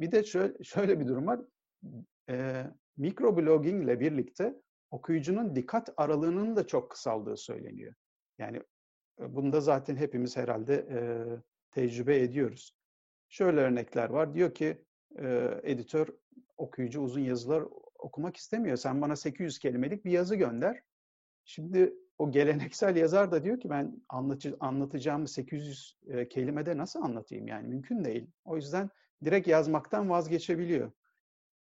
Bir 0.00 0.12
de 0.12 0.24
şöyle, 0.24 0.64
şöyle 0.64 1.00
bir 1.00 1.06
durum 1.06 1.26
var. 1.26 1.40
E, 2.28 2.66
mikroblogging 2.96 3.84
ile 3.84 4.00
birlikte 4.00 4.54
okuyucunun 4.90 5.56
dikkat 5.56 5.94
aralığının 5.96 6.56
da 6.56 6.66
çok 6.66 6.90
kısaldığı 6.90 7.36
söyleniyor. 7.36 7.94
Yani 8.38 8.62
e, 9.20 9.34
bunda 9.34 9.60
zaten 9.60 9.96
hepimiz 9.96 10.36
herhalde 10.36 10.74
e, 10.90 11.00
tecrübe 11.70 12.20
ediyoruz. 12.20 12.76
Şöyle 13.28 13.60
örnekler 13.60 14.10
var. 14.10 14.34
Diyor 14.34 14.54
ki 14.54 14.84
e, 15.18 15.60
editör 15.62 16.08
okuyucu 16.56 17.00
uzun 17.02 17.20
yazılar 17.20 17.64
okumak 17.98 18.36
istemiyor. 18.36 18.76
Sen 18.76 19.02
bana 19.02 19.16
800 19.16 19.58
kelimelik 19.58 20.04
bir 20.04 20.10
yazı 20.10 20.36
gönder. 20.36 20.82
Şimdi 21.44 21.94
o 22.18 22.30
geleneksel 22.30 22.96
yazar 22.96 23.32
da 23.32 23.44
diyor 23.44 23.60
ki 23.60 23.70
ben 23.70 24.02
anlatı, 24.08 24.56
anlatacağımı 24.60 25.28
800 25.28 25.96
e, 26.08 26.28
kelimede 26.28 26.76
nasıl 26.76 27.02
anlatayım 27.02 27.46
yani 27.46 27.68
mümkün 27.68 28.04
değil. 28.04 28.26
O 28.44 28.56
yüzden 28.56 28.90
direkt 29.24 29.48
yazmaktan 29.48 30.10
vazgeçebiliyor. 30.10 30.92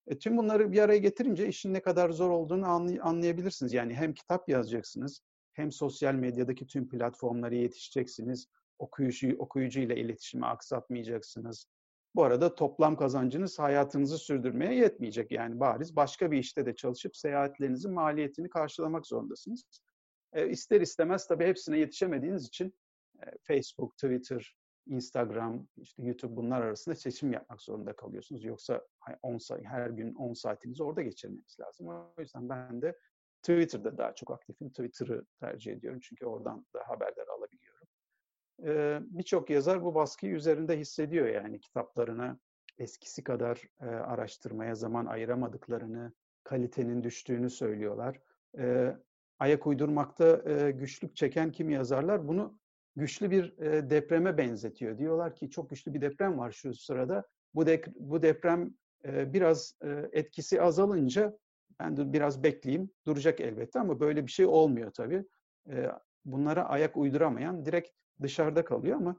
E, 0.07 0.19
tüm 0.19 0.37
bunları 0.37 0.71
bir 0.71 0.79
araya 0.79 0.97
getirince 0.97 1.47
işin 1.47 1.73
ne 1.73 1.81
kadar 1.81 2.09
zor 2.09 2.29
olduğunu 2.29 2.65
anlay- 2.65 3.01
anlayabilirsiniz. 3.01 3.73
Yani 3.73 3.93
hem 3.93 4.13
kitap 4.13 4.49
yazacaksınız, 4.49 5.21
hem 5.53 5.71
sosyal 5.71 6.13
medyadaki 6.13 6.67
tüm 6.67 6.89
platformlara 6.89 7.55
yetişeceksiniz, 7.55 8.47
okuyucu, 8.79 9.35
okuyucu 9.39 9.79
ile 9.79 9.95
iletişimi 9.95 10.45
aksatmayacaksınız. 10.45 11.67
Bu 12.15 12.23
arada 12.23 12.55
toplam 12.55 12.97
kazancınız 12.97 13.59
hayatınızı 13.59 14.17
sürdürmeye 14.17 14.75
yetmeyecek. 14.75 15.31
Yani 15.31 15.59
bariz 15.59 15.95
başka 15.95 16.31
bir 16.31 16.37
işte 16.37 16.65
de 16.65 16.75
çalışıp 16.75 17.17
seyahatlerinizin 17.17 17.93
maliyetini 17.93 18.49
karşılamak 18.49 19.07
zorundasınız. 19.07 19.63
E, 20.33 20.49
ister 20.49 20.81
istemez 20.81 21.27
tabii 21.27 21.45
hepsine 21.45 21.79
yetişemediğiniz 21.79 22.47
için 22.47 22.73
e, 23.23 23.25
Facebook, 23.47 23.97
Twitter, 23.97 24.55
Instagram, 24.87 25.67
işte 25.77 26.03
YouTube 26.03 26.35
bunlar 26.35 26.61
arasında 26.61 26.95
seçim 26.95 27.33
yapmak 27.33 27.61
zorunda 27.61 27.95
kalıyorsunuz. 27.95 28.43
Yoksa 28.43 28.81
10 29.21 29.37
saat, 29.37 29.63
her 29.63 29.89
gün 29.89 30.15
10 30.15 30.33
saatinizi 30.33 30.83
orada 30.83 31.01
geçirmeniz 31.01 31.57
lazım. 31.59 31.87
O 31.87 32.21
yüzden 32.21 32.49
ben 32.49 32.81
de 32.81 32.97
Twitter'da 33.41 33.97
daha 33.97 34.15
çok 34.15 34.31
aktifim. 34.31 34.69
Twitter'ı 34.69 35.25
tercih 35.39 35.71
ediyorum 35.71 35.99
çünkü 36.03 36.25
oradan 36.25 36.65
da 36.75 36.87
haberler 36.87 37.27
alabiliyorum 37.27 37.62
e, 38.65 38.99
birçok 39.01 39.49
yazar 39.49 39.83
bu 39.83 39.95
baskıyı 39.95 40.33
üzerinde 40.33 40.79
hissediyor 40.79 41.27
yani 41.27 41.59
kitaplarına 41.59 42.39
eskisi 42.77 43.23
kadar 43.23 43.61
araştırmaya 43.79 44.75
zaman 44.75 45.05
ayıramadıklarını, 45.05 46.13
kalitenin 46.43 47.03
düştüğünü 47.03 47.49
söylüyorlar. 47.49 48.19
Ayak 49.39 49.67
uydurmakta 49.67 50.35
güçlük 50.69 51.15
çeken 51.15 51.51
kim 51.51 51.69
yazarlar 51.69 52.27
bunu 52.27 52.59
güçlü 52.95 53.31
bir 53.31 53.57
depreme 53.89 54.37
benzetiyor. 54.37 54.97
Diyorlar 54.97 55.35
ki 55.35 55.49
çok 55.49 55.69
güçlü 55.69 55.93
bir 55.93 56.01
deprem 56.01 56.37
var 56.37 56.51
şu 56.51 56.73
sırada. 56.73 57.23
Bu, 57.55 57.65
de, 57.65 57.81
bu 57.95 58.21
deprem 58.21 58.73
biraz 59.05 59.77
etkisi 60.11 60.61
azalınca 60.61 61.37
ben 61.79 61.97
de 61.97 62.13
biraz 62.13 62.43
bekleyeyim. 62.43 62.89
Duracak 63.05 63.41
elbette 63.41 63.79
ama 63.79 63.99
böyle 63.99 64.25
bir 64.25 64.31
şey 64.31 64.45
olmuyor 64.45 64.91
tabii. 64.91 65.25
Bunlara 66.25 66.65
ayak 66.65 66.97
uyduramayan 66.97 67.65
direkt 67.65 67.89
dışarıda 68.21 68.65
kalıyor 68.65 68.97
ama 68.97 69.15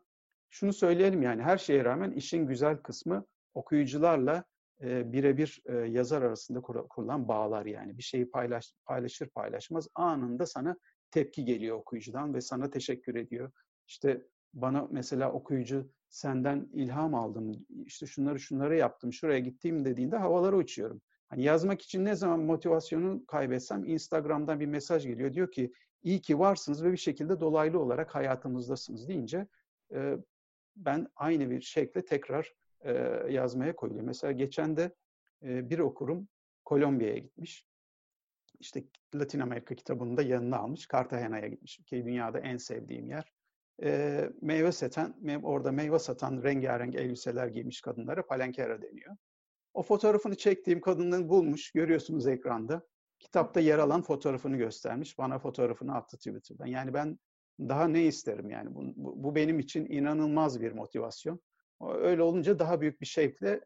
şunu 0.51 0.72
söyleyelim 0.72 1.22
yani 1.22 1.42
her 1.42 1.59
şeye 1.59 1.84
rağmen 1.84 2.11
işin 2.11 2.47
güzel 2.47 2.76
kısmı 2.76 3.26
okuyucularla 3.55 4.45
e, 4.82 5.12
birebir 5.12 5.62
e, 5.66 5.74
yazar 5.74 6.22
arasında 6.22 6.61
kur, 6.61 6.88
kurulan 6.88 7.28
bağlar 7.28 7.66
yani. 7.66 7.99
Bir 7.99 8.03
şeyi 8.03 8.30
paylaş, 8.30 8.72
paylaşır 8.84 9.28
paylaşmaz 9.28 9.88
anında 9.95 10.47
sana 10.47 10.76
tepki 11.11 11.45
geliyor 11.45 11.76
okuyucudan 11.76 12.34
ve 12.34 12.40
sana 12.40 12.70
teşekkür 12.70 13.14
ediyor. 13.14 13.53
İşte 13.88 14.26
bana 14.55 14.88
mesela 14.90 15.32
okuyucu 15.32 15.90
senden 16.09 16.68
ilham 16.72 17.14
aldım, 17.14 17.66
işte 17.86 18.07
şunları 18.07 18.40
şunları 18.40 18.76
yaptım, 18.76 19.12
şuraya 19.12 19.38
gittiğim 19.38 19.84
dediğinde 19.84 20.16
havalara 20.16 20.57
uçuyorum. 20.57 21.03
Hani 21.28 21.42
yazmak 21.42 21.82
için 21.82 22.05
ne 22.05 22.14
zaman 22.14 22.40
motivasyonu 22.40 23.26
kaybetsem 23.26 23.84
Instagram'dan 23.84 24.61
bir 24.61 24.66
mesaj 24.66 25.07
geliyor. 25.07 25.32
Diyor 25.32 25.51
ki 25.51 25.72
iyi 26.05 26.20
ki 26.20 26.38
varsınız 26.38 26.84
ve 26.84 26.92
bir 26.92 26.96
şekilde 26.96 27.40
dolaylı 27.40 27.80
olarak 27.80 28.14
hayatımızdasınız 28.14 29.09
deyince 29.09 29.46
e, 29.92 30.16
ben 30.76 31.09
aynı 31.16 31.50
bir 31.50 31.61
şekilde 31.61 32.05
tekrar 32.05 32.52
e, 32.80 32.92
yazmaya 33.30 33.76
koyuluyor. 33.76 34.05
Mesela 34.05 34.32
geçen 34.32 34.76
de 34.76 34.94
e, 35.42 35.70
bir 35.70 35.78
okurum 35.78 36.28
Kolombiya'ya 36.64 37.18
gitmiş. 37.18 37.66
İşte 38.61 38.84
Latin 39.14 39.40
Amerika 39.40 39.74
kitabını 39.74 40.16
da 40.16 40.22
yanına 40.22 40.59
almış. 40.59 40.88
Cartagena'ya 40.88 41.48
gitmiş 41.48 41.76
ki 41.86 42.05
dünyada 42.05 42.38
en 42.38 42.57
sevdiğim 42.57 43.09
yer. 43.09 43.32
E, 43.82 44.20
meyve 44.40 44.72
satan, 44.72 45.16
orada 45.42 45.72
meyve 45.72 45.98
satan 45.98 46.42
rengarenk 46.42 46.94
elbiseler 46.94 47.46
giymiş 47.46 47.80
kadınlara 47.80 48.26
palenkera 48.26 48.82
deniyor. 48.82 49.16
O 49.74 49.82
fotoğrafını 49.82 50.34
çektiğim 50.34 50.80
kadının 50.80 51.28
bulmuş, 51.28 51.70
görüyorsunuz 51.70 52.26
ekranda. 52.26 52.86
Kitapta 53.19 53.61
yer 53.61 53.79
alan 53.79 54.03
fotoğrafını 54.03 54.57
göstermiş. 54.57 55.19
Bana 55.19 55.39
fotoğrafını 55.39 55.95
attı 55.95 56.17
Twitter'dan. 56.17 56.67
Yani 56.67 56.95
ben 56.95 57.19
daha 57.61 57.89
ne 57.89 58.05
isterim 58.05 58.51
yani? 58.51 58.75
Bu, 58.75 58.83
bu 58.97 59.35
benim 59.35 59.59
için 59.59 59.87
inanılmaz 59.87 60.61
bir 60.61 60.73
motivasyon. 60.73 61.41
Öyle 61.81 62.23
olunca 62.23 62.59
daha 62.59 62.81
büyük 62.81 63.01
bir 63.01 63.07
şevkle 63.07 63.61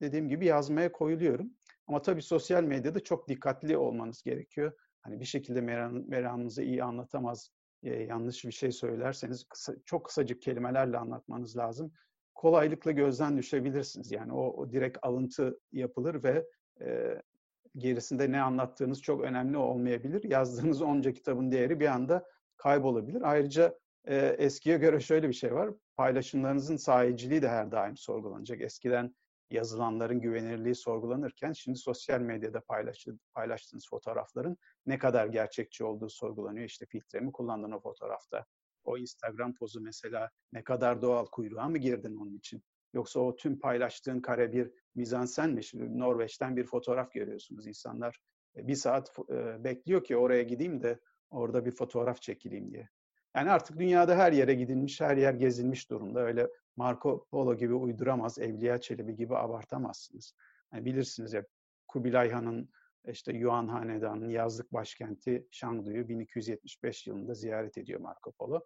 dediğim 0.00 0.28
gibi 0.28 0.46
yazmaya 0.46 0.92
koyuluyorum. 0.92 1.50
Ama 1.86 2.02
tabii 2.02 2.22
sosyal 2.22 2.64
medyada 2.64 3.00
çok 3.00 3.28
dikkatli 3.28 3.76
olmanız 3.76 4.22
gerekiyor. 4.22 4.72
Hani 5.00 5.20
bir 5.20 5.24
şekilde 5.24 5.60
meram, 5.60 6.08
meramınızı 6.08 6.62
iyi 6.62 6.84
anlatamaz, 6.84 7.50
e, 7.82 8.02
yanlış 8.02 8.44
bir 8.44 8.52
şey 8.52 8.72
söylerseniz 8.72 9.44
kısa, 9.44 9.74
çok 9.84 10.06
kısacık 10.06 10.42
kelimelerle 10.42 10.98
anlatmanız 10.98 11.56
lazım. 11.56 11.92
Kolaylıkla 12.34 12.90
gözden 12.90 13.36
düşebilirsiniz. 13.36 14.12
Yani 14.12 14.32
o, 14.32 14.46
o 14.46 14.72
direkt 14.72 14.98
alıntı 15.02 15.60
yapılır 15.72 16.22
ve 16.22 16.46
e, 16.80 17.20
gerisinde 17.76 18.32
ne 18.32 18.42
anlattığınız 18.42 19.02
çok 19.02 19.20
önemli 19.22 19.56
olmayabilir. 19.56 20.24
Yazdığınız 20.24 20.82
onca 20.82 21.12
kitabın 21.12 21.52
değeri 21.52 21.80
bir 21.80 21.86
anda 21.86 22.26
kaybolabilir. 22.56 23.22
Ayrıca 23.22 23.78
e, 24.04 24.16
eskiye 24.16 24.78
göre 24.78 25.00
şöyle 25.00 25.28
bir 25.28 25.34
şey 25.34 25.54
var. 25.54 25.70
Paylaşımlarınızın 25.96 26.76
sahiciliği 26.76 27.42
de 27.42 27.48
her 27.48 27.72
daim 27.72 27.96
sorgulanacak. 27.96 28.60
Eskiden 28.60 29.14
yazılanların 29.50 30.20
güvenirliği 30.20 30.74
sorgulanırken 30.74 31.52
şimdi 31.52 31.78
sosyal 31.78 32.20
medyada 32.20 32.62
paylaştığınız 33.34 33.88
fotoğrafların 33.90 34.56
ne 34.86 34.98
kadar 34.98 35.26
gerçekçi 35.26 35.84
olduğu 35.84 36.08
sorgulanıyor. 36.08 36.66
İşte 36.66 36.86
filtre 36.86 37.20
mi 37.20 37.32
kullandın 37.32 37.72
o 37.72 37.80
fotoğrafta? 37.80 38.46
O 38.84 38.98
Instagram 38.98 39.54
pozu 39.54 39.80
mesela 39.80 40.30
ne 40.52 40.64
kadar 40.64 41.02
doğal 41.02 41.26
kuyruğa 41.26 41.68
mı 41.68 41.78
girdin 41.78 42.16
onun 42.16 42.36
için? 42.36 42.62
Yoksa 42.94 43.20
o 43.20 43.36
tüm 43.36 43.58
paylaştığın 43.58 44.20
kare 44.20 44.52
bir 44.52 44.70
mizansen 44.94 45.50
mi? 45.50 45.64
Şimdi 45.64 45.98
Norveç'ten 45.98 46.56
bir 46.56 46.64
fotoğraf 46.64 47.12
görüyorsunuz. 47.12 47.66
İnsanlar 47.66 48.18
e, 48.56 48.68
bir 48.68 48.74
saat 48.74 49.18
e, 49.30 49.64
bekliyor 49.64 50.04
ki 50.04 50.16
oraya 50.16 50.42
gideyim 50.42 50.82
de 50.82 51.00
orada 51.30 51.64
bir 51.64 51.70
fotoğraf 51.70 52.22
çekileyim 52.22 52.72
diye. 52.72 52.88
Yani 53.36 53.50
artık 53.50 53.78
dünyada 53.78 54.16
her 54.16 54.32
yere 54.32 54.54
gidilmiş, 54.54 55.00
her 55.00 55.16
yer 55.16 55.34
gezilmiş 55.34 55.90
durumda. 55.90 56.20
Öyle 56.20 56.48
Marco 56.76 57.26
Polo 57.30 57.56
gibi 57.56 57.74
uyduramaz, 57.74 58.38
Evliya 58.38 58.80
Çelebi 58.80 59.16
gibi 59.16 59.36
abartamazsınız. 59.36 60.34
Yani 60.72 60.84
bilirsiniz 60.84 61.32
ya 61.32 61.44
Kubilay 61.88 62.30
Han'ın 62.30 62.68
işte 63.08 63.32
Yuan 63.32 63.68
Hanedanı'nın 63.68 64.28
yazlık 64.28 64.72
başkenti 64.72 65.48
Şangdu'yu 65.50 66.08
1275 66.08 67.06
yılında 67.06 67.34
ziyaret 67.34 67.78
ediyor 67.78 68.00
Marco 68.00 68.32
Polo. 68.32 68.60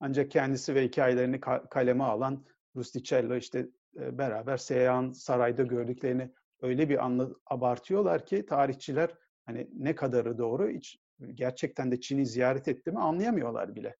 Ancak 0.00 0.30
kendisi 0.30 0.74
ve 0.74 0.84
hikayelerini 0.84 1.40
kaleme 1.70 2.04
alan 2.04 2.44
Rusticello 2.76 3.36
işte 3.36 3.68
e, 3.96 4.18
beraber 4.18 4.56
Seyhan 4.56 5.12
Saray'da 5.12 5.62
gördüklerini 5.62 6.32
öyle 6.62 6.88
bir 6.88 7.04
anla, 7.04 7.28
abartıyorlar 7.46 8.26
ki 8.26 8.46
tarihçiler 8.46 9.14
hani 9.46 9.68
ne 9.72 9.94
kadarı 9.94 10.38
doğru 10.38 10.68
hiç 10.68 10.98
gerçekten 11.34 11.92
de 11.92 12.00
Çin'i 12.00 12.26
ziyaret 12.26 12.68
etti 12.68 12.90
mi 12.90 12.98
anlayamıyorlar 12.98 13.74
bile. 13.74 13.96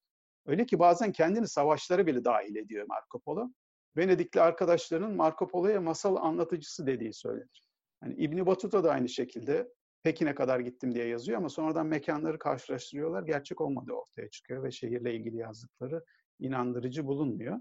Öyle 0.46 0.66
ki 0.66 0.78
bazen 0.78 1.12
kendini 1.12 1.48
savaşlara 1.48 2.06
bile 2.06 2.24
dahil 2.24 2.56
ediyor 2.56 2.86
Marco 2.88 3.20
Polo. 3.20 3.50
Venedikli 3.96 4.40
arkadaşlarının 4.40 5.16
Marco 5.16 5.48
Polo'ya 5.48 5.80
masal 5.80 6.16
anlatıcısı 6.16 6.86
dediği 6.86 7.12
söylenir. 7.12 7.64
Yani 8.02 8.14
İbni 8.14 8.46
Batuta 8.46 8.84
da 8.84 8.92
aynı 8.92 9.08
şekilde 9.08 9.68
Pekin'e 10.02 10.34
kadar 10.34 10.60
gittim 10.60 10.94
diye 10.94 11.06
yazıyor 11.06 11.38
ama 11.38 11.48
sonradan 11.48 11.86
mekanları 11.86 12.38
karşılaştırıyorlar. 12.38 13.22
Gerçek 13.22 13.60
olmadığı 13.60 13.92
ortaya 13.92 14.30
çıkıyor 14.30 14.62
ve 14.62 14.70
şehirle 14.70 15.14
ilgili 15.14 15.36
yazdıkları 15.36 16.04
inandırıcı 16.38 17.06
bulunmuyor. 17.06 17.58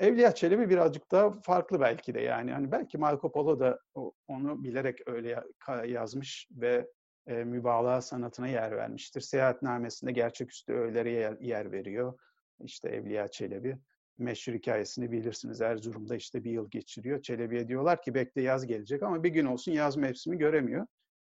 Evliya 0.00 0.34
Çelebi 0.34 0.70
birazcık 0.70 1.10
daha 1.10 1.40
farklı 1.40 1.80
belki 1.80 2.14
de 2.14 2.20
yani. 2.20 2.52
Hani 2.52 2.72
belki 2.72 2.98
Marco 2.98 3.32
Polo 3.32 3.60
da 3.60 3.80
onu 4.28 4.64
bilerek 4.64 5.08
öyle 5.08 5.42
yazmış 5.86 6.48
ve 6.50 6.86
e, 7.26 7.44
mübalağa 7.44 8.00
sanatına 8.00 8.48
yer 8.48 8.76
vermiştir. 8.76 9.20
Seyahatnamesinde 9.20 10.12
gerçeküstü 10.12 10.72
öğelere 10.72 11.10
yer, 11.10 11.36
yer 11.40 11.72
veriyor. 11.72 12.18
İşte 12.60 12.88
Evliya 12.88 13.28
Çelebi. 13.28 13.78
Meşhur 14.18 14.52
hikayesini 14.52 15.12
bilirsiniz. 15.12 15.60
Erzurum'da 15.60 16.16
işte 16.16 16.44
bir 16.44 16.50
yıl 16.50 16.70
geçiriyor. 16.70 17.22
Çelebi'ye 17.22 17.68
diyorlar 17.68 18.02
ki 18.02 18.14
bekle 18.14 18.42
yaz 18.42 18.66
gelecek 18.66 19.02
ama 19.02 19.24
bir 19.24 19.28
gün 19.28 19.46
olsun 19.46 19.72
yaz 19.72 19.96
mevsimi 19.96 20.38
göremiyor. 20.38 20.86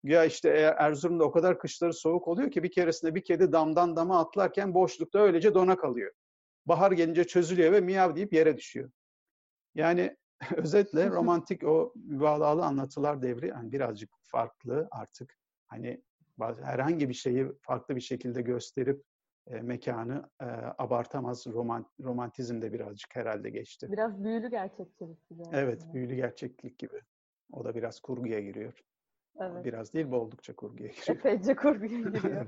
Ya 0.03 0.25
işte 0.25 0.49
Erzurum'da 0.77 1.23
o 1.23 1.31
kadar 1.31 1.59
kışları 1.59 1.93
soğuk 1.93 2.27
oluyor 2.27 2.51
ki 2.51 2.63
bir 2.63 2.71
keresinde 2.71 3.15
bir 3.15 3.23
kedi 3.23 3.51
damdan 3.51 3.95
dama 3.95 4.19
atlarken 4.19 4.73
boşlukta 4.73 5.19
öylece 5.19 5.53
dona 5.53 5.77
kalıyor. 5.77 6.11
Bahar 6.67 6.91
gelince 6.91 7.23
çözülüyor 7.23 7.71
ve 7.71 7.81
miyav 7.81 8.15
deyip 8.15 8.33
yere 8.33 8.57
düşüyor. 8.57 8.91
Yani 9.75 10.17
özetle 10.55 11.09
romantik 11.09 11.63
o 11.63 11.93
mübalağalı 11.95 12.65
anlatılar 12.65 13.21
devri 13.21 13.47
yani 13.47 13.71
birazcık 13.71 14.09
farklı 14.21 14.87
artık 14.91 15.37
hani 15.67 16.01
herhangi 16.63 17.09
bir 17.09 17.13
şeyi 17.13 17.47
farklı 17.61 17.95
bir 17.95 18.01
şekilde 18.01 18.41
gösterip 18.41 19.03
e, 19.47 19.61
mekanı 19.61 20.29
e, 20.41 20.45
abartamaz 20.77 21.47
romant, 21.47 21.87
romantizm 21.99 22.61
de 22.61 22.73
birazcık 22.73 23.15
herhalde 23.15 23.49
geçti. 23.49 23.87
Biraz 23.91 24.23
büyülü 24.23 24.49
gerçekçilik 24.49 25.29
gibi. 25.29 25.43
Evet, 25.51 25.93
büyülü 25.93 26.15
gerçeklik 26.15 26.79
gibi. 26.79 27.01
O 27.51 27.65
da 27.65 27.75
biraz 27.75 27.99
kurguya 27.99 28.39
giriyor. 28.39 28.73
Evet. 29.39 29.65
Biraz 29.65 29.93
değil, 29.93 30.11
bu 30.11 30.15
oldukça 30.15 30.55
kurguya 30.55 30.89
giriyor. 30.89 31.17
Epeyce 31.17 31.55
kurguya 31.55 32.01
giriyor. 32.01 32.47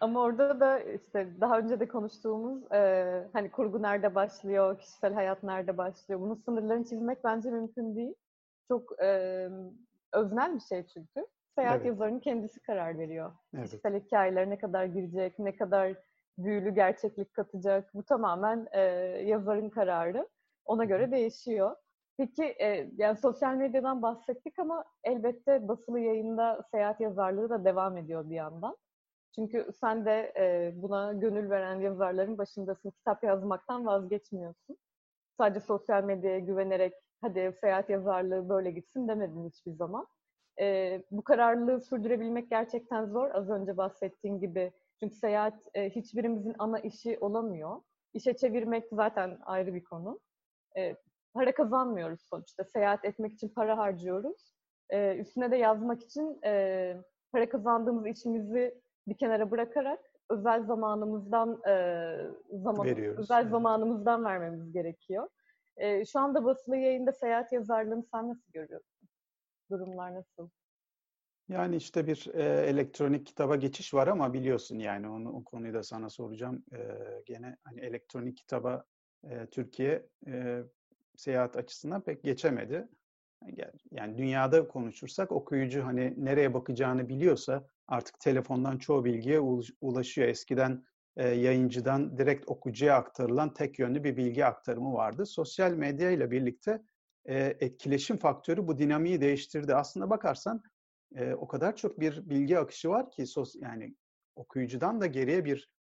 Ama 0.00 0.20
orada 0.20 0.60
da 0.60 0.80
işte 0.80 1.28
daha 1.40 1.58
önce 1.58 1.80
de 1.80 1.88
konuştuğumuz 1.88 2.72
e, 2.72 3.28
hani 3.32 3.50
kurgu 3.50 3.82
nerede 3.82 4.14
başlıyor, 4.14 4.78
kişisel 4.78 5.14
hayat 5.14 5.42
nerede 5.42 5.76
başlıyor. 5.76 6.20
Bunun 6.20 6.34
sınırlarını 6.34 6.84
çizmek 6.84 7.24
bence 7.24 7.50
mümkün 7.50 7.96
değil. 7.96 8.14
Çok 8.68 9.02
e, 9.02 9.48
öznel 10.12 10.54
bir 10.54 10.60
şey 10.60 10.86
çünkü 10.86 11.26
seyahat 11.54 11.76
evet. 11.76 11.86
yazarının 11.86 12.20
kendisi 12.20 12.60
karar 12.60 12.98
veriyor. 12.98 13.32
Evet. 13.54 13.64
Kişisel 13.64 14.00
hikayeler 14.00 14.50
ne 14.50 14.58
kadar 14.58 14.84
girecek, 14.84 15.38
ne 15.38 15.56
kadar 15.56 15.94
büyülü 16.38 16.74
gerçeklik 16.74 17.34
katacak. 17.34 17.94
Bu 17.94 18.02
tamamen 18.02 18.66
e, 18.72 18.80
yazarın 19.24 19.70
kararı. 19.70 20.28
Ona 20.64 20.84
göre 20.84 21.10
değişiyor. 21.10 21.76
Peki 22.16 22.44
e, 22.44 22.90
yani 22.96 23.16
sosyal 23.16 23.54
medyadan 23.54 24.02
bahsettik 24.02 24.58
ama 24.58 24.84
elbette 25.04 25.68
basılı 25.68 26.00
yayında 26.00 26.62
seyahat 26.70 27.00
yazarlığı 27.00 27.50
da 27.50 27.64
devam 27.64 27.96
ediyor 27.96 28.30
bir 28.30 28.34
yandan. 28.34 28.76
Çünkü 29.36 29.66
sen 29.80 30.04
de 30.04 30.32
e, 30.36 30.72
buna 30.82 31.12
gönül 31.12 31.50
veren 31.50 31.80
yazarların 31.80 32.38
başındasın. 32.38 32.90
Kitap 32.90 33.24
yazmaktan 33.24 33.86
vazgeçmiyorsun. 33.86 34.76
Sadece 35.38 35.60
sosyal 35.60 36.04
medyaya 36.04 36.38
güvenerek 36.38 36.94
hadi 37.20 37.56
seyahat 37.60 37.90
yazarlığı 37.90 38.48
böyle 38.48 38.70
gitsin 38.70 39.08
demedin 39.08 39.48
hiçbir 39.48 39.72
zaman 39.72 40.06
e, 40.60 41.02
bu 41.10 41.24
kararlılığı 41.24 41.80
sürdürebilmek 41.80 42.50
gerçekten 42.50 43.06
zor. 43.06 43.30
Az 43.30 43.50
önce 43.50 43.76
bahsettiğim 43.76 44.40
gibi. 44.40 44.72
Çünkü 45.00 45.14
seyahat 45.14 45.54
e, 45.74 45.90
hiçbirimizin 45.90 46.54
ana 46.58 46.78
işi 46.78 47.18
olamıyor. 47.20 47.80
İşe 48.14 48.36
çevirmek 48.36 48.84
zaten 48.92 49.38
ayrı 49.44 49.74
bir 49.74 49.84
konu. 49.84 50.20
E, 50.76 50.96
para 51.34 51.54
kazanmıyoruz 51.54 52.20
sonuçta. 52.30 52.64
Seyahat 52.64 53.04
etmek 53.04 53.32
için 53.32 53.48
para 53.48 53.78
harcıyoruz. 53.78 54.52
E, 54.90 55.16
üstüne 55.16 55.50
de 55.50 55.56
yazmak 55.56 56.02
için 56.02 56.38
e, 56.44 56.96
para 57.32 57.48
kazandığımız 57.48 58.06
işimizi 58.06 58.80
bir 59.06 59.16
kenara 59.16 59.50
bırakarak 59.50 60.00
özel 60.30 60.62
zamanımızdan 60.62 61.62
e, 61.68 61.74
zaman 62.50 62.86
Veriyoruz, 62.86 63.20
özel 63.20 63.42
evet. 63.42 63.50
zamanımızdan 63.50 64.24
vermemiz 64.24 64.72
gerekiyor. 64.72 65.28
E, 65.76 66.04
şu 66.04 66.18
anda 66.18 66.44
basılı 66.44 66.76
yayında 66.76 67.12
seyahat 67.12 67.52
yazarlığını 67.52 68.02
sen 68.02 68.28
nasıl 68.28 68.52
görüyorsun? 68.52 69.08
Durumlar 69.70 70.14
nasıl? 70.14 70.48
Yani 71.48 71.76
işte 71.76 72.06
bir 72.06 72.30
e, 72.34 72.66
elektronik 72.66 73.26
kitaba 73.26 73.56
geçiş 73.56 73.94
var 73.94 74.08
ama 74.08 74.32
biliyorsun 74.32 74.78
yani 74.78 75.08
onu 75.08 75.32
o 75.32 75.44
konuyu 75.44 75.74
da 75.74 75.82
sana 75.82 76.10
soracağım. 76.10 76.64
E, 76.72 76.78
gene 77.26 77.56
hani 77.64 77.80
elektronik 77.80 78.36
kitaba 78.36 78.84
e, 79.24 79.46
Türkiye 79.46 80.06
e, 80.26 80.62
seyahat 81.16 81.56
açısından 81.56 82.00
pek 82.00 82.22
geçemedi. 82.22 82.88
Yani 83.90 84.18
dünyada 84.18 84.68
konuşursak 84.68 85.32
okuyucu 85.32 85.84
hani 85.84 86.14
nereye 86.24 86.54
bakacağını 86.54 87.08
biliyorsa 87.08 87.68
artık 87.88 88.20
telefondan 88.20 88.78
çoğu 88.78 89.04
bilgiye 89.04 89.40
ulaşıyor. 89.80 90.28
Eskiden 90.28 90.84
e, 91.16 91.28
yayıncıdan 91.28 92.18
direkt 92.18 92.48
okuyucuya 92.48 92.96
aktarılan 92.96 93.54
tek 93.54 93.78
yönlü 93.78 94.04
bir 94.04 94.16
bilgi 94.16 94.44
aktarımı 94.44 94.92
vardı. 94.92 95.26
Sosyal 95.26 95.72
medya 95.72 96.10
ile 96.10 96.30
birlikte 96.30 96.82
e, 97.24 97.56
etkileşim 97.60 98.16
faktörü 98.16 98.66
bu 98.66 98.78
dinamiği 98.78 99.20
değiştirdi. 99.20 99.74
Aslında 99.74 100.10
bakarsan 100.10 100.62
e, 101.16 101.34
o 101.34 101.48
kadar 101.48 101.76
çok 101.76 102.00
bir 102.00 102.30
bilgi 102.30 102.58
akışı 102.58 102.88
var 102.88 103.10
ki 103.10 103.24
yani 103.60 103.94
okuyucudan 104.36 105.00
da 105.00 105.06
geriye 105.06 105.44
bir 105.44 105.76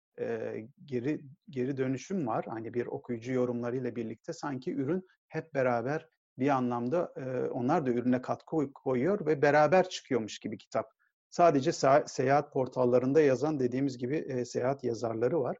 geri 0.85 1.21
geri 1.49 1.77
dönüşüm 1.77 2.27
var. 2.27 2.45
Hani 2.47 2.73
bir 2.73 2.85
okuyucu 2.85 3.33
yorumlarıyla 3.33 3.95
birlikte 3.95 4.33
sanki 4.33 4.73
ürün 4.73 5.07
hep 5.27 5.53
beraber 5.53 6.07
bir 6.39 6.49
anlamda 6.49 7.13
onlar 7.51 7.85
da 7.85 7.89
ürüne 7.89 8.21
katkı 8.21 8.73
koyuyor 8.73 9.25
ve 9.25 9.41
beraber 9.41 9.89
çıkıyormuş 9.89 10.39
gibi 10.39 10.57
kitap. 10.57 10.93
Sadece 11.33 11.71
seyahat 12.05 12.53
portallarında 12.53 13.21
yazan 13.21 13.59
dediğimiz 13.59 13.97
gibi 13.97 14.15
e, 14.15 14.45
seyahat 14.45 14.83
yazarları 14.83 15.41
var. 15.41 15.57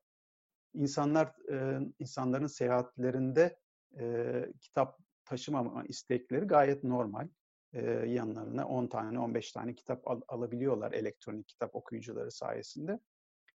İnsanlar 0.73 1.33
e, 1.51 1.79
insanların 1.99 2.47
seyahatlerinde 2.47 3.57
e, 3.99 4.45
kitap 4.61 4.99
taşımama 5.25 5.83
istekleri 5.83 6.45
gayet 6.45 6.83
normal. 6.83 7.27
E, 7.73 7.81
yanlarına 7.91 8.67
10 8.67 8.87
tane 8.87 9.19
15 9.19 9.51
tane 9.51 9.75
kitap 9.75 10.07
al, 10.07 10.21
alabiliyorlar 10.27 10.91
elektronik 10.91 11.47
kitap 11.47 11.75
okuyucuları 11.75 12.31
sayesinde. 12.31 12.99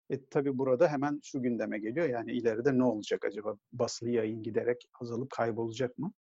E, 0.09 0.25
tabii 0.25 0.57
burada 0.57 0.87
hemen 0.87 1.19
şu 1.23 1.41
gündeme 1.41 1.79
geliyor 1.79 2.09
yani 2.09 2.31
ileride 2.31 2.77
ne 2.77 2.83
olacak 2.83 3.25
acaba 3.25 3.57
basılı 3.73 4.09
yayın 4.09 4.43
giderek 4.43 4.89
azalıp 5.01 5.29
kaybolacak 5.29 5.97
mı? 5.97 6.13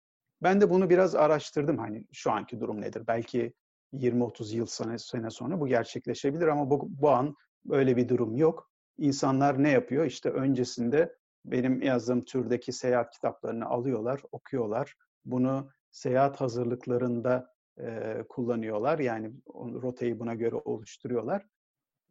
Ben 0.42 0.60
de 0.60 0.70
bunu 0.70 0.90
biraz 0.90 1.14
araştırdım 1.14 1.78
hani 1.78 2.04
şu 2.12 2.30
anki 2.30 2.60
durum 2.60 2.80
nedir? 2.80 3.06
Belki 3.06 3.54
20-30 3.98 4.56
yıl 4.56 4.66
sene, 4.66 4.98
sene 4.98 5.30
sonra 5.30 5.60
bu 5.60 5.66
gerçekleşebilir 5.66 6.46
ama 6.46 6.70
bu, 6.70 6.86
bu 6.88 7.10
an 7.10 7.34
öyle 7.70 7.96
bir 7.96 8.08
durum 8.08 8.36
yok. 8.36 8.70
İnsanlar 8.98 9.62
ne 9.62 9.70
yapıyor? 9.70 10.04
İşte 10.04 10.30
öncesinde 10.30 11.16
benim 11.44 11.82
yazdığım 11.82 12.24
türdeki 12.24 12.72
seyahat 12.72 13.10
kitaplarını 13.10 13.66
alıyorlar, 13.66 14.20
okuyorlar. 14.32 14.94
Bunu 15.24 15.70
seyahat 15.90 16.40
hazırlıklarında 16.40 17.54
e, 17.80 18.22
kullanıyorlar. 18.28 18.98
Yani 18.98 19.32
rotayı 19.54 20.18
buna 20.18 20.34
göre 20.34 20.56
oluşturuyorlar. 20.56 21.46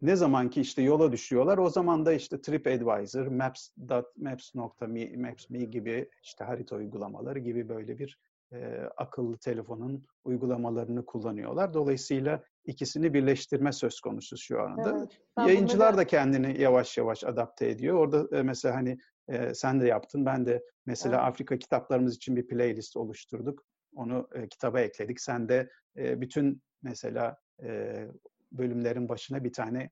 Ne 0.01 0.15
zaman 0.15 0.49
ki 0.49 0.61
işte 0.61 0.81
yola 0.81 1.11
düşüyorlar 1.11 1.57
o 1.57 1.69
zaman 1.69 2.05
da 2.05 2.13
işte 2.13 2.41
TripAdvisor, 2.41 3.27
Maps.me, 3.27 5.15
Maps.me 5.17 5.59
gibi 5.59 6.09
işte 6.23 6.43
harita 6.43 6.75
uygulamaları 6.75 7.39
gibi 7.39 7.69
böyle 7.69 7.99
bir 7.99 8.19
e, 8.53 8.89
akıllı 8.97 9.37
telefonun 9.37 10.05
uygulamalarını 10.23 11.05
kullanıyorlar. 11.05 11.73
Dolayısıyla 11.73 12.43
ikisini 12.65 13.13
birleştirme 13.13 13.71
söz 13.71 13.99
konusu 13.99 14.37
şu 14.37 14.61
anda. 14.61 14.97
Evet, 14.97 15.21
Yayıncılar 15.37 15.97
da 15.97 16.07
kendini 16.07 16.61
yavaş 16.61 16.97
yavaş 16.97 17.23
adapte 17.23 17.69
ediyor. 17.69 17.97
Orada 17.97 18.37
e, 18.37 18.43
mesela 18.43 18.75
hani 18.75 18.97
e, 19.27 19.53
sen 19.53 19.81
de 19.81 19.87
yaptın, 19.87 20.25
ben 20.25 20.45
de 20.45 20.63
mesela 20.85 21.15
evet. 21.15 21.27
Afrika 21.27 21.57
kitaplarımız 21.57 22.15
için 22.15 22.35
bir 22.35 22.47
playlist 22.47 22.97
oluşturduk. 22.97 23.65
Onu 23.95 24.27
e, 24.33 24.47
kitaba 24.47 24.79
ekledik. 24.79 25.21
Sen 25.21 25.49
de 25.49 25.69
e, 25.97 26.21
bütün 26.21 26.61
mesela 26.83 27.37
e, 27.63 28.07
bölümlerin 28.51 29.09
başına 29.09 29.43
bir 29.43 29.53
tane 29.53 29.89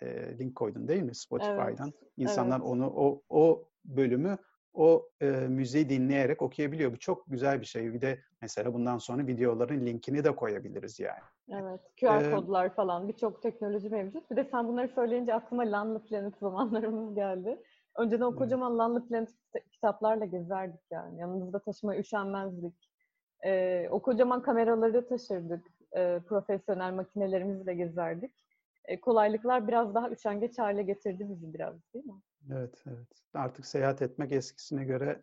e, 0.00 0.38
link 0.38 0.54
koydun 0.54 0.88
değil 0.88 1.02
mi 1.02 1.14
Spotify'dan? 1.14 1.92
Evet. 1.94 2.12
İnsanlar 2.16 2.56
evet. 2.56 2.66
onu 2.66 2.92
o 2.96 3.22
o 3.28 3.68
bölümü 3.84 4.38
o 4.76 5.08
e, 5.20 5.26
müziği 5.30 5.88
dinleyerek 5.88 6.42
okuyabiliyor. 6.42 6.92
Bu 6.92 6.98
çok 6.98 7.24
güzel 7.26 7.60
bir 7.60 7.66
şey. 7.66 7.92
Bir 7.92 8.00
de 8.00 8.18
mesela 8.42 8.74
bundan 8.74 8.98
sonra 8.98 9.26
videoların 9.26 9.86
linkini 9.86 10.24
de 10.24 10.36
koyabiliriz 10.36 11.00
yani. 11.00 11.20
Evet. 11.48 11.80
QR 12.00 12.24
ee, 12.24 12.34
kodlar 12.34 12.74
falan 12.74 13.08
birçok 13.08 13.42
teknoloji 13.42 13.88
mevcut. 13.88 14.30
Bir 14.30 14.36
de 14.36 14.48
sen 14.50 14.68
bunları 14.68 14.88
söyleyince 14.88 15.34
aklıma 15.34 15.62
Lanlı 15.62 16.02
Planet 16.02 16.38
zamanlarımız 16.38 17.14
geldi. 17.14 17.62
Önceden 17.98 18.24
o 18.24 18.36
kocaman 18.36 18.70
evet. 18.70 18.78
Lanlı 18.78 19.08
Planet 19.08 19.28
kitaplarla 19.72 20.24
gezerdik 20.24 20.80
yani. 20.90 21.20
Yanımızda 21.20 21.58
taşıma 21.58 21.96
üşenmezdik. 21.96 22.90
Ee, 23.44 23.88
o 23.90 24.02
kocaman 24.02 24.42
kameraları 24.42 25.08
taşırdık. 25.08 25.66
Ee, 25.96 26.20
profesyonel 26.28 26.92
makinelerimizle 26.92 27.74
gezerdik. 27.74 28.32
Ee, 28.86 29.00
kolaylıklar 29.00 29.68
biraz 29.68 29.94
daha 29.94 30.10
üşengeç 30.10 30.58
hale 30.58 30.82
getirdi 30.82 31.28
bizi 31.28 31.54
biraz 31.54 31.74
değil 31.94 32.04
mi? 32.04 32.22
Evet, 32.52 32.84
evet. 32.86 33.08
Artık 33.34 33.66
seyahat 33.66 34.02
etmek 34.02 34.32
eskisine 34.32 34.84
göre 34.84 35.22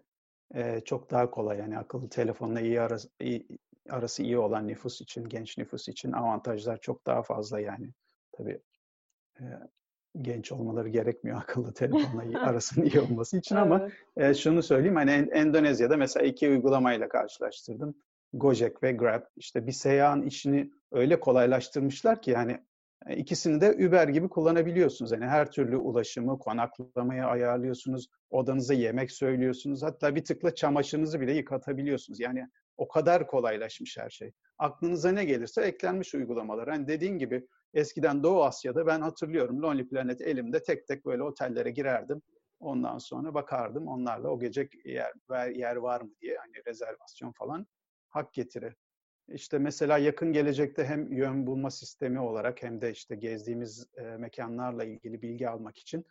e, 0.55 0.81
çok 0.81 1.11
daha 1.11 1.31
kolay. 1.31 1.57
Yani 1.57 1.77
akıllı 1.77 2.09
telefonla 2.09 2.61
iyi 2.61 2.81
arası, 2.81 3.09
iyi 3.19 3.47
arası 3.89 4.23
iyi 4.23 4.37
olan 4.37 4.67
nüfus 4.67 5.01
için, 5.01 5.23
genç 5.29 5.57
nüfus 5.57 5.87
için 5.87 6.11
avantajlar 6.11 6.77
çok 6.77 7.05
daha 7.05 7.23
fazla 7.23 7.59
yani. 7.59 7.93
Tabii 8.31 8.61
e, 9.39 9.43
genç 10.21 10.51
olmaları 10.51 10.89
gerekmiyor 10.89 11.37
akıllı 11.41 11.73
telefonla 11.73 12.23
arasının 12.41 12.85
iyi 12.85 13.01
olması 13.01 13.37
için 13.37 13.55
ama 13.55 13.89
e, 14.17 14.33
şunu 14.33 14.63
söyleyeyim 14.63 14.95
hani 14.95 15.11
Endonezya'da 15.11 15.97
mesela 15.97 16.25
iki 16.25 16.49
uygulamayla 16.49 17.09
karşılaştırdım. 17.09 17.95
Gojek 18.33 18.83
ve 18.83 18.91
Grab 18.91 19.21
işte 19.35 19.67
bir 19.67 19.71
seyahan 19.71 20.21
işini 20.21 20.71
öyle 20.91 21.19
kolaylaştırmışlar 21.19 22.21
ki 22.21 22.31
yani 22.31 22.51
e, 22.51 22.63
ikisini 23.09 23.61
de 23.61 23.87
Uber 23.87 24.07
gibi 24.07 24.29
kullanabiliyorsunuz. 24.29 25.11
Yani 25.11 25.25
her 25.25 25.51
türlü 25.51 25.77
ulaşımı, 25.77 26.39
konaklamayı 26.39 27.25
ayarlıyorsunuz, 27.25 28.07
odanıza 28.29 28.73
yemek 28.73 29.11
söylüyorsunuz. 29.11 29.83
Hatta 29.83 30.15
bir 30.15 30.23
tıkla 30.23 30.55
çamaşırınızı 30.55 31.21
bile 31.21 31.33
yıkatabiliyorsunuz. 31.33 32.19
Yani 32.19 32.47
o 32.77 32.87
kadar 32.87 33.27
kolaylaşmış 33.27 33.97
her 33.97 34.09
şey. 34.09 34.31
Aklınıza 34.57 35.11
ne 35.11 35.25
gelirse 35.25 35.61
eklenmiş 35.61 36.15
uygulamalar. 36.15 36.69
Hani 36.69 36.87
dediğin 36.87 37.17
gibi 37.17 37.47
eskiden 37.73 38.23
Doğu 38.23 38.43
Asya'da 38.43 38.87
ben 38.87 39.01
hatırlıyorum 39.01 39.61
Lonely 39.61 39.87
Planet 39.87 40.21
elimde 40.21 40.63
tek 40.63 40.87
tek 40.87 41.05
böyle 41.05 41.23
otellere 41.23 41.71
girerdim. 41.71 42.21
Ondan 42.59 42.97
sonra 42.97 43.33
bakardım 43.33 43.87
onlarla 43.87 44.29
o 44.29 44.39
gece 44.39 44.69
yer, 44.85 45.11
yer 45.55 45.75
var 45.75 46.01
mı 46.01 46.11
diye 46.21 46.37
hani 46.37 46.65
rezervasyon 46.67 47.31
falan 47.31 47.67
hak 48.09 48.33
getiri. 48.33 48.75
İşte 49.27 49.59
mesela 49.59 49.97
yakın 49.97 50.33
gelecekte 50.33 50.85
hem 50.85 51.13
yön 51.13 51.47
bulma 51.47 51.71
sistemi 51.71 52.19
olarak 52.19 52.63
hem 52.63 52.81
de 52.81 52.91
işte 52.91 53.15
gezdiğimiz 53.15 53.87
e, 53.97 54.01
mekanlarla 54.01 54.83
ilgili 54.83 55.21
bilgi 55.21 55.49
almak 55.49 55.77
için 55.77 56.05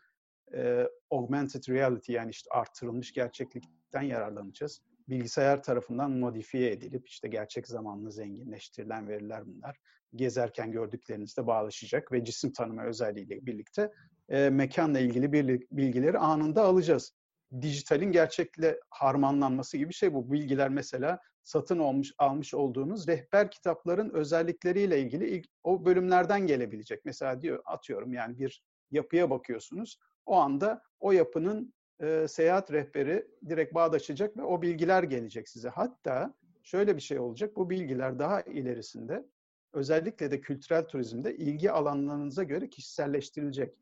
e, 0.54 0.88
augmented 1.10 1.68
reality 1.68 2.12
yani 2.12 2.30
işte 2.30 2.50
artırılmış 2.50 3.12
gerçeklikten 3.12 4.02
yararlanacağız. 4.02 4.82
Bilgisayar 5.08 5.62
tarafından 5.62 6.10
modifiye 6.10 6.70
edilip 6.70 7.08
işte 7.08 7.28
gerçek 7.28 7.68
zamanlı 7.68 8.12
zenginleştirilen 8.12 9.08
veriler 9.08 9.46
bunlar. 9.46 9.76
Gezerken 10.14 10.72
gördüklerinizle 10.72 11.46
bağlaşacak 11.46 12.12
ve 12.12 12.24
cisim 12.24 12.52
tanıma 12.52 12.84
özelliğiyle 12.84 13.46
birlikte 13.46 13.90
e, 14.28 14.50
mekanla 14.50 14.98
ilgili 14.98 15.32
bilgileri 15.72 16.18
anında 16.18 16.62
alacağız. 16.62 17.12
Dijitalin 17.60 18.12
gerçekle 18.12 18.80
harmanlanması 18.90 19.76
gibi 19.76 19.88
bir 19.88 19.94
şey 19.94 20.14
bu. 20.14 20.32
Bilgiler 20.32 20.68
mesela 20.68 21.20
satın 21.44 21.78
olmuş 21.78 22.12
almış 22.18 22.54
olduğunuz 22.54 23.08
rehber 23.08 23.50
kitapların 23.50 24.10
özellikleriyle 24.10 25.00
ilgili 25.00 25.28
ilk, 25.28 25.46
o 25.62 25.84
bölümlerden 25.84 26.46
gelebilecek. 26.46 27.04
Mesela 27.04 27.42
diyor 27.42 27.62
atıyorum 27.64 28.12
yani 28.12 28.38
bir 28.38 28.62
yapıya 28.90 29.30
bakıyorsunuz. 29.30 29.98
O 30.26 30.36
anda 30.36 30.82
o 31.00 31.12
yapının 31.12 31.74
e, 32.00 32.28
seyahat 32.28 32.72
rehberi 32.72 33.26
direkt 33.48 33.74
bağdaşacak 33.74 34.36
ve 34.36 34.42
o 34.42 34.62
bilgiler 34.62 35.02
gelecek 35.02 35.48
size. 35.48 35.68
Hatta 35.68 36.34
şöyle 36.62 36.96
bir 36.96 37.02
şey 37.02 37.18
olacak. 37.18 37.56
Bu 37.56 37.70
bilgiler 37.70 38.18
daha 38.18 38.40
ilerisinde 38.40 39.24
özellikle 39.72 40.30
de 40.30 40.40
kültürel 40.40 40.84
turizmde 40.84 41.36
ilgi 41.36 41.70
alanlarınıza 41.70 42.42
göre 42.42 42.70
kişiselleştirilecek. 42.70 43.74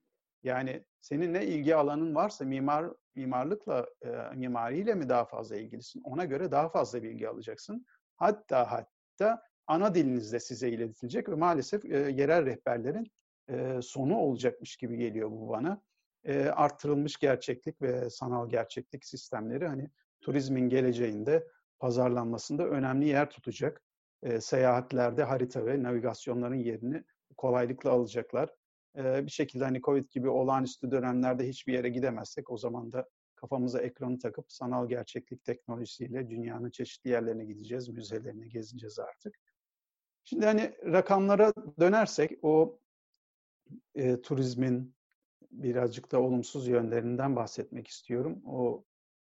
Yani 0.42 0.84
senin 1.00 1.34
ne 1.34 1.46
ilgi 1.46 1.76
alanın 1.76 2.14
varsa 2.14 2.44
mimar 2.44 2.86
mimarlıkla 3.14 3.86
e, 4.02 4.08
mimariyle 4.36 4.94
mi 4.94 5.08
daha 5.08 5.24
fazla 5.24 5.56
ilgilisin? 5.56 6.02
Ona 6.04 6.24
göre 6.24 6.50
daha 6.50 6.68
fazla 6.68 7.02
bilgi 7.02 7.28
alacaksın. 7.28 7.86
Hatta 8.16 8.72
hatta 8.72 9.42
ana 9.66 9.94
dilinizde 9.94 10.40
size 10.40 10.68
iletilecek 10.68 11.28
ve 11.28 11.34
maalesef 11.34 11.84
e, 11.84 11.96
yerel 11.98 12.46
rehberlerin 12.46 13.12
e, 13.48 13.82
sonu 13.82 14.16
olacakmış 14.16 14.76
gibi 14.76 14.96
geliyor 14.96 15.30
bu 15.30 15.48
bana. 15.48 15.82
E, 16.24 16.44
arttırılmış 16.44 17.16
gerçeklik 17.16 17.82
ve 17.82 18.10
sanal 18.10 18.50
gerçeklik 18.50 19.04
sistemleri 19.04 19.68
hani 19.68 19.90
turizmin 20.20 20.68
geleceğinde 20.68 21.46
pazarlanmasında 21.78 22.66
önemli 22.68 23.06
yer 23.06 23.30
tutacak. 23.30 23.82
E, 24.22 24.40
seyahatlerde 24.40 25.24
harita 25.24 25.66
ve 25.66 25.82
navigasyonların 25.82 26.54
yerini 26.58 27.04
kolaylıkla 27.36 27.90
alacaklar 27.90 28.50
bir 28.96 29.30
şekilde 29.30 29.64
hani 29.64 29.80
Covid 29.80 30.10
gibi 30.10 30.28
olağanüstü 30.28 30.90
dönemlerde 30.90 31.48
hiçbir 31.48 31.72
yere 31.72 31.88
gidemezsek 31.88 32.50
o 32.50 32.56
zaman 32.56 32.92
da 32.92 33.08
kafamıza 33.34 33.80
ekranı 33.80 34.18
takıp 34.18 34.52
sanal 34.52 34.88
gerçeklik 34.88 35.44
teknolojisiyle 35.44 36.30
dünyanın 36.30 36.70
çeşitli 36.70 37.10
yerlerine 37.10 37.44
gideceğiz, 37.44 37.88
müzelerine 37.88 38.48
gezeceğiz 38.48 38.98
artık. 38.98 39.34
Şimdi 40.24 40.46
hani 40.46 40.74
rakamlara 40.84 41.52
dönersek 41.80 42.38
o 42.42 42.78
e, 43.94 44.20
turizmin 44.20 44.94
birazcık 45.50 46.12
da 46.12 46.20
olumsuz 46.20 46.68
yönlerinden 46.68 47.36
bahsetmek 47.36 47.88
istiyorum. 47.88 48.42
O 48.46 48.84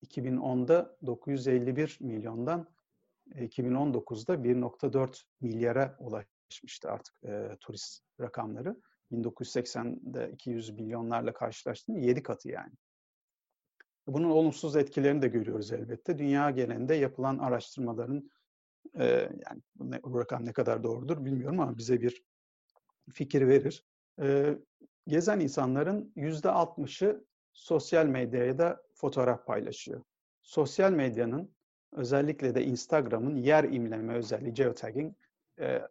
2010'da 0.07 0.97
951 1.07 1.99
milyondan 2.01 2.69
2019'da 3.35 4.35
1.4 4.35 5.23
milyara 5.41 5.97
ulaşmıştı 6.01 6.91
artık 6.91 7.15
e, 7.25 7.57
turist 7.61 8.03
rakamları. 8.21 8.77
1980'de 9.13 10.31
200 10.33 10.71
milyonlarla 10.71 11.33
karşılaştığında 11.33 11.99
7 11.99 12.23
katı 12.23 12.49
yani. 12.49 12.73
Bunun 14.07 14.31
olumsuz 14.31 14.77
etkilerini 14.77 15.23
de 15.23 15.29
görüyoruz 15.29 15.73
elbette. 15.73 16.19
Dünya 16.19 16.51
genelinde 16.51 16.95
yapılan 16.95 17.39
araştırmaların 17.39 18.31
e, 18.99 19.05
yani 19.47 19.63
bu 20.05 20.21
rakam 20.21 20.45
ne 20.45 20.53
kadar 20.53 20.83
doğrudur 20.83 21.25
bilmiyorum 21.25 21.61
ama 21.61 21.79
bize 21.79 22.01
bir 22.01 22.25
fikir 23.13 23.49
verir. 23.49 23.85
E, 24.23 24.59
gezen 25.07 25.41
insanların 25.41 26.13
yüzde 26.17 26.49
60'ı 26.49 27.25
sosyal 27.53 28.07
medyaya 28.07 28.59
da 28.59 28.83
fotoğraf 28.95 29.47
paylaşıyor. 29.47 30.03
Sosyal 30.43 30.93
medyanın 30.93 31.55
özellikle 31.93 32.55
de 32.55 32.65
Instagram'ın 32.65 33.37
yer 33.37 33.65
imleme 33.65 34.15
özelliği 34.15 34.55
geotagging 34.55 35.15
e, 35.61 35.83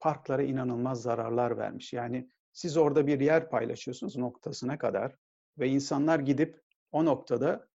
parklara 0.00 0.42
inanılmaz 0.42 1.02
zararlar 1.02 1.58
vermiş. 1.58 1.92
Yani 1.92 2.28
siz 2.54 2.76
orada 2.76 3.06
bir 3.06 3.20
yer 3.20 3.50
paylaşıyorsunuz 3.50 4.16
noktasına 4.16 4.78
kadar 4.78 5.16
ve 5.58 5.68
insanlar 5.68 6.18
gidip 6.18 6.60
o 6.92 7.04
noktada 7.04 7.68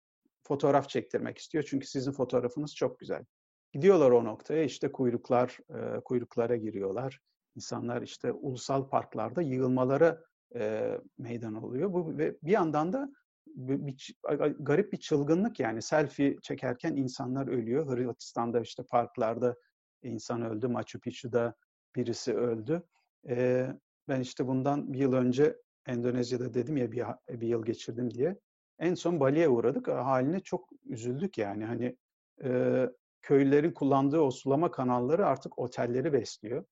fotoğraf 0.43 0.89
çektirmek 0.89 1.37
istiyor. 1.37 1.63
Çünkü 1.67 1.87
sizin 1.87 2.11
fotoğrafınız 2.11 2.75
çok 2.75 2.99
güzel. 2.99 3.25
Gidiyorlar 3.71 4.11
o 4.11 4.25
noktaya 4.25 4.63
işte 4.63 4.91
kuyruklar, 4.91 5.57
e, 5.69 5.99
kuyruklara 5.99 6.55
giriyorlar. 6.55 7.19
İnsanlar 7.55 8.01
işte 8.01 8.31
ulusal 8.31 8.89
parklarda 8.89 9.41
yığılmalara 9.41 10.21
e, 10.55 10.91
meydan 11.17 11.63
oluyor. 11.63 11.93
Bu 11.93 12.17
ve 12.17 12.37
bir 12.43 12.51
yandan 12.51 12.93
da 12.93 13.09
bir, 13.47 13.87
bir, 13.87 14.15
garip 14.59 14.93
bir 14.93 14.97
çılgınlık 14.97 15.59
yani 15.59 15.81
selfie 15.81 16.35
çekerken 16.41 16.95
insanlar 16.95 17.47
ölüyor. 17.47 17.87
Hırvatistan'da 17.87 18.59
işte 18.59 18.83
parklarda 18.83 19.55
insan 20.03 20.41
öldü, 20.41 20.67
Machu 20.67 20.99
Picchu'da 20.99 21.55
birisi 21.95 22.33
öldü. 22.33 22.83
E, 23.29 23.67
ben 24.09 24.21
işte 24.21 24.47
bundan 24.47 24.93
bir 24.93 24.99
yıl 24.99 25.13
önce 25.13 25.55
Endonezya'da 25.85 26.53
dedim 26.53 26.77
ya 26.77 26.91
bir, 26.91 27.03
bir 27.29 27.47
yıl 27.47 27.65
geçirdim 27.65 28.13
diye. 28.13 28.39
En 28.79 28.93
son 28.93 29.19
Bali'ye 29.19 29.49
uğradık. 29.49 29.87
Haline 29.87 30.39
çok 30.39 30.69
üzüldük 30.85 31.37
yani. 31.37 31.65
Hani 31.65 31.95
e, 32.43 32.85
köylülerin 33.21 33.71
kullandığı 33.71 34.19
o 34.19 34.31
sulama 34.31 34.71
kanalları 34.71 35.25
artık 35.25 35.59
otelleri 35.59 36.13
besliyor. 36.13 36.65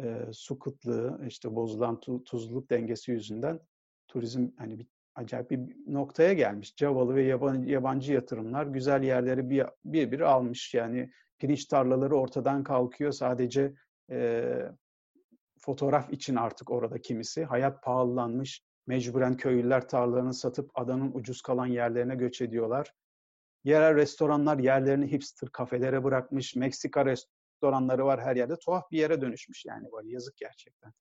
E, 0.00 0.20
su 0.32 0.58
kıtlığı, 0.58 1.20
işte 1.26 1.54
bozulan 1.54 2.00
tu, 2.00 2.24
tuzluluk 2.24 2.70
dengesi 2.70 3.10
yüzünden 3.10 3.60
turizm 4.08 4.48
hani 4.58 4.78
bir 4.78 4.86
acayip 5.14 5.50
bir 5.50 5.60
noktaya 5.86 6.32
gelmiş. 6.32 6.76
Cavalı 6.76 7.14
ve 7.14 7.22
yabancı, 7.22 7.70
yabancı 7.70 8.12
yatırımlar 8.12 8.66
güzel 8.66 9.02
yerleri 9.02 9.50
bir, 9.50 9.66
bir 9.84 10.12
bir 10.12 10.20
almış. 10.20 10.74
Yani 10.74 11.10
pirinç 11.38 11.64
tarlaları 11.64 12.16
ortadan 12.16 12.64
kalkıyor. 12.64 13.12
Sadece 13.12 13.74
e, 14.10 14.54
fotoğraf 15.64 16.12
için 16.12 16.36
artık 16.36 16.70
orada 16.70 16.98
kimisi. 17.00 17.44
Hayat 17.44 17.82
pahalanmış. 17.82 18.62
Mecburen 18.86 19.36
köylüler 19.36 19.88
tarlalarını 19.88 20.34
satıp 20.34 20.70
adanın 20.74 21.12
ucuz 21.14 21.42
kalan 21.42 21.66
yerlerine 21.66 22.14
göç 22.14 22.40
ediyorlar. 22.40 22.92
Yerel 23.64 23.96
restoranlar 23.96 24.58
yerlerini 24.58 25.12
hipster 25.12 25.48
kafelere 25.48 26.04
bırakmış. 26.04 26.56
Meksika 26.56 27.06
restoranları 27.06 28.04
var 28.04 28.20
her 28.20 28.36
yerde. 28.36 28.56
Tuhaf 28.56 28.90
bir 28.90 28.98
yere 28.98 29.20
dönüşmüş 29.20 29.64
yani. 29.64 29.88
Böyle 29.96 30.10
yazık 30.10 30.36
gerçekten. 30.36 30.92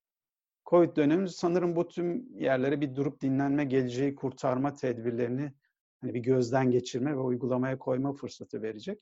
Covid 0.65 0.95
dönemi 0.95 1.29
sanırım 1.29 1.75
bu 1.75 1.87
tüm 1.87 2.37
yerlere 2.39 2.81
bir 2.81 2.95
durup 2.95 3.21
dinlenme, 3.21 3.65
geleceği 3.65 4.15
kurtarma 4.15 4.73
tedbirlerini 4.73 5.53
hani 6.01 6.13
bir 6.13 6.19
gözden 6.19 6.71
geçirme 6.71 7.11
ve 7.11 7.19
uygulamaya 7.19 7.79
koyma 7.79 8.13
fırsatı 8.13 8.61
verecek. 8.61 8.99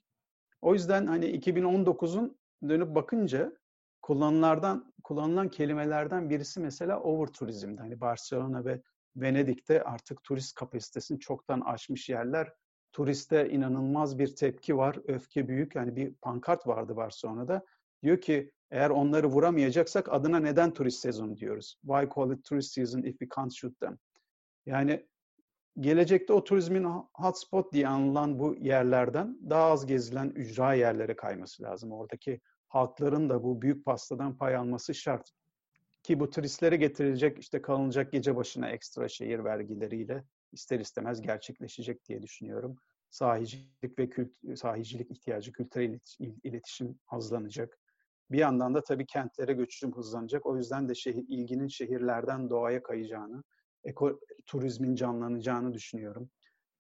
O 0.62 0.74
yüzden 0.74 1.08
hani 1.08 1.26
2019'un 1.26 2.38
dönüp 2.70 2.96
bakınca 2.96 3.61
kullanılardan 4.12 4.94
kullanılan 5.04 5.50
kelimelerden 5.50 6.30
birisi 6.30 6.60
mesela 6.60 7.00
over 7.00 7.28
turizmdi. 7.28 7.82
Hani 7.82 8.02
Barcelona 8.02 8.66
ve 8.66 8.82
Venedik'te 9.16 9.84
artık 9.84 10.24
turist 10.24 10.56
kapasitesini 10.56 11.20
çoktan 11.20 11.62
aşmış 11.62 12.10
yerler. 12.10 12.54
Turiste 12.92 13.50
inanılmaz 13.50 14.20
bir 14.20 14.36
tepki 14.36 14.78
var, 14.78 14.98
öfke 15.08 15.48
büyük. 15.48 15.76
Yani 15.76 15.96
bir 15.96 16.14
pankart 16.14 16.68
vardı 16.68 16.96
Barcelona'da. 16.96 17.66
Diyor 18.04 18.22
ki 18.22 18.52
eğer 18.72 18.90
onları 18.90 19.28
vuramayacaksak 19.28 20.14
adına 20.14 20.40
neden 20.40 20.74
turist 20.74 21.00
sezonu 21.00 21.38
diyoruz? 21.38 21.78
Why 21.82 22.10
call 22.16 22.32
it 22.32 22.44
tourist 22.46 22.74
season 22.74 23.02
if 23.02 23.20
we 23.20 23.28
can't 23.36 23.54
shoot 23.54 23.80
them? 23.80 23.98
Yani 24.66 25.08
gelecekte 25.80 26.34
o 26.34 26.44
turizmin 26.44 26.84
hotspot 27.14 27.74
diye 27.74 27.88
anılan 27.88 28.40
bu 28.40 28.56
yerlerden 28.56 29.38
daha 29.50 29.64
az 29.64 29.86
gezilen 29.86 30.30
ücra 30.30 30.74
yerlere 30.74 31.16
kayması 31.16 31.64
lazım. 31.64 31.92
Oradaki 31.92 32.42
halkların 32.72 33.30
da 33.30 33.44
bu 33.44 33.62
büyük 33.62 33.86
pastadan 33.86 34.38
pay 34.38 34.56
alması 34.56 34.94
şart. 34.94 35.32
Ki 36.04 36.20
bu 36.20 36.30
turistlere 36.30 36.76
getirilecek 36.76 37.40
işte 37.40 37.62
kalınacak 37.62 38.12
gece 38.12 38.36
başına 38.36 38.70
ekstra 38.70 39.08
şehir 39.08 39.44
vergileriyle 39.44 40.24
ister 40.52 40.80
istemez 40.80 41.22
gerçekleşecek 41.22 42.06
diye 42.06 42.22
düşünüyorum. 42.22 42.78
Sahicilik 43.10 44.00
ve 44.00 44.10
kült 44.10 44.32
sahicilik 44.56 45.12
ihtiyacı, 45.12 45.52
kültürel 45.52 46.00
iletişim 46.44 47.00
hızlanacak. 47.10 47.80
Bir 48.32 48.40
yandan 48.40 48.74
da 48.74 48.84
tabii 48.84 49.06
kentlere 49.06 49.54
göçüm 49.54 49.96
hızlanacak. 49.96 50.46
O 50.46 50.58
yüzden 50.58 50.90
de 50.90 50.96
şehir, 50.96 51.26
ilginin 51.28 51.68
şehirlerden 51.68 52.50
doğaya 52.50 52.84
kayacağını, 52.84 53.44
eko, 53.84 54.20
turizmin 54.46 54.96
canlanacağını 54.96 55.74
düşünüyorum. 55.74 56.30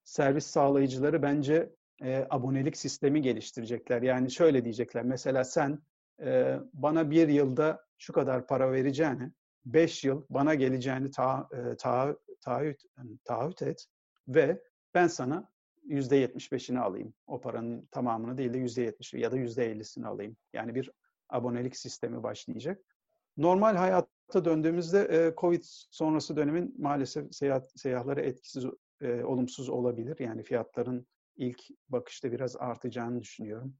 Servis 0.03 0.45
sağlayıcıları 0.45 1.21
bence 1.21 1.75
e, 2.03 2.27
abonelik 2.29 2.77
sistemi 2.77 3.21
geliştirecekler. 3.21 4.01
Yani 4.01 4.31
şöyle 4.31 4.63
diyecekler. 4.63 5.03
Mesela 5.03 5.43
sen 5.43 5.79
e, 6.21 6.59
bana 6.73 7.11
bir 7.11 7.27
yılda 7.27 7.85
şu 7.97 8.13
kadar 8.13 8.47
para 8.47 8.71
vereceğini, 8.71 9.31
beş 9.65 10.03
yıl 10.03 10.23
bana 10.29 10.55
geleceğini 10.55 11.11
ta, 11.11 11.49
e, 11.53 11.75
ta, 11.75 12.17
taahhüt, 12.41 12.83
taahhüt 13.23 13.61
et 13.61 13.85
ve 14.27 14.63
ben 14.93 15.07
sana 15.07 15.51
yüzde 15.83 16.15
yetmiş 16.15 16.51
beşini 16.51 16.79
alayım. 16.79 17.13
O 17.27 17.41
paranın 17.41 17.87
tamamını 17.91 18.37
değil 18.37 18.53
de 18.53 18.57
yüzde 18.57 18.81
yetmiş 18.81 19.13
ya 19.13 19.31
da 19.31 19.37
yüzde 19.37 19.71
ellisini 19.71 20.07
alayım. 20.07 20.37
Yani 20.53 20.75
bir 20.75 20.91
abonelik 21.29 21.77
sistemi 21.77 22.23
başlayacak. 22.23 22.83
Normal 23.37 23.75
hayata 23.75 24.45
döndüğümüzde 24.45 24.99
e, 24.99 25.33
Covid 25.37 25.61
sonrası 25.65 26.35
dönemin 26.35 26.75
maalesef 26.77 27.35
seyahat 27.35 27.71
seyahatları 27.79 28.21
etkisiz, 28.21 28.65
e, 29.01 29.23
olumsuz 29.23 29.69
olabilir. 29.69 30.19
Yani 30.19 30.43
fiyatların 30.43 31.07
ilk 31.35 31.61
bakışta 31.89 32.31
biraz 32.31 32.55
artacağını 32.55 33.21
düşünüyorum. 33.21 33.75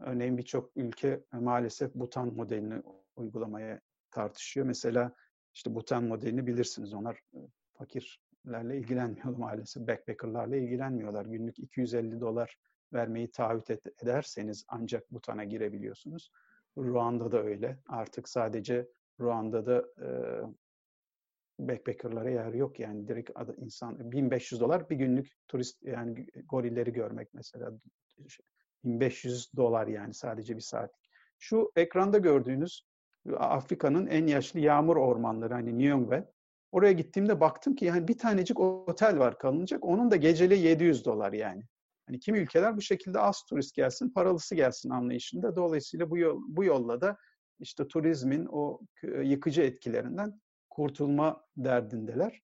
Örneğin 0.00 0.38
birçok 0.38 0.76
ülke 0.76 1.24
maalesef 1.32 1.94
Butan 1.94 2.34
modelini 2.34 2.82
uygulamaya 3.16 3.80
tartışıyor. 4.10 4.66
Mesela 4.66 5.14
işte 5.54 5.74
Butan 5.74 6.04
modelini 6.04 6.46
bilirsiniz. 6.46 6.94
Onlar 6.94 7.14
e, 7.34 7.38
fakirlerle 7.72 8.78
ilgilenmiyor 8.78 9.24
maalesef. 9.36 9.88
Backpackerlarla 9.88 10.56
ilgilenmiyorlar. 10.56 11.26
Günlük 11.26 11.58
250 11.58 12.20
dolar 12.20 12.56
vermeyi 12.92 13.30
taahhüt 13.30 13.70
ederseniz 14.02 14.64
ancak 14.68 15.10
Butan'a 15.10 15.44
girebiliyorsunuz. 15.44 16.30
Ruanda'da 16.78 17.42
öyle. 17.42 17.78
Artık 17.88 18.28
sadece 18.28 18.88
Ruanda'da 19.20 19.84
e, 20.02 20.08
backpackerlara 21.68 22.30
yer 22.30 22.52
yok 22.54 22.80
yani 22.80 23.08
direkt 23.08 23.30
insan 23.56 24.12
1500 24.12 24.60
dolar 24.60 24.90
bir 24.90 24.96
günlük 24.96 25.32
turist 25.48 25.82
yani 25.82 26.26
gorilleri 26.48 26.92
görmek 26.92 27.34
mesela 27.34 27.72
1500 28.84 29.50
dolar 29.56 29.86
yani 29.86 30.14
sadece 30.14 30.56
bir 30.56 30.60
saat. 30.60 30.90
Şu 31.38 31.72
ekranda 31.76 32.18
gördüğünüz 32.18 32.82
Afrika'nın 33.36 34.06
en 34.06 34.26
yaşlı 34.26 34.60
yağmur 34.60 34.96
ormanları 34.96 35.54
hani 35.54 35.78
Nyungwe. 35.78 36.32
Oraya 36.72 36.92
gittiğimde 36.92 37.40
baktım 37.40 37.74
ki 37.74 37.84
yani 37.84 38.08
bir 38.08 38.18
tanecik 38.18 38.60
otel 38.60 39.18
var 39.18 39.38
kalınacak. 39.38 39.84
Onun 39.84 40.10
da 40.10 40.16
geceli 40.16 40.58
700 40.58 41.04
dolar 41.04 41.32
yani. 41.32 41.62
Hani 42.06 42.20
kimi 42.20 42.38
ülkeler 42.38 42.76
bu 42.76 42.80
şekilde 42.80 43.20
az 43.20 43.42
turist 43.48 43.74
gelsin, 43.74 44.10
paralısı 44.10 44.54
gelsin 44.54 44.90
anlayışında. 44.90 45.56
Dolayısıyla 45.56 46.10
bu 46.10 46.18
yol, 46.18 46.42
bu 46.48 46.64
yolla 46.64 47.00
da 47.00 47.16
işte 47.60 47.88
turizmin 47.88 48.46
o 48.52 48.80
yıkıcı 49.22 49.62
etkilerinden 49.62 50.40
kurtulma 50.70 51.44
derdindeler. 51.56 52.42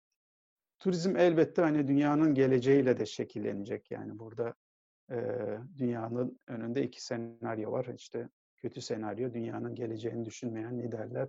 Turizm 0.78 1.16
elbette 1.16 1.62
hani 1.62 1.88
dünyanın 1.88 2.34
geleceğiyle 2.34 2.98
de 2.98 3.06
şekillenecek. 3.06 3.90
Yani 3.90 4.18
burada 4.18 4.54
e, 5.10 5.18
dünyanın 5.76 6.40
önünde 6.46 6.82
iki 6.82 7.04
senaryo 7.04 7.72
var. 7.72 7.86
İşte 7.96 8.28
kötü 8.56 8.80
senaryo 8.80 9.32
dünyanın 9.32 9.74
geleceğini 9.74 10.24
düşünmeyen 10.24 10.78
liderler. 10.78 11.28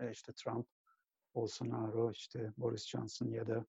E, 0.00 0.10
işte 0.10 0.32
Trump, 0.32 0.66
Bolsonaro, 1.34 2.10
işte 2.10 2.52
Boris 2.56 2.86
Johnson 2.86 3.30
ya 3.30 3.46
da 3.46 3.64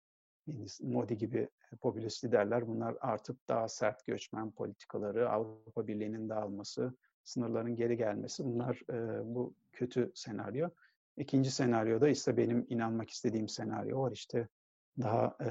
Modi 0.82 1.18
gibi 1.18 1.50
popülist 1.82 2.24
liderler 2.24 2.68
bunlar 2.68 2.98
artık 3.02 3.48
daha 3.48 3.68
sert 3.68 4.06
göçmen 4.06 4.52
politikaları, 4.52 5.30
Avrupa 5.30 5.88
Birliği'nin 5.88 6.30
dağılması, 6.30 6.94
sınırların 7.24 7.76
geri 7.76 7.98
gelmesi 7.98 8.46
bunlar 8.46 8.82
e, 8.90 9.26
bu 9.36 9.54
kötü 9.72 10.12
senaryo. 10.16 10.70
İkinci 11.20 11.52
senaryoda 11.52 12.10
ise 12.10 12.38
benim 12.38 12.66
inanmak 12.70 13.10
istediğim 13.10 13.48
senaryo 13.48 14.02
var 14.02 14.12
işte 14.12 14.48
daha 15.02 15.38
e, 15.42 15.48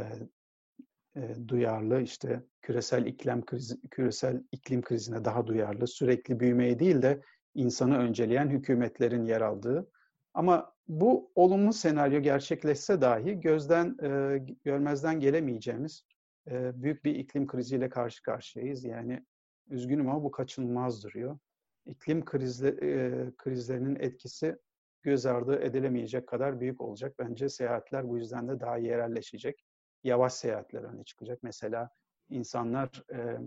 e, 1.21 1.49
duyarlı 1.49 2.03
işte 2.03 2.43
küresel 2.62 3.07
iklim 3.07 3.45
krizi, 3.45 3.81
küresel 3.91 4.43
iklim 4.53 4.83
krizine 4.83 5.25
daha 5.25 5.47
duyarlı, 5.47 5.87
sürekli 5.87 6.41
büyümeye 6.41 6.79
değil 6.79 7.03
de 7.03 7.23
insanı 7.55 7.99
önceleyen 7.99 8.49
hükümetlerin 8.49 9.25
yer 9.25 9.41
aldığı. 9.41 9.91
Ama 10.35 10.75
bu 10.89 11.33
olumlu 11.35 11.73
senaryo 11.73 12.21
gerçekleşse 12.21 13.01
dahi 13.01 13.41
gözden 13.41 13.97
e, 14.03 14.39
görmezden 14.64 15.21
gelemeyeceğimiz 15.21 16.05
e, 16.51 16.83
büyük 16.83 17.05
bir 17.05 17.14
iklim 17.14 17.47
kriziyle 17.47 17.89
karşı 17.89 18.23
karşıyayız. 18.23 18.85
Yani 18.85 19.25
üzgünüm 19.71 20.09
ama 20.09 20.23
bu 20.25 20.31
kaçınılmaz 20.31 21.05
duruyor. 21.05 21.39
İklim 21.87 22.25
krizle, 22.25 22.69
e, 22.69 23.31
krizlerinin 23.37 23.97
etkisi 24.01 24.59
göz 25.03 25.26
ardı 25.26 25.61
edilemeyecek 25.61 26.26
kadar 26.26 26.61
büyük 26.61 26.80
olacak. 26.80 27.14
Bence 27.18 27.49
seyahatler 27.49 28.09
bu 28.09 28.18
yüzden 28.18 28.49
de 28.49 28.61
daha 28.61 28.78
yerelleşecek. 28.78 29.64
Yavaş 30.05 30.32
seyahatler 30.32 30.82
öne 30.82 31.05
çıkacak. 31.05 31.42
Mesela 31.42 31.90
insanlar 32.30 33.05
e, 33.12 33.38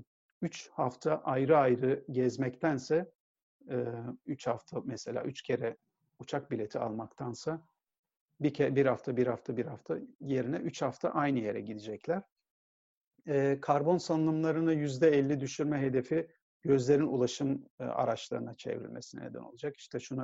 üç 0.42 0.70
hafta 0.70 1.22
ayrı 1.24 1.58
ayrı 1.58 2.04
gezmektense 2.12 3.12
e, 3.70 3.86
üç 4.26 4.48
hafta 4.48 4.82
mesela 4.86 5.24
üç 5.24 5.42
kere 5.42 5.78
uçak 6.20 6.52
bileti 6.52 6.80
almaktansa 6.80 7.68
bir, 8.40 8.54
ke 8.54 8.76
bir 8.76 8.86
hafta, 8.86 9.18
bir 9.18 9.28
hafta, 9.28 9.58
bir 9.58 9.66
hafta 9.66 9.98
yerine 10.20 10.58
üç 10.58 10.82
hafta 10.82 11.10
aynı 11.10 11.40
yere 11.40 11.62
gidecekler. 11.62 12.22
E, 13.28 13.58
karbon 13.62 13.98
salınımlarını 13.98 14.74
yüzde 14.74 15.10
elli 15.10 15.40
düşürme 15.40 15.82
hedefi 15.82 16.28
gözlerin 16.62 17.08
ulaşım 17.08 17.66
e, 17.80 17.84
araçlarına 17.84 18.56
çevrilmesine 18.56 19.24
neden 19.24 19.40
olacak. 19.40 19.78
İşte 19.78 20.00
şunu 20.00 20.24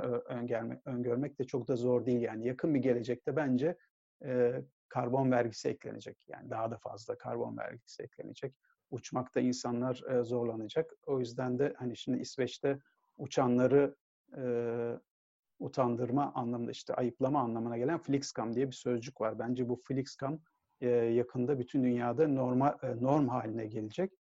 öngörmek, 0.85 1.39
de 1.39 1.43
çok 1.43 1.67
da 1.67 1.75
zor 1.75 2.05
değil. 2.05 2.21
Yani 2.21 2.47
yakın 2.47 2.75
bir 2.75 2.79
gelecekte 2.79 3.35
bence 3.35 3.77
e, 4.25 4.61
karbon 4.89 5.31
vergisi 5.31 5.69
eklenecek. 5.69 6.17
Yani 6.27 6.49
daha 6.49 6.71
da 6.71 6.77
fazla 6.77 7.17
karbon 7.17 7.57
vergisi 7.57 8.03
eklenecek. 8.03 8.55
Uçmakta 8.91 9.39
insanlar 9.39 10.03
e, 10.09 10.23
zorlanacak. 10.23 10.93
O 11.05 11.19
yüzden 11.19 11.59
de 11.59 11.73
hani 11.77 11.97
şimdi 11.97 12.19
İsveç'te 12.19 12.79
uçanları 13.17 13.95
utandırma 15.59 16.31
anlamında 16.35 16.71
işte 16.71 16.93
ayıplama 16.93 17.41
anlamına 17.41 17.77
gelen 17.77 17.99
Flixcam 17.99 18.55
diye 18.55 18.67
bir 18.67 18.75
sözcük 18.75 19.21
var. 19.21 19.39
Bence 19.39 19.69
bu 19.69 19.81
Flixcam 19.87 20.39
yakında 21.11 21.59
bütün 21.59 21.83
dünyada 21.83 22.27
norma, 22.27 22.77
norm 22.99 23.27
haline 23.27 23.65
gelecek. 23.65 24.13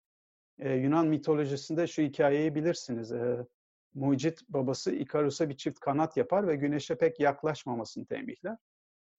E, 0.59 0.75
Yunan 0.75 1.07
mitolojisinde 1.07 1.87
şu 1.87 2.03
hikayeyi 2.03 2.55
bilirsiniz. 2.55 3.13
E, 3.13 3.47
Mucit 3.95 4.41
babası 4.49 4.93
Ikarus'a 4.93 5.49
bir 5.49 5.57
çift 5.57 5.81
kanat 5.81 6.17
yapar 6.17 6.47
ve 6.47 6.57
güneşe 6.57 6.99
pek 6.99 7.21
yaklaşmamasını 7.21 8.07
tembihler. 8.07 8.57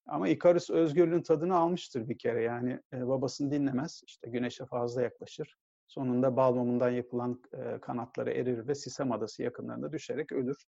Ama 0.05 0.27
Ikarus 0.27 0.69
özgürlüğün 0.69 1.21
tadını 1.21 1.57
almıştır 1.57 2.09
bir 2.09 2.17
kere. 2.17 2.43
Yani 2.43 2.79
e, 2.93 3.07
babasını 3.07 3.51
dinlemez. 3.51 4.01
İşte 4.07 4.29
güneşe 4.29 4.65
fazla 4.65 5.01
yaklaşır. 5.01 5.55
Sonunda 5.87 6.35
bal 6.37 6.53
mumundan 6.53 6.89
yapılan 6.89 7.41
e, 7.53 7.79
kanatları 7.81 8.31
erir 8.31 8.67
ve 8.67 8.75
Sisem 8.75 9.11
Adası 9.11 9.43
yakınlarında 9.43 9.91
düşerek 9.91 10.31
ölür. 10.31 10.65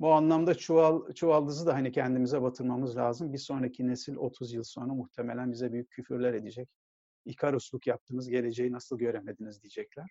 Bu 0.00 0.12
anlamda 0.12 0.54
çuval, 0.54 1.12
çuvaldızı 1.12 1.66
da 1.66 1.74
hani 1.74 1.92
kendimize 1.92 2.42
batırmamız 2.42 2.96
lazım. 2.96 3.32
Bir 3.32 3.38
sonraki 3.38 3.86
nesil 3.86 4.16
30 4.16 4.52
yıl 4.52 4.62
sonra 4.62 4.94
muhtemelen 4.94 5.52
bize 5.52 5.72
büyük 5.72 5.90
küfürler 5.90 6.34
edecek. 6.34 6.68
İkarusluk 7.26 7.86
yaptınız, 7.86 8.28
geleceği 8.28 8.72
nasıl 8.72 8.98
göremediniz 8.98 9.62
diyecekler. 9.62 10.10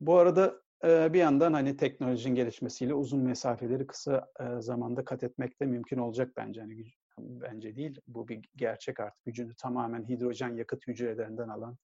Bu 0.00 0.18
arada 0.18 0.62
e, 0.84 1.12
bir 1.12 1.18
yandan 1.18 1.52
hani 1.52 1.76
teknolojinin 1.76 2.34
gelişmesiyle 2.34 2.94
uzun 2.94 3.20
mesafeleri 3.20 3.86
kısa 3.86 4.30
e, 4.40 4.60
zamanda 4.60 5.04
kat 5.04 5.22
etmek 5.22 5.60
de 5.60 5.66
mümkün 5.66 5.98
olacak 5.98 6.32
bence. 6.36 6.60
Hani 6.60 6.84
bence 7.18 7.76
değil, 7.76 8.00
bu 8.06 8.28
bir 8.28 8.48
gerçek 8.56 9.00
artık. 9.00 9.24
Gücünü 9.24 9.54
tamamen 9.54 10.08
hidrojen 10.08 10.56
yakıt 10.56 10.86
hücrelerinden 10.86 11.48
alan 11.48 11.76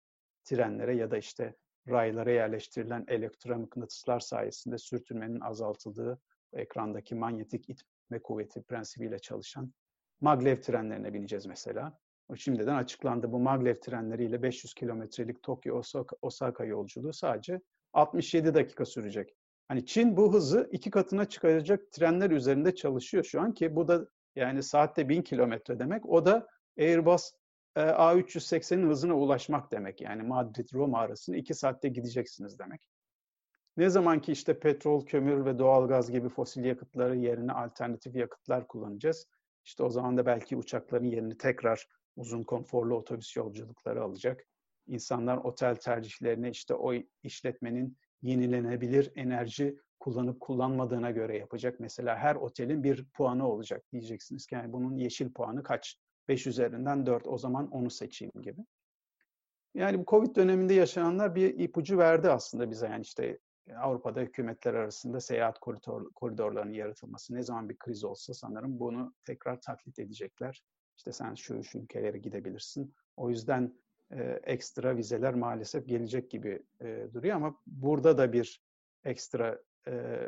trenlere 0.45 0.97
ya 0.97 1.11
da 1.11 1.19
işte 1.19 1.55
raylara 1.89 2.31
yerleştirilen 2.31 3.05
elektromıknatıslar 3.09 4.21
sayesinde 4.21 4.79
sürtünmenin 4.79 5.41
azaltıldığı 5.41 6.21
ekrandaki 6.53 7.15
manyetik 7.15 7.71
itme 7.71 8.19
kuvveti 8.23 8.63
prensibiyle 8.63 9.19
çalışan 9.19 9.73
maglev 10.21 10.61
trenlerine 10.61 11.15
bineceğiz 11.15 11.47
mesela. 11.47 11.99
O 12.29 12.37
şimdiden 12.37 12.75
açıklandı. 12.75 13.33
Bu 13.33 13.39
maglev 13.39 13.75
trenleriyle 13.75 14.43
500 14.43 14.75
kilometrelik 14.75 15.43
Tokyo 15.43 15.83
Osaka, 16.23 16.65
yolculuğu 16.65 17.13
sadece 17.13 17.61
67 17.93 18.55
dakika 18.55 18.85
sürecek. 18.85 19.35
Hani 19.69 19.87
Çin 19.87 20.17
bu 20.17 20.35
hızı 20.35 20.69
iki 20.73 20.91
katına 20.91 21.25
çıkaracak 21.25 21.93
trenler 21.93 22.31
üzerinde 22.31 22.75
çalışıyor 22.75 23.25
şu 23.25 23.41
an 23.41 23.55
ki 23.55 23.77
bu 23.77 23.89
da 23.89 24.09
yani 24.37 24.63
saatte 24.63 25.09
1000 25.09 25.23
kilometre 25.23 25.79
demek. 25.79 26.07
O 26.07 26.27
da 26.27 26.47
Airbus 26.79 27.33
e, 27.77 27.81
A380'in 27.81 28.89
hızına 28.89 29.15
ulaşmak 29.15 29.73
demek. 29.73 30.01
Yani 30.01 30.23
Madrid-Roma 30.23 30.99
arasında 30.99 31.37
iki 31.37 31.55
saatte 31.55 31.89
gideceksiniz 31.89 32.59
demek. 32.59 32.89
Ne 33.77 33.91
zaman 33.91 34.21
ki 34.21 34.33
işte 34.33 34.59
petrol, 34.59 35.07
kömür 35.07 35.45
ve 35.45 35.59
doğalgaz 35.59 36.11
gibi 36.11 36.29
fosil 36.29 36.65
yakıtları 36.65 37.17
yerine 37.17 37.53
alternatif 37.53 38.17
yakıtlar 38.17 38.67
kullanacağız. 38.67 39.27
İşte 39.65 39.83
o 39.83 39.91
zaman 39.91 40.17
da 40.17 40.27
belki 40.27 40.57
uçakların 40.57 41.05
yerini 41.05 41.39
tekrar 41.39 41.89
uzun 42.17 42.43
konforlu 42.43 42.97
otobüs 42.97 43.37
yolculukları 43.37 44.03
alacak. 44.03 44.47
İnsanlar 44.87 45.37
otel 45.37 45.77
tercihlerini 45.77 46.51
işte 46.51 46.75
o 46.75 46.93
işletmenin 47.23 47.97
yenilenebilir 48.23 49.13
enerji 49.15 49.79
kullanıp 50.01 50.41
kullanmadığına 50.41 51.11
göre 51.11 51.39
yapacak. 51.39 51.81
Mesela 51.81 52.17
her 52.17 52.37
otelin 52.37 52.85
bir 52.85 53.05
puanı 53.05 53.49
olacak 53.49 53.85
diyeceksiniz 53.93 54.47
ki 54.47 54.55
yani 54.55 54.73
bunun 54.73 54.97
yeşil 54.97 55.33
puanı 55.33 55.63
kaç? 55.63 55.99
5 56.29 56.47
üzerinden 56.47 57.07
4 57.07 57.27
o 57.27 57.39
zaman 57.39 57.71
onu 57.71 57.91
seçeyim 57.91 58.43
gibi. 58.43 58.61
Yani 59.75 59.99
bu 59.99 60.05
Covid 60.07 60.37
döneminde 60.37 60.75
yaşananlar 60.75 61.35
bir 61.35 61.59
ipucu 61.59 61.99
verdi 61.99 62.31
aslında 62.31 62.71
bize. 62.71 62.87
Yani 62.87 63.03
işte 63.03 63.39
Avrupa'da 63.77 64.21
hükümetler 64.21 64.75
arasında 64.75 65.21
seyahat 65.21 65.59
koridor, 65.59 66.13
koridorlarının 66.13 66.73
yaratılması 66.73 67.35
ne 67.35 67.43
zaman 67.43 67.69
bir 67.69 67.79
kriz 67.79 68.05
olsa 68.05 68.35
sanırım 68.35 68.79
bunu 68.79 69.15
tekrar 69.25 69.61
taklit 69.61 69.99
edecekler. 69.99 70.63
İşte 70.97 71.13
sen 71.13 71.35
şu 71.35 71.65
şu 71.65 71.79
ülkelere 71.79 72.19
gidebilirsin. 72.19 72.95
O 73.17 73.31
yüzden 73.31 73.75
e, 74.13 74.23
ekstra 74.45 74.97
vizeler 74.97 75.35
maalesef 75.35 75.89
gelecek 75.89 76.31
gibi 76.31 76.63
e, 76.81 77.09
duruyor 77.15 77.37
ama 77.37 77.61
burada 77.67 78.19
da 78.19 78.33
bir 78.33 78.63
ekstra 79.05 79.63
e, 79.89 80.21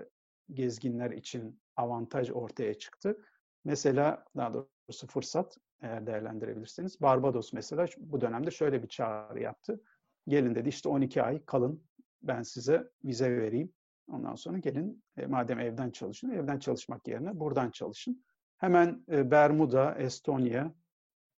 gezginler 0.52 1.10
için 1.10 1.60
avantaj 1.76 2.30
ortaya 2.30 2.74
çıktı. 2.74 3.18
Mesela 3.64 4.24
daha 4.36 4.54
doğrusu 4.54 5.06
fırsat 5.06 5.58
eğer 5.82 6.06
değerlendirebilirsiniz. 6.06 7.00
Barbados 7.00 7.52
mesela 7.52 7.86
bu 7.98 8.20
dönemde 8.20 8.50
şöyle 8.50 8.82
bir 8.82 8.88
çağrı 8.88 9.40
yaptı. 9.40 9.80
Gelin 10.28 10.54
dedi 10.54 10.68
işte 10.68 10.88
12 10.88 11.22
ay 11.22 11.44
kalın 11.44 11.84
ben 12.22 12.42
size 12.42 12.90
vize 13.04 13.30
vereyim. 13.30 13.72
Ondan 14.08 14.34
sonra 14.34 14.58
gelin 14.58 15.02
e, 15.16 15.26
madem 15.26 15.60
evden 15.60 15.90
çalışın, 15.90 16.30
evden 16.30 16.58
çalışmak 16.58 17.08
yerine 17.08 17.40
buradan 17.40 17.70
çalışın. 17.70 18.24
Hemen 18.58 19.04
e, 19.10 19.30
Bermuda, 19.30 19.94
Estonya 19.94 20.74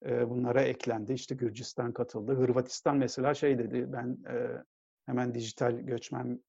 e, 0.06 0.30
bunlara 0.30 0.62
eklendi. 0.62 1.14
İşte 1.14 1.36
Gürcistan 1.36 1.94
katıldı. 1.94 2.34
Hırvatistan 2.36 2.98
mesela 2.98 3.34
şey 3.34 3.60
dedi, 3.60 3.94
ben 3.94 4.18
e, 4.30 4.64
hemen 5.06 5.36
dijital 5.36 5.80
göçmen 5.80 6.44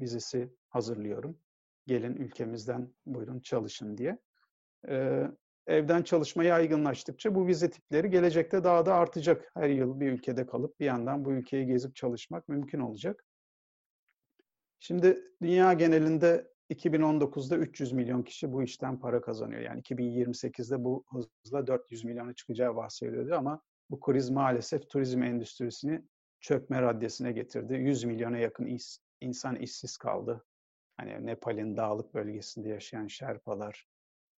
vizesi 0.00 0.52
hazırlıyorum. 0.68 1.38
Gelin 1.86 2.16
ülkemizden 2.16 2.94
buyurun 3.06 3.40
çalışın 3.40 3.98
diye. 3.98 4.18
Evden 5.66 6.02
çalışma 6.02 6.44
yaygınlaştıkça 6.44 7.34
bu 7.34 7.46
vize 7.46 7.70
tipleri 7.70 8.10
gelecekte 8.10 8.64
daha 8.64 8.86
da 8.86 8.94
artacak. 8.94 9.50
Her 9.54 9.68
yıl 9.68 10.00
bir 10.00 10.12
ülkede 10.12 10.46
kalıp 10.46 10.80
bir 10.80 10.84
yandan 10.84 11.24
bu 11.24 11.32
ülkeyi 11.32 11.66
gezip 11.66 11.96
çalışmak 11.96 12.48
mümkün 12.48 12.80
olacak. 12.80 13.24
Şimdi 14.78 15.22
dünya 15.42 15.72
genelinde 15.72 16.48
2019'da 16.70 17.56
300 17.56 17.92
milyon 17.92 18.22
kişi 18.22 18.52
bu 18.52 18.62
işten 18.62 19.00
para 19.00 19.20
kazanıyor. 19.20 19.60
Yani 19.60 19.80
2028'de 19.80 20.84
bu 20.84 21.04
hızla 21.10 21.66
400 21.66 22.04
milyona 22.04 22.32
çıkacağı 22.32 22.76
varsayılıyordu 22.76 23.34
ama 23.34 23.62
bu 23.90 24.00
kriz 24.00 24.30
maalesef 24.30 24.90
turizm 24.90 25.22
endüstrisini 25.22 26.02
çökme 26.40 26.82
raddesine 26.82 27.32
getirdi. 27.32 27.74
100 27.74 28.04
milyona 28.04 28.38
yakın 28.38 28.66
is, 28.66 28.98
insan 29.20 29.56
işsiz 29.56 29.96
kaldı. 29.96 30.44
Hani 30.96 31.26
Nepal'in 31.26 31.76
dağlık 31.76 32.14
bölgesinde 32.14 32.68
yaşayan 32.68 33.06
Şerpalar, 33.06 33.86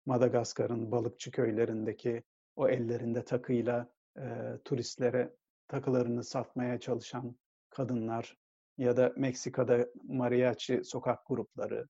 Madagaskar'ın 0.06 0.92
balıkçı 0.92 1.30
köylerindeki 1.30 2.22
o 2.56 2.68
ellerinde 2.68 3.24
takıyla 3.24 3.92
e, 4.18 4.22
turistlere 4.64 5.34
takılarını 5.68 6.24
satmaya 6.24 6.80
çalışan 6.80 7.36
kadınlar, 7.70 8.36
ya 8.78 8.96
da 8.96 9.12
Meksika'da 9.16 9.86
mariachi 10.04 10.84
sokak 10.84 11.26
grupları. 11.26 11.88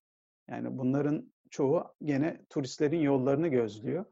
Yani 0.51 0.77
bunların 0.77 1.33
çoğu 1.49 1.83
gene 2.03 2.45
turistlerin 2.49 2.99
yollarını 2.99 3.47
gözlüyor. 3.47 4.05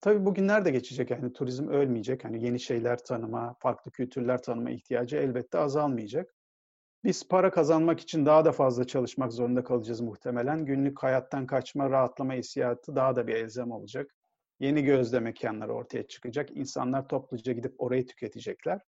Tabii 0.00 0.24
bugünler 0.24 0.64
de 0.64 0.70
geçecek 0.70 1.10
yani 1.10 1.32
turizm 1.32 1.68
ölmeyecek. 1.68 2.24
Hani 2.24 2.44
yeni 2.44 2.60
şeyler 2.60 3.04
tanıma, 3.04 3.56
farklı 3.58 3.90
kültürler 3.90 4.42
tanıma 4.42 4.70
ihtiyacı 4.70 5.16
elbette 5.16 5.58
azalmayacak. 5.58 6.34
Biz 7.04 7.28
para 7.28 7.50
kazanmak 7.50 8.00
için 8.00 8.26
daha 8.26 8.44
da 8.44 8.52
fazla 8.52 8.86
çalışmak 8.86 9.32
zorunda 9.32 9.64
kalacağız 9.64 10.00
muhtemelen. 10.00 10.64
Günlük 10.64 11.02
hayattan 11.02 11.46
kaçma, 11.46 11.90
rahatlama 11.90 12.34
hissiyatı 12.34 12.96
daha 12.96 13.16
da 13.16 13.26
bir 13.26 13.34
elzem 13.34 13.70
olacak. 13.70 14.14
Yeni 14.60 14.84
gözde 14.84 15.20
mekanlar 15.20 15.68
ortaya 15.68 16.06
çıkacak. 16.06 16.56
İnsanlar 16.56 17.08
topluca 17.08 17.52
gidip 17.52 17.74
orayı 17.78 18.06
tüketecekler. 18.06 18.80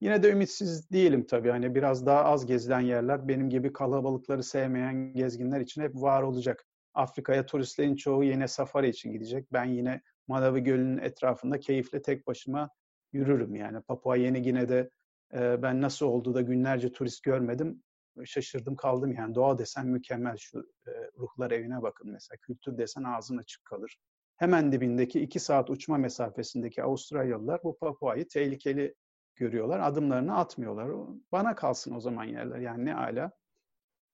Yine 0.00 0.22
de 0.22 0.30
ümitsiz 0.30 0.90
değilim 0.90 1.26
tabii. 1.26 1.50
Hani 1.50 1.74
biraz 1.74 2.06
daha 2.06 2.24
az 2.24 2.46
gezilen 2.46 2.80
yerler 2.80 3.28
benim 3.28 3.50
gibi 3.50 3.72
kalabalıkları 3.72 4.42
sevmeyen 4.42 5.14
gezginler 5.14 5.60
için 5.60 5.82
hep 5.82 5.94
var 5.94 6.22
olacak. 6.22 6.66
Afrika'ya 6.94 7.46
turistlerin 7.46 7.96
çoğu 7.96 8.24
yine 8.24 8.48
safari 8.48 8.88
için 8.88 9.12
gidecek. 9.12 9.52
Ben 9.52 9.64
yine 9.64 10.02
Malawi 10.28 10.60
Gölü'nün 10.60 10.98
etrafında 10.98 11.60
keyifle 11.60 12.02
tek 12.02 12.26
başıma 12.26 12.70
yürürüm 13.12 13.54
yani. 13.54 13.80
Papua 13.80 14.16
Yeni 14.16 14.42
Gine'de 14.42 14.90
e, 15.34 15.62
ben 15.62 15.80
nasıl 15.80 16.06
oldu 16.06 16.34
da 16.34 16.40
günlerce 16.40 16.92
turist 16.92 17.22
görmedim 17.22 17.82
şaşırdım 18.26 18.76
kaldım 18.76 19.12
yani. 19.12 19.34
Doğa 19.34 19.58
desen 19.58 19.86
mükemmel 19.86 20.36
şu 20.36 20.58
e, 20.86 20.90
ruhlar 21.18 21.50
evine 21.50 21.82
bakın 21.82 22.10
mesela. 22.10 22.38
Kültür 22.38 22.78
desen 22.78 23.04
ağzın 23.04 23.38
açık 23.38 23.64
kalır. 23.64 23.96
Hemen 24.36 24.72
dibindeki 24.72 25.20
iki 25.20 25.40
saat 25.40 25.70
uçma 25.70 25.98
mesafesindeki 25.98 26.82
Avustralyalılar 26.82 27.60
bu 27.64 27.78
Papua'yı 27.78 28.28
tehlikeli 28.28 28.94
görüyorlar. 29.38 29.80
Adımlarını 29.80 30.36
atmıyorlar. 30.36 30.90
Bana 31.32 31.54
kalsın 31.54 31.94
o 31.94 32.00
zaman 32.00 32.24
yerler. 32.24 32.58
Yani 32.58 32.84
ne 32.84 32.94
ala. 32.94 33.32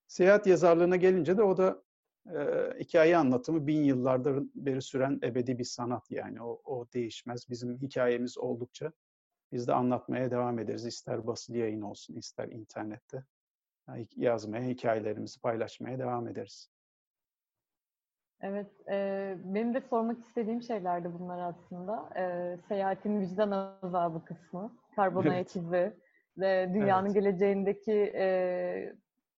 Seyahat 0.07 0.47
yazarlığına 0.47 0.97
gelince 0.97 1.37
de 1.37 1.43
o 1.43 1.57
da 1.57 1.83
e, 2.27 2.39
hikaye 2.81 3.17
anlatımı 3.17 3.67
bin 3.67 3.85
yıllardır 3.85 4.45
beri 4.55 4.83
süren 4.83 5.21
ebedi 5.23 5.59
bir 5.59 5.65
sanat 5.65 6.11
yani. 6.11 6.43
O, 6.43 6.61
o 6.65 6.87
değişmez. 6.95 7.49
Bizim 7.51 7.79
hikayemiz 7.79 8.39
oldukça 8.39 8.93
biz 9.53 9.69
de 9.69 9.73
anlatmaya 9.73 10.31
devam 10.31 10.59
ederiz. 10.59 10.87
İster 10.87 11.27
basılı 11.27 11.57
yayın 11.57 11.81
olsun, 11.81 12.15
ister 12.15 12.49
internette. 12.49 13.25
Yazmaya, 14.17 14.69
hikayelerimizi 14.69 15.41
paylaşmaya 15.41 15.99
devam 15.99 16.29
ederiz. 16.29 16.71
Evet, 18.47 18.89
e, 18.91 19.35
benim 19.45 19.75
de 19.75 19.81
sormak 19.81 20.19
istediğim 20.19 20.63
şeylerdi 20.63 21.13
bunlar 21.19 21.39
aslında. 21.39 22.11
E, 22.17 22.57
seyahatin 22.69 23.21
vicdan 23.21 23.51
azabı 23.83 24.25
kısmı, 24.25 24.77
karbon 24.97 25.27
ayak 25.27 25.57
izi 25.57 25.93
ve 26.39 26.71
dünyanın 26.75 27.07
evet. 27.07 27.15
geleceğindeki 27.15 28.13
e, 28.15 28.97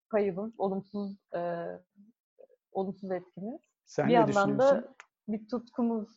kaybın 0.08 0.54
olumsuz 0.58 1.16
e, 1.34 1.64
olumsuz 2.72 3.10
etkimiz. 3.10 3.60
Sen 3.84 4.08
bir 4.08 4.12
yandan 4.12 4.58
da 4.58 4.94
bir 5.28 5.48
tutkumuz 5.48 6.08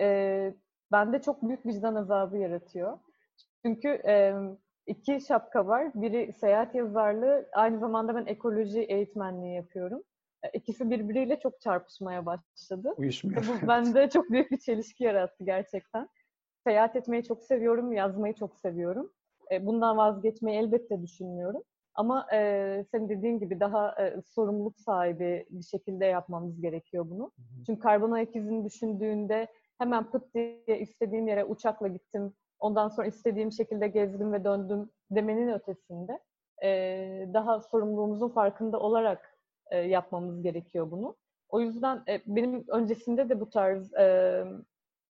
e, 0.00 0.54
bende 0.92 1.22
çok 1.22 1.42
büyük 1.42 1.66
vicdan 1.66 1.94
azabı 1.94 2.38
yaratıyor. 2.38 2.98
Çünkü 3.66 3.88
e, 3.88 4.34
iki 4.86 5.20
şapka 5.20 5.66
var. 5.66 5.90
Biri 5.94 6.32
seyahat 6.32 6.74
yazarlığı, 6.74 7.48
aynı 7.52 7.78
zamanda 7.78 8.14
ben 8.14 8.26
ekoloji 8.26 8.80
eğitmenliği 8.80 9.56
yapıyorum. 9.56 10.02
İkisi 10.52 10.90
birbiriyle 10.90 11.40
çok 11.40 11.60
çarpışmaya 11.60 12.26
başladı. 12.26 12.94
Uyuşmuyor. 12.96 13.44
Bu 13.62 13.68
bende 13.68 14.10
çok 14.10 14.30
büyük 14.30 14.50
bir 14.50 14.58
çelişki 14.58 15.04
yarattı 15.04 15.44
gerçekten. 15.44 16.08
Seyahat 16.64 16.96
etmeyi 16.96 17.24
çok 17.24 17.42
seviyorum, 17.42 17.92
yazmayı 17.92 18.34
çok 18.34 18.56
seviyorum. 18.56 19.12
Bundan 19.60 19.96
vazgeçmeyi 19.96 20.58
elbette 20.58 21.02
düşünmüyorum. 21.02 21.62
Ama 21.94 22.26
e, 22.32 22.84
senin 22.90 23.08
dediğin 23.08 23.38
gibi 23.38 23.60
daha 23.60 24.02
e, 24.02 24.22
sorumluluk 24.22 24.78
sahibi 24.78 25.46
bir 25.50 25.64
şekilde 25.64 26.04
yapmamız 26.04 26.60
gerekiyor 26.60 27.06
bunu. 27.10 27.32
Çünkü 27.66 27.80
karbon 27.80 28.10
ayak 28.10 28.36
izini 28.36 28.64
düşündüğünde 28.64 29.46
hemen 29.78 30.10
pıt 30.10 30.34
diye 30.34 30.80
istediğim 30.80 31.28
yere 31.28 31.44
uçakla 31.44 31.88
gittim, 31.88 32.32
ondan 32.58 32.88
sonra 32.88 33.06
istediğim 33.06 33.52
şekilde 33.52 33.88
gezdim 33.88 34.32
ve 34.32 34.44
döndüm 34.44 34.90
demenin 35.10 35.48
ötesinde 35.52 36.18
e, 36.64 36.68
daha 37.34 37.60
sorumluluğumuzun 37.60 38.28
farkında 38.28 38.80
olarak 38.80 39.39
e, 39.70 39.78
yapmamız 39.78 40.42
gerekiyor 40.42 40.90
bunu. 40.90 41.16
O 41.48 41.60
yüzden 41.60 42.02
e, 42.08 42.20
benim 42.26 42.64
öncesinde 42.68 43.28
de 43.28 43.40
bu 43.40 43.50
tarz 43.50 43.94
e, 43.94 44.44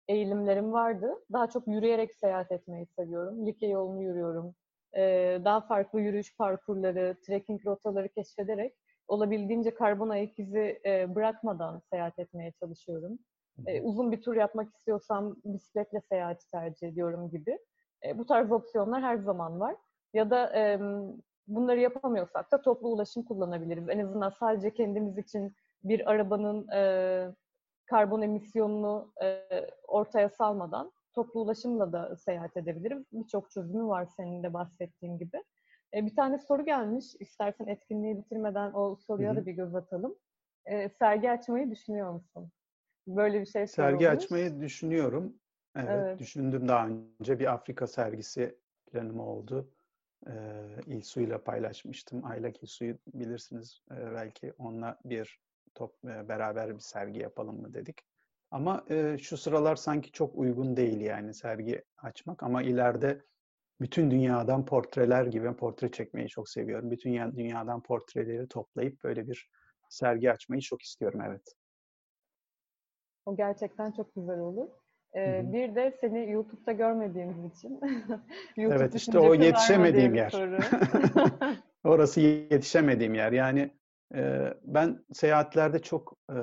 eğilimlerim 0.08 0.72
vardı. 0.72 1.14
Daha 1.32 1.46
çok 1.46 1.68
yürüyerek 1.68 2.14
seyahat 2.14 2.52
etmeyi 2.52 2.86
seviyorum. 2.86 3.46
Like 3.46 3.66
yolunu 3.66 4.02
yürüyorum. 4.02 4.54
E, 4.96 5.02
daha 5.44 5.60
farklı 5.60 6.00
yürüyüş 6.00 6.36
parkurları, 6.36 7.16
trekking 7.26 7.66
rotaları 7.66 8.08
keşfederek 8.08 8.74
olabildiğince 9.08 9.74
karbon 9.74 10.08
ayak 10.08 10.38
izi 10.38 10.80
e, 10.86 11.14
bırakmadan 11.14 11.82
seyahat 11.90 12.18
etmeye 12.18 12.52
çalışıyorum. 12.52 13.18
E, 13.66 13.82
uzun 13.82 14.12
bir 14.12 14.22
tur 14.22 14.36
yapmak 14.36 14.68
istiyorsam 14.74 15.36
bisikletle 15.44 16.00
seyahati 16.00 16.50
tercih 16.50 16.88
ediyorum 16.88 17.30
gibi. 17.30 17.58
E, 18.04 18.18
bu 18.18 18.26
tarz 18.26 18.52
opsiyonlar 18.52 19.02
her 19.02 19.16
zaman 19.16 19.60
var. 19.60 19.76
Ya 20.14 20.30
da 20.30 20.56
e, 20.56 20.80
bunları 21.46 21.80
yapamıyorsak 21.80 22.52
da 22.52 22.62
toplu 22.62 22.88
ulaşım 22.88 23.22
kullanabiliriz. 23.22 23.88
En 23.88 23.98
azından 23.98 24.30
sadece 24.30 24.74
kendimiz 24.74 25.18
için 25.18 25.56
bir 25.84 26.10
arabanın 26.10 26.68
e, 26.68 27.34
karbon 27.86 28.22
emisyonunu 28.22 29.12
e, 29.22 29.40
ortaya 29.88 30.28
salmadan 30.28 30.92
toplu 31.14 31.40
ulaşımla 31.40 31.92
da 31.92 32.16
seyahat 32.16 32.56
edebiliriz. 32.56 33.04
Birçok 33.12 33.50
çözümü 33.50 33.86
var 33.86 34.06
senin 34.16 34.42
de 34.42 34.52
bahsettiğin 34.54 35.18
gibi. 35.18 35.42
E, 35.94 36.06
bir 36.06 36.16
tane 36.16 36.38
soru 36.38 36.64
gelmiş. 36.64 37.04
İstersen 37.20 37.66
etkinliği 37.66 38.18
bitirmeden 38.18 38.72
o 38.72 38.96
soruya 38.96 39.30
Hı-hı. 39.30 39.40
da 39.40 39.46
bir 39.46 39.52
göz 39.52 39.74
atalım. 39.74 40.14
E, 40.66 40.88
sergi 40.88 41.30
açmayı 41.30 41.70
düşünüyor 41.70 42.12
musun? 42.12 42.50
Böyle 43.06 43.40
bir 43.40 43.46
şey 43.46 43.66
Sergi 43.66 44.10
açmayı 44.10 44.60
düşünüyorum. 44.60 45.34
Evet, 45.76 45.88
evet, 45.90 46.18
düşündüm 46.18 46.68
daha 46.68 46.88
önce. 46.88 47.38
Bir 47.38 47.52
Afrika 47.52 47.86
sergisi 47.86 48.58
planım 48.92 49.20
oldu. 49.20 49.73
Ee, 50.26 50.32
İlsu'yla 50.86 51.44
paylaşmıştım. 51.44 52.24
Aylak 52.24 52.62
İlsu'yu 52.62 52.98
bilirsiniz 53.14 53.82
ee, 53.90 54.14
belki. 54.14 54.52
Onunla 54.58 54.98
bir 55.04 55.40
top 55.74 55.94
e, 56.04 56.28
beraber 56.28 56.74
bir 56.74 56.80
sergi 56.80 57.20
yapalım 57.20 57.60
mı 57.60 57.74
dedik. 57.74 58.00
Ama 58.50 58.84
e, 58.90 59.18
şu 59.18 59.36
sıralar 59.36 59.76
sanki 59.76 60.12
çok 60.12 60.38
uygun 60.38 60.76
değil 60.76 61.00
yani 61.00 61.34
sergi 61.34 61.84
açmak. 61.98 62.42
Ama 62.42 62.62
ileride 62.62 63.20
bütün 63.80 64.10
dünyadan 64.10 64.64
portreler 64.64 65.26
gibi 65.26 65.56
portre 65.56 65.90
çekmeyi 65.90 66.28
çok 66.28 66.48
seviyorum. 66.48 66.90
Bütün 66.90 67.36
dünyadan 67.36 67.82
portreleri 67.82 68.48
toplayıp 68.48 69.04
böyle 69.04 69.28
bir 69.28 69.50
sergi 69.88 70.32
açmayı 70.32 70.62
çok 70.62 70.82
istiyorum 70.82 71.20
evet. 71.26 71.54
O 73.26 73.36
gerçekten 73.36 73.92
çok 73.92 74.14
güzel 74.14 74.38
olur. 74.38 74.68
Ee, 75.16 75.42
bir 75.52 75.74
de 75.74 75.96
seni 76.00 76.30
YouTube'da 76.30 76.72
görmediğimiz 76.72 77.56
için. 77.56 77.80
YouTube 78.56 78.74
evet 78.78 78.94
işte 78.94 79.18
o 79.18 79.34
yetişemediğim 79.34 80.14
yer. 80.14 80.32
Orası 81.84 82.20
yetişemediğim 82.20 83.14
yer. 83.14 83.32
Yani 83.32 83.70
e, 84.14 84.54
ben 84.62 85.04
seyahatlerde 85.12 85.78
çok 85.78 86.16
e, 86.30 86.38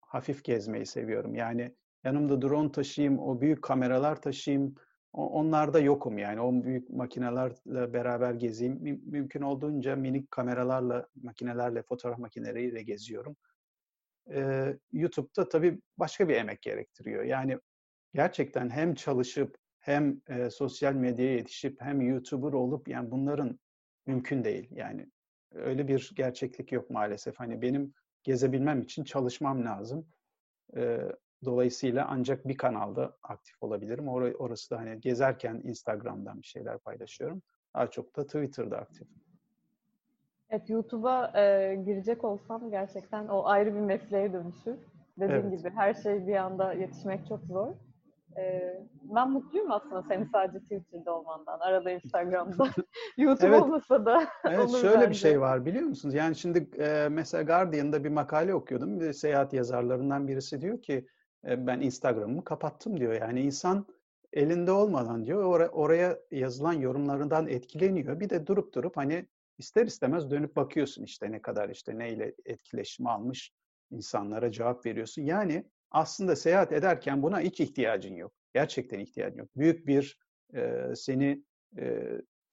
hafif 0.00 0.44
gezmeyi 0.44 0.86
seviyorum. 0.86 1.34
Yani 1.34 1.74
yanımda 2.04 2.42
drone 2.42 2.72
taşıyayım, 2.72 3.18
o 3.18 3.40
büyük 3.40 3.62
kameralar 3.62 4.22
taşıyayım. 4.22 4.74
Onlarda 5.12 5.80
yokum 5.80 6.18
yani. 6.18 6.40
O 6.40 6.64
büyük 6.64 6.90
makinelerle 6.90 7.92
beraber 7.92 8.34
gezeyim. 8.34 9.00
Mümkün 9.06 9.42
olduğunca 9.42 9.96
minik 9.96 10.30
kameralarla, 10.30 11.06
makinelerle, 11.22 11.82
fotoğraf 11.82 12.18
makineleriyle 12.18 12.82
geziyorum 12.82 13.36
e, 14.34 14.74
YouTube'da 14.92 15.48
tabii 15.48 15.80
başka 15.98 16.28
bir 16.28 16.36
emek 16.36 16.62
gerektiriyor. 16.62 17.24
Yani 17.24 17.58
gerçekten 18.18 18.70
hem 18.70 18.94
çalışıp 18.94 19.56
hem 19.78 20.20
e, 20.28 20.50
sosyal 20.50 20.92
medyaya 20.92 21.32
yetişip 21.32 21.80
hem 21.80 22.00
YouTuber 22.00 22.52
olup 22.52 22.88
yani 22.88 23.10
bunların 23.10 23.58
mümkün 24.06 24.44
değil. 24.44 24.68
Yani 24.70 25.06
öyle 25.52 25.88
bir 25.88 26.12
gerçeklik 26.16 26.72
yok 26.72 26.90
maalesef. 26.90 27.40
Hani 27.40 27.62
benim 27.62 27.94
gezebilmem 28.22 28.82
için 28.82 29.04
çalışmam 29.04 29.64
lazım. 29.64 30.06
E, 30.76 30.98
dolayısıyla 31.44 32.06
ancak 32.10 32.48
bir 32.48 32.56
kanalda 32.56 33.16
aktif 33.22 33.62
olabilirim. 33.62 34.08
Or 34.08 34.22
orası 34.22 34.70
da 34.70 34.78
hani 34.78 35.00
gezerken 35.00 35.60
Instagram'dan 35.64 36.42
bir 36.42 36.46
şeyler 36.46 36.78
paylaşıyorum. 36.78 37.42
Daha 37.74 37.90
çok 37.90 38.16
da 38.16 38.26
Twitter'da 38.26 38.78
aktif. 38.78 39.08
Evet, 40.50 40.70
YouTube'a 40.70 41.40
e, 41.40 41.74
girecek 41.74 42.24
olsam 42.24 42.70
gerçekten 42.70 43.28
o 43.28 43.46
ayrı 43.46 43.74
bir 43.74 43.80
mesleğe 43.80 44.32
dönüşür. 44.32 44.76
Dediğim 45.18 45.46
evet. 45.46 45.58
gibi 45.58 45.70
her 45.70 45.94
şey 45.94 46.26
bir 46.26 46.36
anda 46.36 46.72
yetişmek 46.72 47.26
çok 47.26 47.40
zor. 47.44 47.74
E, 48.38 48.74
ben 49.02 49.30
mutluyum 49.30 49.72
aslında 49.72 50.02
senin 50.02 50.24
sadece 50.32 50.58
Twitter'da 50.60 51.18
olmandan. 51.18 51.58
Arada 51.60 51.90
Instagram'da. 51.90 52.68
YouTube 53.16 53.46
evet. 53.46 53.62
olmasa 53.62 54.06
da 54.06 54.26
Evet, 54.44 54.70
şöyle 54.70 54.96
bence. 54.96 55.10
bir 55.10 55.14
şey 55.14 55.40
var 55.40 55.66
biliyor 55.66 55.84
musunuz? 55.84 56.14
Yani 56.14 56.36
şimdi 56.36 56.68
e, 56.78 57.08
mesela 57.10 57.42
Guardian'da 57.42 58.04
bir 58.04 58.08
makale 58.08 58.54
okuyordum. 58.54 59.00
Bir 59.00 59.12
seyahat 59.12 59.52
yazarlarından 59.52 60.28
birisi 60.28 60.60
diyor 60.60 60.82
ki 60.82 61.06
e, 61.48 61.66
ben 61.66 61.80
Instagram'ımı 61.80 62.44
kapattım 62.44 63.00
diyor. 63.00 63.12
Yani 63.12 63.40
insan 63.40 63.86
elinde 64.32 64.72
olmadan 64.72 65.26
diyor 65.26 65.60
or- 65.60 65.68
oraya 65.68 66.18
yazılan 66.30 66.72
yorumlarından 66.72 67.48
etkileniyor. 67.48 68.20
Bir 68.20 68.30
de 68.30 68.46
durup 68.46 68.74
durup 68.74 68.96
hani 68.96 69.26
ister 69.58 69.86
istemez 69.86 70.30
dönüp 70.30 70.56
bakıyorsun 70.56 71.04
işte 71.04 71.32
ne 71.32 71.42
kadar 71.42 71.68
işte 71.68 71.98
neyle 71.98 72.34
etkileşim 72.44 73.06
almış 73.06 73.52
insanlara 73.90 74.52
cevap 74.52 74.86
veriyorsun. 74.86 75.22
Yani 75.22 75.64
aslında 75.90 76.36
seyahat 76.36 76.72
ederken 76.72 77.22
buna 77.22 77.40
hiç 77.40 77.60
ihtiyacın 77.60 78.14
yok. 78.14 78.32
Gerçekten 78.54 78.98
ihtiyacın 78.98 79.38
yok. 79.38 79.48
Büyük 79.56 79.86
bir 79.86 80.20
e, 80.54 80.92
seni 80.96 81.44
e, 81.78 82.06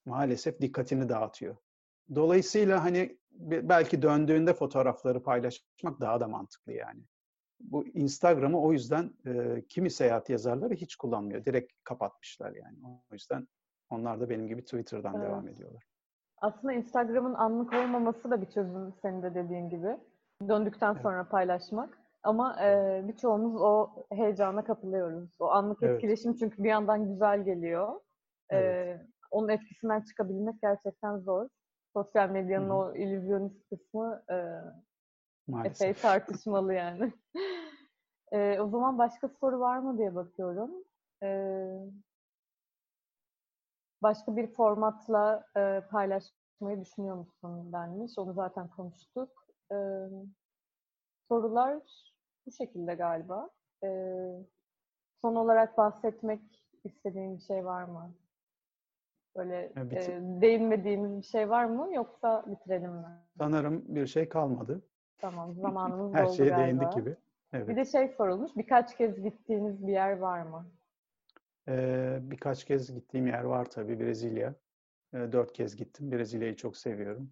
maalesef 0.05 0.61
dikkatini 0.61 1.09
dağıtıyor. 1.09 1.55
Dolayısıyla 2.15 2.83
hani 2.83 3.17
belki 3.41 4.01
döndüğünde 4.01 4.53
fotoğrafları 4.53 5.23
paylaşmak 5.23 6.01
daha 6.01 6.19
da 6.19 6.27
mantıklı 6.27 6.73
yani. 6.73 7.01
Bu 7.59 7.87
Instagram'ı 7.87 8.61
o 8.61 8.73
yüzden 8.73 9.13
e, 9.25 9.63
kimi 9.69 9.91
seyahat 9.91 10.29
yazarları 10.29 10.73
hiç 10.73 10.95
kullanmıyor. 10.95 11.45
Direkt 11.45 11.73
kapatmışlar 11.83 12.51
yani. 12.51 12.77
O 12.83 13.13
yüzden 13.13 13.47
onlar 13.89 14.19
da 14.19 14.29
benim 14.29 14.47
gibi 14.47 14.61
Twitter'dan 14.61 15.15
evet. 15.15 15.25
devam 15.25 15.47
ediyorlar. 15.47 15.83
Aslında 16.37 16.73
Instagram'ın 16.73 17.33
anlık 17.33 17.73
olmaması 17.73 18.31
da 18.31 18.41
bir 18.41 18.45
çözüm 18.45 18.93
senin 19.01 19.21
de 19.23 19.35
dediğin 19.35 19.69
gibi. 19.69 19.97
Döndükten 20.47 20.93
evet. 20.93 21.01
sonra 21.01 21.29
paylaşmak. 21.29 22.04
Ama 22.25 22.63
e, 22.63 23.01
birçoğumuz 23.07 23.61
o 23.61 23.89
heyecana 24.11 24.63
kapılıyoruz. 24.63 25.35
O 25.39 25.49
anlık 25.49 25.83
evet. 25.83 25.95
etkileşim 25.95 26.35
çünkü 26.35 26.63
bir 26.63 26.69
yandan 26.69 27.07
güzel 27.07 27.43
geliyor. 27.43 28.01
Evet. 28.49 28.99
E, 28.99 29.07
onun 29.31 29.49
etkisinden 29.49 30.01
çıkabilmek 30.01 30.61
gerçekten 30.61 31.17
zor. 31.17 31.47
Sosyal 31.93 32.29
medyanın 32.29 32.69
Hı-hı. 32.69 32.75
o 32.75 32.95
illüzyonist 32.95 33.69
kısmı 33.69 34.23
e, 34.29 34.37
epey 35.65 35.93
tartışmalı 35.93 36.73
yani. 36.73 37.13
e, 38.31 38.59
o 38.59 38.69
zaman 38.69 38.97
başka 38.97 39.29
soru 39.29 39.59
var 39.59 39.79
mı 39.79 39.97
diye 39.97 40.15
bakıyorum. 40.15 40.71
E, 41.23 41.29
başka 44.01 44.35
bir 44.35 44.47
formatla 44.47 45.45
e, 45.57 45.81
paylaşmayı 45.91 46.81
düşünüyor 46.81 47.15
musun 47.15 47.73
denmiş. 47.73 48.17
Onu 48.17 48.33
zaten 48.33 48.67
konuştuk. 48.67 49.29
E, 49.71 49.77
sorular 51.27 51.81
bu 52.45 52.51
şekilde 52.51 52.95
galiba. 52.95 53.49
E, 53.83 53.89
son 55.21 55.35
olarak 55.35 55.77
bahsetmek 55.77 56.41
istediğin 56.83 57.37
bir 57.37 57.41
şey 57.41 57.65
var 57.65 57.83
mı? 57.83 58.13
Böyle 59.35 59.65
e, 59.65 60.21
değinmediğimiz 60.41 61.17
bir 61.17 61.25
şey 61.25 61.49
var 61.49 61.65
mı 61.65 61.93
yoksa 61.93 62.45
bitirelim 62.47 62.91
mi? 62.91 63.19
Sanırım 63.37 63.83
bir 63.87 64.07
şey 64.07 64.29
kalmadı. 64.29 64.81
Tamam, 65.17 65.53
zamanımız 65.61 66.13
Her 66.13 66.25
doldu 66.25 66.35
şeye 66.35 66.49
galiba. 66.49 66.67
değindik 66.67 66.93
gibi. 66.93 67.15
Evet. 67.53 67.67
Bir 67.67 67.75
de 67.75 67.85
şey 67.85 68.07
sorulmuş, 68.07 68.51
birkaç 68.57 68.97
kez 68.97 69.21
gittiğiniz 69.23 69.87
bir 69.87 69.91
yer 69.93 70.17
var 70.17 70.41
mı? 70.41 70.65
Ee, 71.67 72.17
birkaç 72.21 72.63
kez 72.65 72.93
gittiğim 72.93 73.27
yer 73.27 73.43
var 73.43 73.65
tabii 73.65 73.99
Brezilya. 73.99 74.55
Ee, 75.13 75.31
dört 75.31 75.53
kez 75.53 75.75
gittim. 75.75 76.11
Brezilya'yı 76.11 76.55
çok 76.55 76.77
seviyorum. 76.77 77.31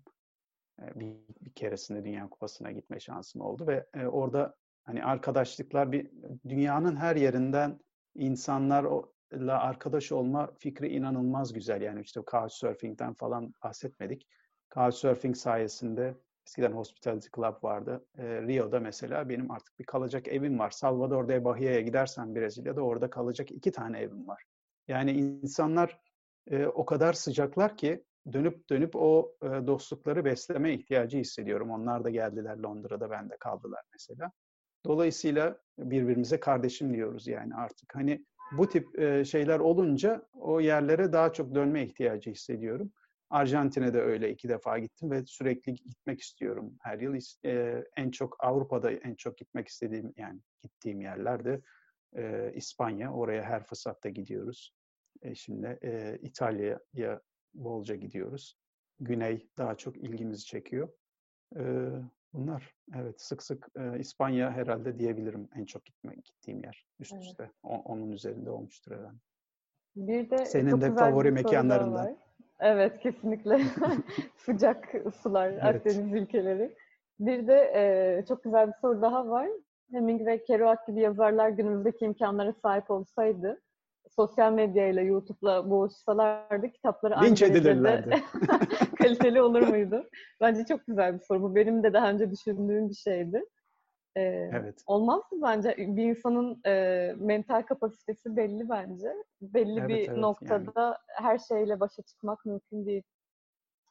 Ee, 0.81 0.99
bir, 0.99 1.15
bir 1.41 1.51
keresinde 1.51 2.03
Dünya 2.05 2.29
Kupası'na 2.29 2.71
gitme 2.71 2.99
şansım 2.99 3.41
oldu 3.41 3.67
ve 3.67 3.85
e, 3.93 4.07
orada 4.07 4.55
hani 4.83 5.03
arkadaşlıklar 5.03 5.91
bir 5.91 6.11
dünyanın 6.49 6.95
her 6.95 7.15
yerinden 7.15 7.79
insanlar 8.15 8.85
la 9.33 9.59
arkadaş 9.59 10.11
olma 10.11 10.51
fikri 10.59 10.87
inanılmaz 10.87 11.53
güzel. 11.53 11.81
Yani 11.81 12.01
işte 12.01 12.21
Couchsurfing'den 12.31 13.13
falan 13.13 13.53
bahsetmedik. 13.63 14.27
Couchsurfing 14.73 15.37
sayesinde 15.37 16.15
eskiden 16.47 16.71
Hospitality 16.71 17.27
Club 17.35 17.63
vardı. 17.63 18.05
E, 18.17 18.41
Rio'da 18.41 18.79
mesela 18.79 19.29
benim 19.29 19.51
artık 19.51 19.79
bir 19.79 19.85
kalacak 19.85 20.27
evim 20.27 20.59
var. 20.59 20.69
Salvador 20.69 21.27
de 21.27 21.45
Bahia'ya 21.45 21.81
gidersen 21.81 22.35
Brezilya'da 22.35 22.81
orada 22.81 23.09
kalacak 23.09 23.51
iki 23.51 23.71
tane 23.71 23.99
evim 23.99 24.27
var. 24.27 24.43
Yani 24.87 25.11
insanlar 25.11 25.99
e, 26.51 26.65
o 26.65 26.85
kadar 26.85 27.13
sıcaklar 27.13 27.77
ki 27.77 28.03
dönüp 28.33 28.69
dönüp 28.69 28.95
o 28.95 29.35
e, 29.41 29.47
dostlukları 29.47 30.25
besleme 30.25 30.73
ihtiyacı 30.73 31.17
hissediyorum. 31.17 31.71
Onlar 31.71 32.03
da 32.03 32.09
geldiler 32.09 32.57
Londra'da, 32.57 33.09
ben 33.09 33.29
de 33.29 33.37
kaldılar 33.37 33.81
mesela. 33.91 34.31
Dolayısıyla 34.85 35.57
birbirimize 35.77 36.39
kardeşim 36.39 36.93
diyoruz 36.93 37.27
yani 37.27 37.55
artık. 37.55 37.95
Hani 37.95 38.25
bu 38.57 38.69
tip 38.69 38.99
e, 38.99 39.25
şeyler 39.25 39.59
olunca 39.59 40.25
o 40.33 40.59
yerlere 40.59 41.13
daha 41.13 41.33
çok 41.33 41.55
dönme 41.55 41.83
ihtiyacı 41.83 42.31
hissediyorum. 42.31 42.91
Arjantin'e 43.29 43.93
de 43.93 44.01
öyle 44.01 44.31
iki 44.31 44.49
defa 44.49 44.79
gittim 44.79 45.11
ve 45.11 45.25
sürekli 45.25 45.73
gitmek 45.73 46.21
istiyorum 46.21 46.75
her 46.81 46.99
yıl. 46.99 47.19
E, 47.45 47.83
en 47.97 48.11
çok 48.11 48.35
Avrupa'da 48.39 48.91
en 48.91 49.15
çok 49.15 49.37
gitmek 49.37 49.67
istediğim 49.67 50.13
yani 50.17 50.39
gittiğim 50.61 51.01
yerlerde 51.01 51.61
e, 52.15 52.51
İspanya. 52.55 53.13
Oraya 53.13 53.43
her 53.43 53.63
fırsatta 53.63 54.09
gidiyoruz. 54.09 54.73
Şimdi 55.33 55.79
e, 55.83 56.17
İtalya'ya 56.21 57.21
bolca 57.53 57.95
gidiyoruz. 57.95 58.57
Güney 58.99 59.49
daha 59.57 59.77
çok 59.77 59.97
ilgimizi 59.97 60.45
çekiyor. 60.45 60.89
Bunlar 62.33 62.73
evet 62.95 63.21
sık 63.21 63.43
sık 63.43 63.67
e, 63.75 63.99
İspanya 63.99 64.51
herhalde 64.51 64.99
diyebilirim 64.99 65.49
en 65.55 65.65
çok 65.65 65.85
gitme, 65.85 66.15
gittiğim 66.15 66.63
yer 66.63 66.85
üst 66.99 67.13
evet. 67.13 67.23
üste. 67.23 67.51
O, 67.63 67.69
onun 67.69 68.11
üzerinde 68.11 68.49
olmuştur 68.49 68.91
herhalde. 68.91 69.17
Bir 69.95 70.29
de 70.29 70.45
Senin 70.45 70.81
de 70.81 70.95
favori 70.95 71.31
mekanlarından. 71.31 72.17
Evet 72.59 72.99
kesinlikle. 72.99 73.61
Sıcak 74.37 74.93
sular, 75.21 75.49
evet. 75.49 75.63
Akdeniz 75.63 76.13
ülkeleri. 76.13 76.75
Bir 77.19 77.47
de 77.47 77.71
e, 77.75 78.25
çok 78.27 78.43
güzel 78.43 78.67
bir 78.67 78.73
soru 78.81 79.01
daha 79.01 79.29
var. 79.29 79.49
Hemingway, 79.91 80.43
Kerouac 80.43 80.79
gibi 80.87 81.01
yazarlar 81.01 81.49
günümüzdeki 81.49 82.05
imkanlara 82.05 82.53
sahip 82.53 82.91
olsaydı 82.91 83.61
sosyal 84.09 84.53
medyayla, 84.53 85.01
YouTube'la 85.01 85.69
boğuşsalardı 85.69 86.71
kitapları 86.71 87.21
Linç 87.23 87.41
edilirlerdi. 87.41 88.23
kaliteli 88.97 89.41
olur 89.41 89.61
muydu? 89.61 90.09
Bence 90.41 90.65
çok 90.65 90.87
güzel 90.87 91.13
bir 91.13 91.19
soru. 91.19 91.41
Bu 91.41 91.55
benim 91.55 91.83
de 91.83 91.93
daha 91.93 92.09
önce 92.09 92.31
düşündüğüm 92.31 92.89
bir 92.89 92.95
şeydi. 92.95 93.43
Ee, 94.15 94.21
evet. 94.53 94.83
Olmaz 94.85 95.21
mı 95.31 95.39
bence? 95.41 95.75
Bir 95.77 96.03
insanın 96.03 96.61
e, 96.65 97.15
mental 97.17 97.61
kapasitesi 97.61 98.35
belli 98.35 98.69
bence. 98.69 99.13
Belli 99.41 99.79
evet, 99.79 99.89
bir 99.89 100.07
evet, 100.07 100.17
noktada 100.17 100.83
yani. 100.83 100.97
her 101.07 101.37
şeyle 101.37 101.79
başa 101.79 102.01
çıkmak 102.01 102.45
mümkün 102.45 102.85
değil. 102.85 103.03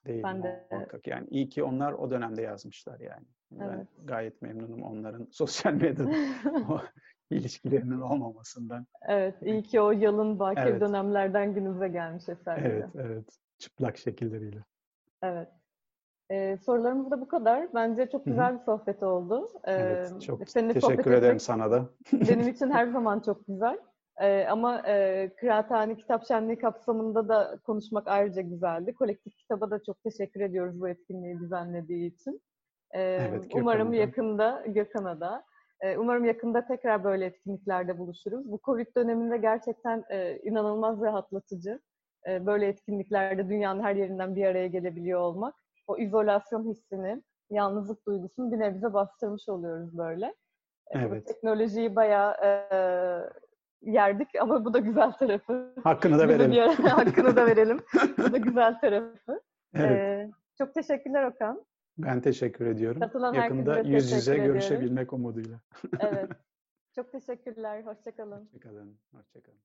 Değil 0.06 0.22
ben 0.22 0.42
de. 0.42 0.66
muhakkak. 0.70 1.06
Yani 1.06 1.26
iyi 1.30 1.48
ki 1.48 1.62
onlar 1.62 1.92
o 1.92 2.10
dönemde 2.10 2.42
yazmışlar 2.42 3.00
yani. 3.00 3.26
Evet. 3.52 3.70
Ben 3.70 4.06
gayet 4.06 4.42
memnunum 4.42 4.82
onların 4.82 5.28
sosyal 5.32 5.72
medyada 5.72 6.10
ilişkilerinin 7.30 8.00
olmamasından. 8.00 8.86
Evet, 9.08 9.34
iyi 9.42 9.62
ki 9.62 9.80
o 9.80 9.90
yalın 9.90 10.38
bakir 10.38 10.62
evet. 10.62 10.80
dönemlerden 10.80 11.54
günümüze 11.54 11.88
gelmiş 11.88 12.28
eserleri. 12.28 12.68
Evet, 12.68 12.88
evet. 12.94 13.24
Çıplak 13.58 13.98
şekilleriyle. 13.98 14.64
Evet. 15.22 15.48
Ee, 16.30 16.56
sorularımız 16.56 17.10
da 17.10 17.20
bu 17.20 17.28
kadar. 17.28 17.74
Bence 17.74 18.10
çok 18.10 18.24
güzel 18.24 18.54
bir 18.54 18.64
sohbet 18.64 19.02
oldu. 19.02 19.48
Ee, 19.64 19.72
evet, 19.72 20.22
çok 20.22 20.46
teşekkür 20.46 21.12
ederim 21.12 21.40
sana 21.40 21.70
da. 21.70 21.88
benim 22.12 22.48
için 22.54 22.70
her 22.70 22.86
zaman 22.86 23.20
çok 23.20 23.46
güzel. 23.46 23.78
Ee, 24.20 24.46
ama 24.50 24.82
e, 24.86 25.30
Kıraathane 25.36 25.96
Kitap 25.96 26.26
Şenliği 26.26 26.58
kapsamında 26.58 27.28
da 27.28 27.58
konuşmak 27.64 28.08
ayrıca 28.08 28.42
güzeldi. 28.42 28.94
Kolektif 28.94 29.36
Kitaba 29.36 29.70
da 29.70 29.82
çok 29.82 30.02
teşekkür 30.02 30.40
ediyoruz 30.40 30.80
bu 30.80 30.88
etkinliği 30.88 31.38
düzenlediği 31.38 32.14
için. 32.14 32.42
Ee, 32.94 33.00
evet, 33.00 33.44
umarım 33.54 33.92
yakında 33.92 34.64
Gökhan'a 34.66 35.20
da 35.20 35.44
umarım 35.98 36.24
yakında 36.24 36.66
tekrar 36.66 37.04
böyle 37.04 37.26
etkinliklerde 37.26 37.98
buluşuruz. 37.98 38.52
Bu 38.52 38.60
Covid 38.64 38.86
döneminde 38.96 39.36
gerçekten 39.36 40.04
e, 40.10 40.38
inanılmaz 40.38 41.00
rahatlatıcı. 41.00 41.80
E, 42.28 42.46
böyle 42.46 42.66
etkinliklerde 42.66 43.48
dünyanın 43.48 43.82
her 43.82 43.96
yerinden 43.96 44.36
bir 44.36 44.46
araya 44.46 44.66
gelebiliyor 44.66 45.20
olmak. 45.20 45.54
O 45.86 45.98
izolasyon 45.98 46.70
hissini, 46.70 47.22
yalnızlık 47.50 48.06
duygusunu 48.06 48.52
bir 48.52 48.58
nebze 48.58 48.92
bastırmış 48.92 49.48
oluyoruz 49.48 49.98
böyle. 49.98 50.26
E, 50.90 50.98
evet. 50.98 51.26
teknolojiyi 51.26 51.96
bayağı 51.96 52.34
yerdik 53.82 54.28
ama 54.40 54.64
bu 54.64 54.74
da 54.74 54.78
güzel 54.78 55.12
tarafı. 55.12 55.74
Hakkını 55.84 56.18
da 56.18 56.28
verelim. 56.28 56.62
Ara, 56.62 56.96
hakkını 56.98 57.36
da 57.36 57.46
verelim. 57.46 57.80
bu 58.18 58.32
da 58.32 58.36
güzel 58.38 58.80
tarafı. 58.80 59.40
Evet. 59.74 60.30
Çok 60.58 60.74
teşekkürler 60.74 61.24
Okan. 61.24 61.64
Ben 61.98 62.20
teşekkür 62.20 62.66
ediyorum. 62.66 63.00
Katılan 63.00 63.34
Yakında 63.34 63.80
yüz 63.80 64.12
yüze 64.12 64.36
görüşebilmek 64.38 65.12
umuduyla. 65.12 65.60
evet. 66.00 66.30
Çok 66.94 67.12
teşekkürler. 67.12 67.82
Hoşçakalın. 67.82 68.48
Hoşçakalın. 68.52 68.98
Hoşçakalın. 69.12 69.58